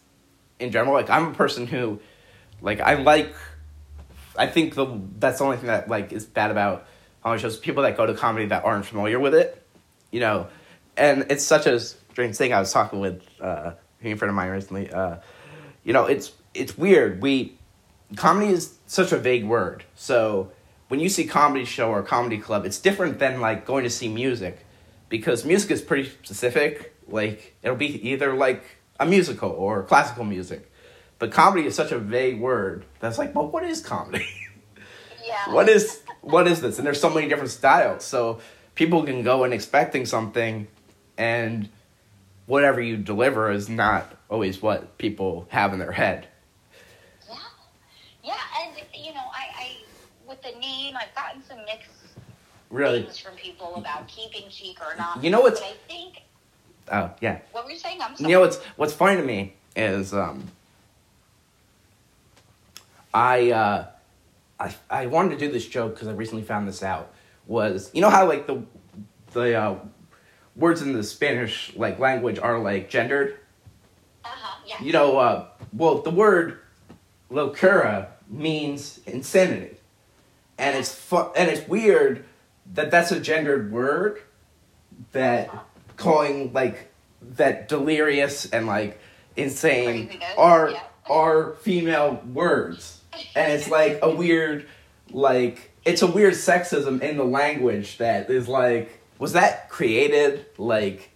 in 0.60 0.72
general. 0.72 0.94
Like 0.94 1.10
I'm 1.10 1.28
a 1.28 1.34
person 1.34 1.68
who, 1.68 2.00
like, 2.62 2.82
I 2.82 2.96
like, 2.96 3.34
I 4.38 4.48
think 4.48 4.76
the 4.76 5.02
that's 5.20 5.40
the 5.40 5.46
only 5.46 5.58
thing 5.58 5.68
that 5.68 5.90
like 5.90 6.14
is 6.14 6.26
bad 6.26 6.52
about 6.52 6.86
comedy 7.24 7.42
shows. 7.42 7.58
People 7.58 7.84
that 7.84 7.98
go 7.98 8.06
to 8.06 8.14
comedy 8.14 8.46
that 8.48 8.64
aren't 8.64 8.86
familiar 8.86 9.20
with 9.20 9.34
it, 9.34 9.64
you 10.12 10.20
know, 10.20 10.48
and 10.96 11.26
it's 11.30 11.44
such 11.44 11.66
a 11.66 11.80
strange 11.80 12.36
thing. 12.36 12.54
I 12.54 12.60
was 12.60 12.72
talking 12.72 13.00
with 13.00 13.24
uh, 13.42 13.72
a 14.04 14.16
friend 14.16 14.30
of 14.30 14.36
mine 14.36 14.50
recently. 14.50 14.92
Uh, 14.92 15.18
you 15.84 15.94
know, 15.94 16.06
it's 16.06 16.32
it's 16.54 16.78
weird. 16.78 17.22
We 17.22 17.58
comedy 18.16 18.52
is 18.52 18.76
such 18.86 19.12
a 19.12 19.18
vague 19.18 19.46
word. 19.46 19.84
So 19.96 20.52
when 20.88 21.00
you 21.00 21.10
see 21.10 21.26
comedy 21.26 21.66
show 21.66 21.90
or 21.90 22.02
comedy 22.04 22.38
club, 22.38 22.66
it's 22.66 22.80
different 22.80 23.20
than 23.20 23.42
like 23.42 23.66
going 23.66 23.84
to 23.84 23.90
see 23.90 24.08
music 24.08 24.66
because 25.10 25.46
music 25.46 25.72
is 25.72 25.82
pretty 25.82 26.10
specific. 26.10 26.96
Like 27.08 27.56
it'll 27.62 27.78
be 27.78 28.10
either 28.10 28.34
like 28.34 28.64
a 29.00 29.06
musical 29.06 29.52
or 29.52 29.84
classical 29.84 30.24
music. 30.24 30.72
But 31.20 31.32
comedy 31.32 31.66
is 31.68 31.76
such 31.76 31.92
a 31.92 31.98
vague 32.00 32.40
word 32.40 32.86
that's 33.00 33.18
like, 33.18 33.34
well, 33.34 33.48
what 33.48 33.64
is 33.64 33.82
comedy? 33.82 34.28
Yeah. 35.26 35.50
what 35.54 35.68
is 35.70 36.02
what 36.22 36.48
is 36.48 36.62
this? 36.62 36.78
And 36.78 36.86
there's 36.86 37.00
so 37.02 37.10
many 37.10 37.28
different 37.28 37.50
styles. 37.52 38.04
So 38.04 38.40
people 38.76 39.04
can 39.04 39.24
go 39.24 39.44
in 39.44 39.54
expecting 39.54 40.06
something 40.06 40.68
and 41.18 41.70
whatever 42.46 42.80
you 42.82 42.98
deliver 42.98 43.52
is 43.52 43.68
not 43.68 44.16
always 44.30 44.62
what 44.62 44.98
people 44.98 45.48
have 45.50 45.74
in 45.74 45.80
their 45.80 45.92
head. 45.92 46.28
Yeah, 47.28 47.36
yeah, 48.24 48.34
and 48.62 48.76
you 48.94 49.14
know, 49.14 49.20
I, 49.34 49.48
I 49.64 49.78
with 50.28 50.42
the 50.44 50.58
name, 50.60 50.96
I've 50.96 51.14
gotten 51.16 51.44
some 51.44 51.58
mixed 51.66 51.90
Really? 52.70 53.04
things 53.04 53.18
from 53.18 53.34
people 53.36 53.76
about 53.78 54.08
keeping 54.10 54.50
cheek 54.50 54.78
or 54.82 54.96
not. 54.98 55.24
You 55.24 55.30
know 55.30 55.42
what's- 55.42 55.62
I 55.62 55.74
think 55.88 56.22
Oh, 56.92 57.12
yeah. 57.22 57.40
what 57.52 57.66
were 57.66 57.72
you 57.72 57.78
saying? 57.78 58.00
I'm 58.02 58.14
You 58.20 58.28
know 58.28 58.40
what's 58.42 58.58
what's 58.78 58.94
funny 58.94 59.18
to 59.18 59.24
me 59.26 59.56
is 59.76 60.14
um, 60.14 60.50
I 63.14 63.52
uh, 63.52 63.88
I 64.60 64.76
I 64.90 65.06
wanted 65.08 65.38
to 65.40 65.46
do 65.46 65.52
this 65.52 65.68
joke 65.68 65.96
because 65.96 66.08
I 66.08 66.14
recently 66.14 66.44
found 66.44 66.68
this 66.68 66.84
out. 66.84 67.14
Was 67.46 67.90
you 67.94 68.02
know 68.02 68.10
how 68.10 68.28
like 68.28 68.48
the 68.48 68.64
the 69.34 69.56
uh, 69.56 69.76
words 70.56 70.82
in 70.82 70.94
the 70.94 71.04
Spanish 71.04 71.74
like 71.76 72.00
language 72.00 72.40
are 72.40 72.60
like 72.60 72.90
gendered. 72.90 73.38
uh-huh, 74.24 74.60
yeah. 74.66 74.82
You 74.82 74.92
know, 74.92 75.18
uh, 75.18 75.48
well 75.74 76.02
the 76.02 76.10
word 76.10 76.60
locura 77.30 78.08
means 78.30 79.00
insanity, 79.06 79.78
and 80.58 80.78
it's 80.78 80.94
fu- 80.94 81.32
and 81.36 81.50
it's 81.50 81.68
weird 81.68 82.26
that 82.74 82.92
that's 82.92 83.12
a 83.12 83.20
gendered 83.20 83.72
word 83.72 84.22
that 85.12 85.50
calling 85.96 86.52
like 86.54 86.92
that 87.22 87.68
delirious 87.68 88.50
and 88.50 88.68
like 88.68 89.00
insane 89.36 90.20
are 90.38 90.72
yeah. 90.72 90.84
are 91.10 91.54
female 91.56 92.22
words 92.34 92.97
and 93.36 93.52
it's 93.52 93.68
like 93.70 94.00
a 94.02 94.10
weird 94.10 94.68
like 95.12 95.72
it's 95.86 96.02
a 96.02 96.08
weird 96.08 96.34
sexism 96.34 97.02
in 97.02 97.18
the 97.18 97.24
language 97.24 97.98
that 97.98 98.30
is 98.30 98.48
like 98.48 99.02
was 99.20 99.34
that 99.34 99.70
created 99.70 100.46
like 100.58 101.12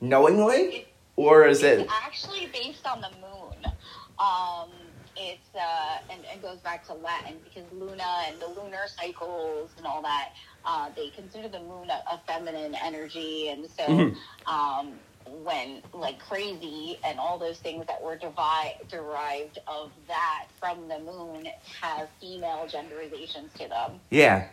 knowingly 0.00 0.86
or 1.16 1.46
is 1.46 1.62
it's 1.62 1.82
it 1.82 1.88
actually 2.04 2.46
based 2.46 2.86
on 2.86 3.00
the 3.00 3.10
moon. 3.20 3.72
Um, 4.18 4.70
it's 5.16 5.54
uh, 5.54 5.98
and 6.10 6.20
it 6.32 6.40
goes 6.42 6.58
back 6.58 6.86
to 6.86 6.94
Latin 6.94 7.34
because 7.44 7.70
Luna 7.72 8.24
and 8.26 8.40
the 8.40 8.46
lunar 8.48 8.86
cycles 8.86 9.70
and 9.76 9.86
all 9.86 10.02
that. 10.02 10.30
Uh, 10.64 10.88
they 10.96 11.10
consider 11.10 11.48
the 11.48 11.58
moon 11.60 11.90
a, 11.90 12.14
a 12.14 12.20
feminine 12.26 12.74
energy, 12.82 13.48
and 13.48 13.66
so 13.76 13.82
Mhm. 13.84 14.16
um, 14.46 14.92
when 15.44 15.82
like 15.92 16.18
crazy 16.20 16.98
and 17.04 17.18
all 17.18 17.38
those 17.38 17.58
things 17.58 17.86
that 17.86 18.02
were 18.02 18.16
devi- 18.16 18.76
derived 18.88 19.58
of 19.66 19.90
that 20.08 20.46
from 20.60 20.88
the 20.88 20.98
moon 20.98 21.48
have 21.80 22.08
female 22.20 22.66
genderizations 22.68 23.52
to 23.54 23.68
them 23.68 24.00
Yeah. 24.10 24.46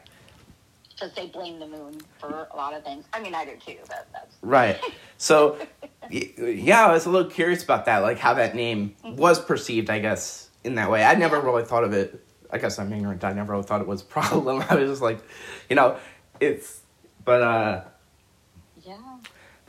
because 0.89 1.13
they 1.15 1.27
blame 1.27 1.59
the 1.59 1.67
moon 1.67 1.99
for 2.19 2.47
a 2.51 2.55
lot 2.55 2.73
of 2.73 2.83
things. 2.83 3.05
I 3.13 3.19
mean, 3.21 3.33
I 3.35 3.45
do 3.45 3.51
too. 3.65 3.77
But 3.87 4.07
that's 4.11 4.35
Right. 4.41 4.79
So, 5.17 5.57
yeah, 6.09 6.85
I 6.87 6.91
was 6.93 7.05
a 7.05 7.09
little 7.09 7.29
curious 7.29 7.63
about 7.63 7.85
that, 7.85 7.99
like 7.99 8.17
how 8.19 8.33
that 8.35 8.55
name 8.55 8.95
was 9.03 9.39
perceived, 9.43 9.89
I 9.89 9.99
guess, 9.99 10.49
in 10.63 10.75
that 10.75 10.89
way. 10.89 11.03
I 11.03 11.15
never 11.15 11.39
really 11.39 11.63
thought 11.63 11.83
of 11.83 11.93
it. 11.93 12.23
I 12.51 12.57
guess 12.57 12.79
I'm 12.79 12.91
ignorant. 12.91 13.23
I 13.23 13.33
never 13.33 13.51
really 13.53 13.63
thought 13.63 13.81
it 13.81 13.87
was 13.87 14.01
a 14.01 14.05
problem. 14.05 14.63
I 14.69 14.75
was 14.75 14.89
just 14.89 15.01
like, 15.01 15.19
you 15.69 15.75
know, 15.75 15.97
it's, 16.39 16.81
but, 17.23 17.41
uh, 17.43 17.81
yeah. 18.83 18.97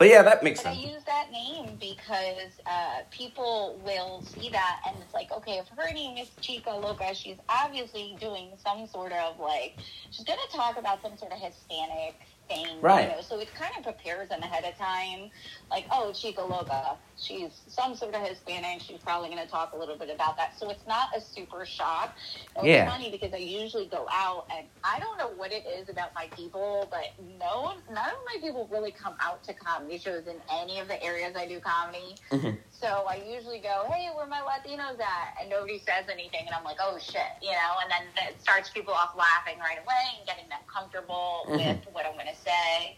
But 0.01 0.09
yeah, 0.09 0.23
that 0.23 0.41
makes 0.41 0.63
But 0.63 0.71
I 0.71 0.77
use 0.77 1.03
that 1.05 1.31
name 1.31 1.77
because 1.79 2.59
uh, 2.65 3.01
people 3.11 3.79
will 3.85 4.23
see 4.23 4.49
that 4.49 4.81
and 4.87 4.97
it's 4.99 5.13
like, 5.13 5.31
okay, 5.31 5.59
if 5.59 5.67
her 5.77 5.93
name 5.93 6.17
is 6.17 6.27
Chica 6.41 6.71
Loca, 6.71 7.13
she's 7.13 7.37
obviously 7.47 8.17
doing 8.19 8.49
some 8.57 8.87
sort 8.87 9.11
of 9.11 9.39
like, 9.39 9.77
she's 10.09 10.25
going 10.25 10.39
to 10.49 10.57
talk 10.57 10.79
about 10.79 11.03
some 11.03 11.15
sort 11.19 11.31
of 11.31 11.37
Hispanic 11.37 12.15
thing. 12.51 12.81
Right. 12.81 13.09
You 13.09 13.15
know? 13.15 13.21
So 13.21 13.39
it 13.39 13.53
kind 13.55 13.71
of 13.77 13.83
prepares 13.83 14.29
them 14.29 14.41
ahead 14.41 14.63
of 14.65 14.77
time. 14.77 15.29
Like, 15.69 15.85
oh, 15.91 16.11
Chica 16.13 16.41
Loca, 16.41 16.97
she's 17.17 17.61
some 17.67 17.95
sort 17.95 18.13
of 18.15 18.21
Hispanic. 18.21 18.81
She's 18.81 18.99
probably 18.99 19.29
going 19.29 19.41
to 19.43 19.49
talk 19.49 19.73
a 19.73 19.77
little 19.77 19.97
bit 19.97 20.09
about 20.13 20.37
that. 20.37 20.57
So 20.59 20.69
it's 20.69 20.85
not 20.87 21.09
a 21.15 21.21
super 21.21 21.65
shock. 21.65 22.13
It's 22.57 22.65
Yeah. 22.65 22.89
funny 22.89 23.09
because 23.09 23.33
I 23.33 23.37
usually 23.37 23.85
go 23.87 24.05
out 24.11 24.47
and 24.55 24.67
I 24.83 24.99
don't 24.99 25.17
know 25.17 25.29
what 25.37 25.51
it 25.51 25.65
is 25.65 25.89
about 25.89 26.13
my 26.13 26.27
people, 26.35 26.87
but 26.91 27.05
no, 27.39 27.61
one- 27.61 27.83
none 27.91 28.09
of 28.09 28.19
my 28.25 28.37
people 28.41 28.67
really 28.71 28.91
come 28.91 29.15
out 29.21 29.43
to 29.45 29.53
comedy 29.53 29.97
shows 29.97 30.27
in 30.27 30.35
any 30.51 30.79
of 30.79 30.87
the 30.87 31.01
areas 31.03 31.35
I 31.35 31.47
do 31.47 31.59
comedy. 31.59 32.15
Mhm. 32.31 32.57
So 32.71 33.05
I 33.07 33.15
usually 33.15 33.59
go, 33.59 33.85
hey, 33.91 34.09
where 34.15 34.25
my 34.25 34.41
Latinos 34.41 34.99
at? 34.99 35.35
And 35.39 35.49
nobody 35.49 35.77
says 35.79 36.05
anything. 36.11 36.47
And 36.47 36.55
I'm 36.55 36.63
like, 36.63 36.77
oh, 36.81 36.97
shit, 36.99 37.21
you 37.41 37.51
know? 37.51 37.73
And 37.83 37.91
then 37.91 38.27
it 38.29 38.41
starts 38.41 38.69
people 38.69 38.93
off 38.93 39.15
laughing 39.15 39.59
right 39.59 39.77
away 39.77 40.17
and 40.17 40.25
getting 40.27 40.49
them 40.49 40.59
comfortable 40.71 41.45
Mhm. 41.47 41.57
with 41.85 41.93
what 41.93 42.05
I'm 42.05 42.13
going 42.13 42.27
to 42.27 42.35
say. 42.43 42.97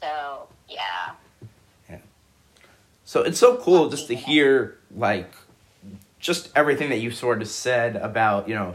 So, 0.00 0.48
yeah. 0.68 1.14
So 3.04 3.20
it's 3.20 3.38
so 3.38 3.58
cool 3.58 3.90
just 3.90 4.06
to 4.06 4.14
hear, 4.14 4.78
like, 4.96 5.30
just 6.18 6.48
everything 6.56 6.88
that 6.88 7.00
you 7.00 7.10
sort 7.10 7.42
of 7.42 7.48
said 7.48 7.96
about, 7.96 8.48
you 8.48 8.54
know, 8.54 8.74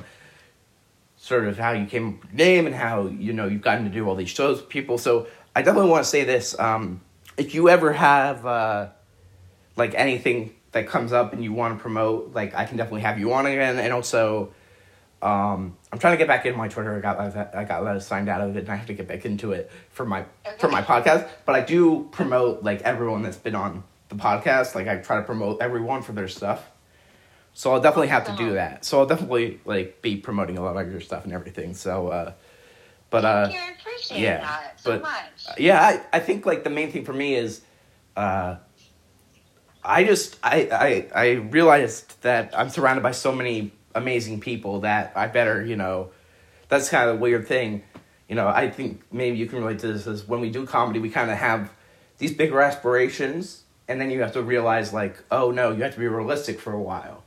sort 1.15 1.45
of 1.45 1.57
how 1.57 1.71
you 1.71 1.87
came 1.87 2.09
up 2.09 2.21
with 2.21 2.29
your 2.31 2.37
name 2.37 2.67
and 2.67 2.75
how, 2.75 3.07
you 3.07 3.33
know, 3.33 3.47
you've 3.47 3.63
gotten 3.63 3.85
to 3.85 3.89
do 3.89 4.07
all 4.07 4.13
these 4.13 4.29
shows 4.29 4.61
with 4.61 4.69
people. 4.69 4.99
So 4.99 5.25
I 5.55 5.63
definitely 5.63 5.89
want 5.89 6.03
to 6.03 6.09
say 6.09 6.23
this. 6.23 6.59
Um, 6.59 7.01
if 7.35 7.55
you 7.55 7.67
ever 7.67 7.93
have, 7.93 8.45
uh, 8.45 8.89
like, 9.75 9.95
anything 9.95 10.53
that 10.71 10.87
comes 10.87 11.13
up 11.13 11.33
and 11.33 11.43
you 11.43 11.51
want 11.51 11.75
to 11.75 11.81
promote, 11.81 12.35
like, 12.35 12.53
I 12.53 12.65
can 12.65 12.77
definitely 12.77 13.01
have 13.01 13.17
you 13.17 13.33
on 13.33 13.47
again. 13.47 13.79
And 13.79 13.91
also, 13.91 14.53
um, 15.23 15.76
I'm 15.91 15.99
trying 15.99 16.13
to 16.13 16.17
get 16.17 16.27
back 16.27 16.45
in 16.45 16.55
my 16.57 16.67
Twitter. 16.67 16.95
I 16.95 16.99
got 16.99 17.55
I 17.55 17.63
got 17.63 17.83
let 17.83 18.01
signed 18.03 18.27
out 18.27 18.41
of 18.41 18.55
it, 18.57 18.61
and 18.61 18.69
I 18.69 18.75
have 18.75 18.87
to 18.87 18.93
get 18.93 19.07
back 19.07 19.25
into 19.25 19.53
it 19.53 19.71
for 19.91 20.05
my 20.05 20.25
for 20.59 20.67
my 20.69 20.81
podcast. 20.81 21.29
But 21.45 21.55
I 21.55 21.61
do 21.61 22.07
promote 22.11 22.63
like 22.63 22.81
everyone 22.81 23.21
that's 23.23 23.37
been 23.37 23.55
on 23.55 23.83
the 24.09 24.15
podcast. 24.15 24.75
Like 24.75 24.87
I 24.87 24.97
try 24.97 25.17
to 25.17 25.23
promote 25.23 25.61
everyone 25.61 26.01
for 26.01 26.11
their 26.11 26.27
stuff. 26.27 26.69
So 27.53 27.73
I'll 27.73 27.81
definitely 27.81 28.09
have 28.09 28.25
to 28.25 28.35
do 28.35 28.53
that. 28.53 28.85
So 28.85 28.99
I'll 28.99 29.07
definitely 29.07 29.59
like 29.65 30.01
be 30.01 30.17
promoting 30.17 30.57
a 30.57 30.61
lot 30.61 30.77
of 30.77 30.91
your 30.91 31.01
stuff 31.01 31.23
and 31.23 31.33
everything. 31.33 31.73
So, 31.73 32.09
uh, 32.09 32.33
but 33.09 33.25
uh, 33.25 33.49
you. 33.51 33.57
I 33.57 33.71
appreciate 33.79 34.19
yeah, 34.21 34.41
that 34.41 34.79
so 34.79 34.91
but- 34.91 35.01
much. 35.03 35.57
yeah, 35.57 35.81
I, 35.81 36.17
I 36.17 36.19
think 36.19 36.45
like 36.45 36.63
the 36.63 36.69
main 36.69 36.91
thing 36.91 37.05
for 37.05 37.13
me 37.13 37.33
is, 37.35 37.61
uh, 38.15 38.57
I 39.83 40.03
just 40.03 40.37
I, 40.43 41.07
I 41.15 41.19
I 41.19 41.29
realized 41.31 42.21
that 42.21 42.53
I'm 42.55 42.69
surrounded 42.69 43.01
by 43.01 43.11
so 43.11 43.31
many 43.31 43.71
amazing 43.97 44.39
people 44.39 44.81
that 44.81 45.11
I 45.15 45.27
better 45.27 45.65
you 45.65 45.75
know, 45.75 46.09
that's 46.69 46.89
kind 46.89 47.09
of 47.09 47.17
a 47.17 47.19
weird 47.19 47.47
thing, 47.47 47.83
you 48.27 48.35
know. 48.35 48.47
I 48.47 48.69
think 48.69 49.01
maybe 49.11 49.37
you 49.37 49.47
can 49.47 49.59
relate 49.59 49.79
to 49.79 49.93
this 49.93 50.07
is 50.07 50.27
when 50.27 50.39
we 50.41 50.49
do 50.49 50.65
comedy, 50.65 50.99
we 50.99 51.09
kind 51.09 51.31
of 51.31 51.37
have 51.37 51.71
these 52.17 52.33
bigger 52.33 52.61
aspirations, 52.61 53.63
and 53.87 54.01
then 54.01 54.09
you 54.09 54.21
have 54.21 54.33
to 54.33 54.41
realize 54.41 54.93
like, 54.93 55.17
oh 55.31 55.51
no, 55.51 55.71
you 55.71 55.83
have 55.83 55.93
to 55.93 55.99
be 55.99 56.07
realistic 56.07 56.59
for 56.59 56.73
a 56.73 56.81
while. 56.81 57.23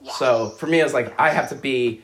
Yes. 0.00 0.18
So 0.18 0.50
for 0.50 0.66
me, 0.66 0.80
I 0.80 0.84
was 0.84 0.94
like, 0.94 1.18
I 1.18 1.30
have 1.30 1.48
to 1.50 1.54
be 1.54 2.02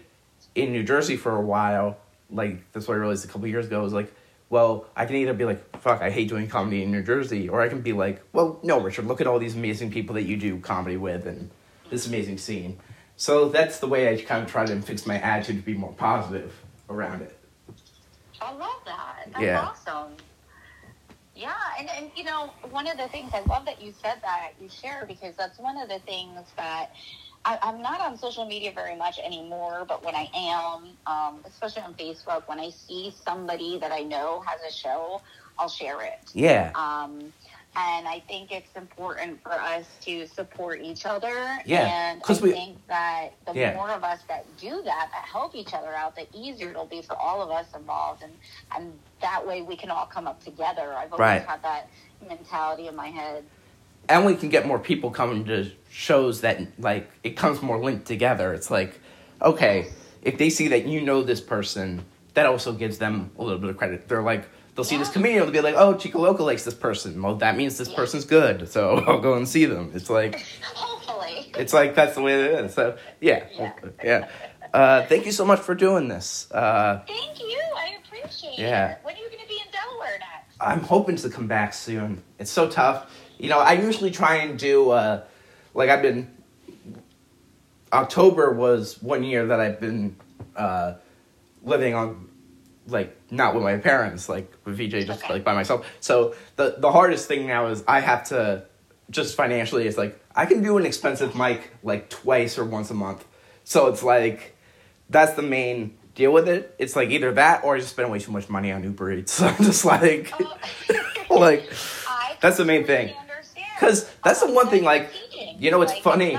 in 0.55 0.72
New 0.72 0.82
Jersey 0.82 1.16
for 1.16 1.36
a 1.36 1.42
while. 1.42 1.98
Like 2.30 2.72
that's 2.72 2.88
what 2.88 2.94
I 2.94 2.98
realized 2.98 3.24
a 3.24 3.28
couple 3.28 3.46
years 3.48 3.66
ago. 3.66 3.80
I 3.80 3.82
was 3.82 3.92
like, 3.92 4.12
well, 4.48 4.86
I 4.94 5.07
can 5.07 5.16
either 5.16 5.32
be 5.32 5.46
like, 5.46 5.78
fuck, 5.78 6.03
I 6.03 6.11
hate 6.11 6.28
doing 6.28 6.46
comedy 6.46 6.82
in 6.82 6.90
New 6.90 7.03
Jersey, 7.03 7.48
or 7.48 7.62
I 7.62 7.68
can 7.68 7.80
be 7.80 7.94
like, 7.94 8.22
well, 8.34 8.61
no, 8.62 8.78
Richard, 8.80 9.07
look 9.07 9.20
at 9.22 9.26
all 9.26 9.38
these 9.38 9.55
amazing 9.55 9.90
people 9.90 10.14
that 10.16 10.24
you 10.24 10.36
do 10.36 10.59
comedy 10.61 10.98
with 10.98 11.26
and 11.26 11.48
this 11.88 12.07
amazing 12.07 12.36
scene. 12.36 12.78
So 13.22 13.48
that's 13.48 13.78
the 13.78 13.86
way 13.86 14.12
I 14.12 14.20
kind 14.20 14.42
of 14.44 14.50
try 14.50 14.66
to 14.66 14.82
fix 14.82 15.06
my 15.06 15.16
attitude 15.16 15.58
to 15.58 15.62
be 15.62 15.74
more 15.74 15.92
positive 15.92 16.52
around 16.90 17.22
it. 17.22 17.38
I 18.40 18.52
love 18.52 18.80
that. 18.84 19.26
That's 19.26 19.44
Yeah. 19.44 19.60
awesome. 19.60 20.16
Yeah, 21.36 21.54
and, 21.78 21.88
and 21.96 22.10
you 22.16 22.24
know, 22.24 22.52
one 22.70 22.88
of 22.88 22.96
the 22.96 23.06
things 23.06 23.30
I 23.32 23.42
love 23.42 23.64
that 23.66 23.80
you 23.80 23.94
said 24.02 24.20
that 24.22 24.54
you 24.60 24.68
share 24.68 25.06
because 25.06 25.36
that's 25.36 25.60
one 25.60 25.76
of 25.76 25.88
the 25.88 26.00
things 26.00 26.40
that 26.56 26.90
I, 27.44 27.60
I'm 27.62 27.80
not 27.80 28.00
on 28.00 28.18
social 28.18 28.44
media 28.44 28.72
very 28.74 28.96
much 28.96 29.20
anymore, 29.20 29.84
but 29.86 30.04
when 30.04 30.16
I 30.16 30.28
am, 30.34 30.96
um, 31.06 31.44
especially 31.44 31.82
on 31.82 31.94
Facebook, 31.94 32.48
when 32.48 32.58
I 32.58 32.70
see 32.70 33.14
somebody 33.24 33.78
that 33.78 33.92
I 33.92 34.00
know 34.00 34.42
has 34.44 34.60
a 34.68 34.72
show, 34.72 35.22
I'll 35.60 35.68
share 35.68 36.00
it. 36.02 36.32
Yeah. 36.34 36.72
Um, 36.74 37.32
and 37.74 38.06
I 38.06 38.20
think 38.28 38.52
it's 38.52 38.74
important 38.76 39.42
for 39.42 39.52
us 39.52 39.86
to 40.02 40.26
support 40.26 40.80
each 40.82 41.06
other. 41.06 41.58
Yeah, 41.64 41.86
And 42.12 42.22
I 42.28 42.32
we- 42.40 42.52
think 42.52 42.76
that 42.88 43.30
the 43.46 43.54
Yeah. 43.54 43.74
more 43.74 43.90
of 43.90 44.04
us 44.04 44.20
that 44.28 44.44
do 44.58 44.82
that, 44.82 45.08
that 45.12 45.24
help 45.24 45.54
each 45.54 45.72
other 45.72 45.94
out, 45.94 46.14
the 46.14 46.26
easier 46.34 46.70
it'll 46.70 46.84
be 46.84 47.00
for 47.00 47.16
all 47.16 47.40
of 47.40 47.50
us 47.50 47.66
involved. 47.74 48.22
And, 48.22 48.32
and 48.76 48.92
that 49.22 49.46
way 49.46 49.62
we 49.62 49.76
can 49.76 49.90
all 49.90 50.04
come 50.06 50.26
up 50.26 50.42
together. 50.44 50.92
I've 50.94 51.12
always 51.12 51.20
Right. 51.20 51.42
had 51.46 51.62
that 51.62 51.88
mentality 52.28 52.88
in 52.88 52.96
my 52.96 53.08
head. 53.08 53.44
and 54.08 54.26
we 54.26 54.34
can 54.34 54.48
get 54.48 54.66
more 54.66 54.80
people 54.80 55.10
coming 55.12 55.44
to 55.44 55.70
shows 55.88 56.40
that 56.40 56.60
like 56.78 57.08
it 57.22 57.36
comes 57.36 57.62
more 57.62 57.78
linked 57.78 58.04
together. 58.04 58.52
It's 58.52 58.68
like, 58.68 58.98
okay, 59.40 59.86
if 60.22 60.36
they 60.38 60.50
see 60.50 60.66
that 60.68 60.86
you 60.86 61.00
know 61.00 61.22
this 61.22 61.40
person, 61.40 62.04
that 62.34 62.44
also 62.44 62.72
gives 62.72 62.98
them 62.98 63.30
a 63.38 63.42
little 63.44 63.60
bit 63.60 63.70
of 63.70 63.76
credit. 63.76 64.08
They're 64.08 64.20
like, 64.22 64.48
they'll 64.74 64.84
see 64.84 64.96
this 64.96 65.08
comedian, 65.10 65.42
they'll 65.44 65.50
be 65.52 65.60
like, 65.60 65.74
oh, 65.76 65.94
Chico 65.94 66.18
Loco 66.20 66.44
likes 66.44 66.64
this 66.64 66.74
person. 66.74 67.20
Well, 67.22 67.36
that 67.36 67.56
means 67.56 67.78
this 67.78 67.88
Yeah. 67.90 67.96
person's 67.96 68.24
good, 68.24 68.68
so 68.68 68.96
I'll 69.06 69.20
go 69.20 69.34
and 69.34 69.46
see 69.48 69.64
them. 69.66 69.90
It's 69.94 70.08
like, 70.10 70.40
Hopefully. 70.74 71.52
it's 71.58 71.72
like 71.72 71.94
that's 71.94 72.14
the 72.14 72.22
way 72.22 72.34
it 72.34 72.64
is. 72.64 72.74
So 72.74 72.96
yeah, 73.20 73.44
Yeah. 73.58 73.72
yeah. 74.02 74.28
Uh, 74.74 75.04
thank 75.06 75.26
you 75.26 75.32
so 75.32 75.44
much 75.44 75.60
for 75.60 75.74
doing 75.74 76.08
this. 76.08 76.50
Uh, 76.50 77.02
Thank 77.06 77.38
you. 77.40 77.60
I 77.76 77.96
appreciate 78.02 78.58
Yeah. 78.58 78.92
it. 78.92 78.98
When 79.02 79.14
are 79.14 79.18
you 79.18 79.28
going 79.28 79.42
to 79.42 79.46
be 79.48 79.56
in 79.64 79.70
Delaware 79.70 80.18
next? 80.18 80.56
I'm 80.60 80.80
hoping 80.80 81.16
to 81.16 81.28
come 81.28 81.46
back 81.46 81.74
soon. 81.74 82.22
It's 82.38 82.50
so 82.50 82.68
tough. 82.70 83.12
You 83.38 83.50
know, 83.50 83.58
I 83.58 83.72
usually 83.74 84.10
try 84.10 84.36
and 84.36 84.58
do 84.58 84.90
uh 84.90 85.24
like 85.74 85.90
I've 85.90 86.00
been 86.00 86.30
October 87.92 88.52
was 88.52 89.02
one 89.02 89.22
year 89.22 89.46
that 89.46 89.60
I've 89.60 89.80
been 89.80 90.16
uh 90.56 90.94
living 91.62 91.94
on 91.94 92.28
like 92.87 93.16
not 93.30 93.55
with 93.55 93.62
my 93.62 93.76
parents, 93.78 94.28
like 94.28 94.53
with 94.64 94.76
VJ 94.76 95.07
just 95.07 95.22
Okay. 95.24 95.35
like 95.35 95.45
by 95.45 95.55
myself. 95.55 95.87
So 96.01 96.35
the 96.57 96.76
the 96.78 96.91
hardest 96.93 97.28
thing 97.28 97.47
now 97.47 97.66
is 97.66 97.85
I 97.87 98.01
have 98.01 98.24
to 98.28 98.64
just 99.11 99.37
financially 99.37 99.87
it's 99.87 99.99
like 99.99 100.18
I 100.35 100.47
can 100.47 100.62
do 100.62 100.78
an 100.78 100.87
expensive 100.87 101.35
mic 101.37 101.70
like 101.83 102.09
twice 102.11 102.59
or 102.59 102.64
once 102.64 102.91
a 102.91 102.95
month. 102.95 103.24
So 103.64 103.87
it's 103.87 104.03
like 104.03 104.57
that's 105.11 105.33
the 105.35 105.43
main 105.43 105.97
deal 106.14 106.33
with 106.33 106.49
it. 106.49 106.74
It's 106.78 106.97
like 106.97 107.11
either 107.11 107.33
that 107.33 107.64
or 107.64 107.76
I 107.76 107.78
just 107.78 107.91
spend 107.91 108.11
way 108.11 108.18
too 108.18 108.33
much 108.33 108.49
money 108.49 108.72
on 108.72 108.83
Uber 108.83 109.12
Eats. 109.12 109.33
So 109.39 109.47
I'm 109.47 109.57
just 109.64 109.85
like 109.85 110.33
Oh. 110.41 110.59
like 111.39 111.70
That's 112.41 112.57
the 112.57 112.64
main 112.64 112.85
thing. 112.85 113.14
Because 113.78 114.09
that's 114.24 114.41
the 114.41 114.53
one 114.53 114.68
thing, 114.68 114.85
like, 114.85 115.11
you 115.59 115.70
know, 115.72 115.83
it's 115.83 115.97
funny. 115.99 116.39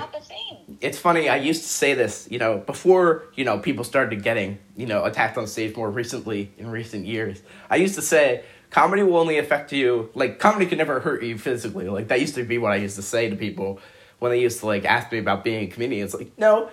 Not 0.73 0.79
the 0.79 0.85
same. 0.85 0.89
it's 0.89 0.97
funny 0.99 1.29
i 1.29 1.35
used 1.35 1.61
to 1.61 1.67
say 1.69 1.93
this 1.93 2.27
you 2.31 2.39
know 2.39 2.57
before 2.57 3.23
you 3.35 3.45
know 3.45 3.59
people 3.59 3.83
started 3.83 4.23
getting 4.23 4.57
you 4.75 4.85
know 4.85 5.03
attacked 5.05 5.37
on 5.37 5.47
stage 5.47 5.75
more 5.75 5.89
recently 5.89 6.51
in 6.57 6.69
recent 6.69 7.05
years 7.05 7.41
i 7.69 7.75
used 7.75 7.95
to 7.95 8.01
say 8.01 8.43
comedy 8.69 9.03
will 9.03 9.17
only 9.17 9.37
affect 9.37 9.71
you 9.71 10.09
like 10.15 10.39
comedy 10.39 10.65
can 10.65 10.77
never 10.77 10.99
hurt 10.99 11.23
you 11.23 11.37
physically 11.37 11.87
like 11.89 12.07
that 12.07 12.19
used 12.19 12.35
to 12.35 12.43
be 12.43 12.57
what 12.57 12.71
i 12.71 12.75
used 12.75 12.95
to 12.95 13.01
say 13.03 13.29
to 13.29 13.35
people 13.35 13.79
when 14.19 14.31
they 14.31 14.39
used 14.41 14.59
to 14.59 14.65
like 14.65 14.85
ask 14.85 15.11
me 15.11 15.17
about 15.19 15.43
being 15.43 15.63
a 15.63 15.67
comedian 15.67 16.03
it's 16.05 16.13
like 16.15 16.31
no 16.37 16.69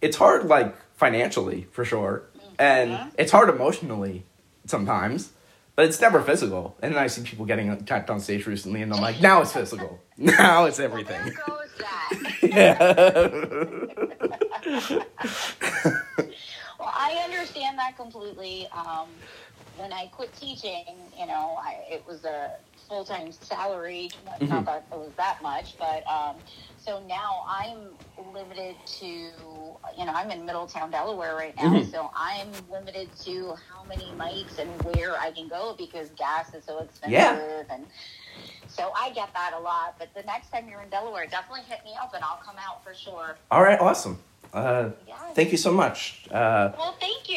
it's 0.00 0.16
hard 0.16 0.46
like 0.46 0.76
financially 0.96 1.66
for 1.72 1.84
sure 1.84 2.22
and 2.58 2.90
Mhm. 2.92 3.10
it's 3.18 3.32
hard 3.32 3.48
emotionally 3.48 4.24
sometimes 4.66 5.30
but 5.74 5.84
it's 5.84 6.00
never 6.00 6.22
physical 6.22 6.76
and 6.80 6.94
then 6.94 7.02
i 7.02 7.06
see 7.06 7.22
people 7.22 7.44
getting 7.44 7.68
attacked 7.70 8.08
on 8.10 8.18
stage 8.20 8.46
recently 8.46 8.80
and 8.82 8.92
i'm 8.94 9.00
like 9.00 9.20
now 9.20 9.42
it's 9.42 9.52
physical 9.52 10.00
now 10.16 10.64
it's 10.64 10.78
everything 10.80 11.20
Well, 11.24 11.34
there 11.34 11.46
goes 11.46 11.65
that. 11.78 12.10
yeah. 12.42 12.76
well, 16.78 16.92
I 16.92 17.20
understand 17.24 17.78
that 17.78 17.96
completely. 17.96 18.68
Um, 18.72 19.08
when 19.76 19.92
I 19.92 20.06
quit 20.06 20.34
teaching, 20.34 20.84
you 21.18 21.26
know, 21.26 21.58
I, 21.60 21.84
it 21.90 22.04
was 22.06 22.24
a 22.24 22.52
full 22.88 23.04
time 23.04 23.32
salary. 23.32 24.10
Mm-hmm. 24.26 24.48
Not 24.48 24.64
that 24.66 24.86
it 24.90 24.96
was 24.96 25.10
that 25.16 25.42
much, 25.42 25.76
but 25.78 26.06
um, 26.06 26.36
so 26.78 27.02
now 27.06 27.44
I'm 27.48 27.88
limited 28.32 28.76
to, 29.00 29.06
you 29.06 30.04
know, 30.04 30.12
I'm 30.14 30.30
in 30.30 30.46
Middletown, 30.46 30.90
Delaware 30.90 31.34
right 31.34 31.54
now, 31.56 31.70
Mhm. 31.70 31.90
so 31.90 32.10
I'm 32.14 32.48
limited 32.70 33.08
to 33.24 33.54
how 33.68 33.82
many 33.84 34.12
mics 34.16 34.58
and 34.58 34.70
where 34.82 35.18
I 35.18 35.32
can 35.32 35.48
go 35.48 35.74
because 35.76 36.10
gas 36.10 36.54
is 36.54 36.64
so 36.64 36.78
expensive. 36.78 37.10
Yeah. 37.12 37.62
And 37.68 37.86
so 38.76 38.92
I 38.94 39.10
get 39.10 39.32
that 39.34 39.52
a 39.56 39.60
lot. 39.60 39.96
But 39.98 40.12
the 40.14 40.22
next 40.22 40.50
time 40.50 40.68
you're 40.68 40.82
in 40.82 40.88
Delaware, 40.90 41.26
definitely 41.26 41.62
hit 41.68 41.80
me 41.84 41.92
up 42.00 42.12
and 42.14 42.22
I'll 42.22 42.40
come 42.44 42.56
out 42.58 42.84
for 42.84 42.94
sure. 42.94 43.36
All 43.50 43.62
right, 43.62 43.80
awesome. 43.80 44.18
Uh, 44.52 44.90
Yeah. 45.06 45.16
thank 45.34 45.50
you 45.52 45.58
so 45.58 45.72
much. 45.72 46.26
Uh, 46.30 46.70
Well, 46.78 46.94
thank 47.00 47.28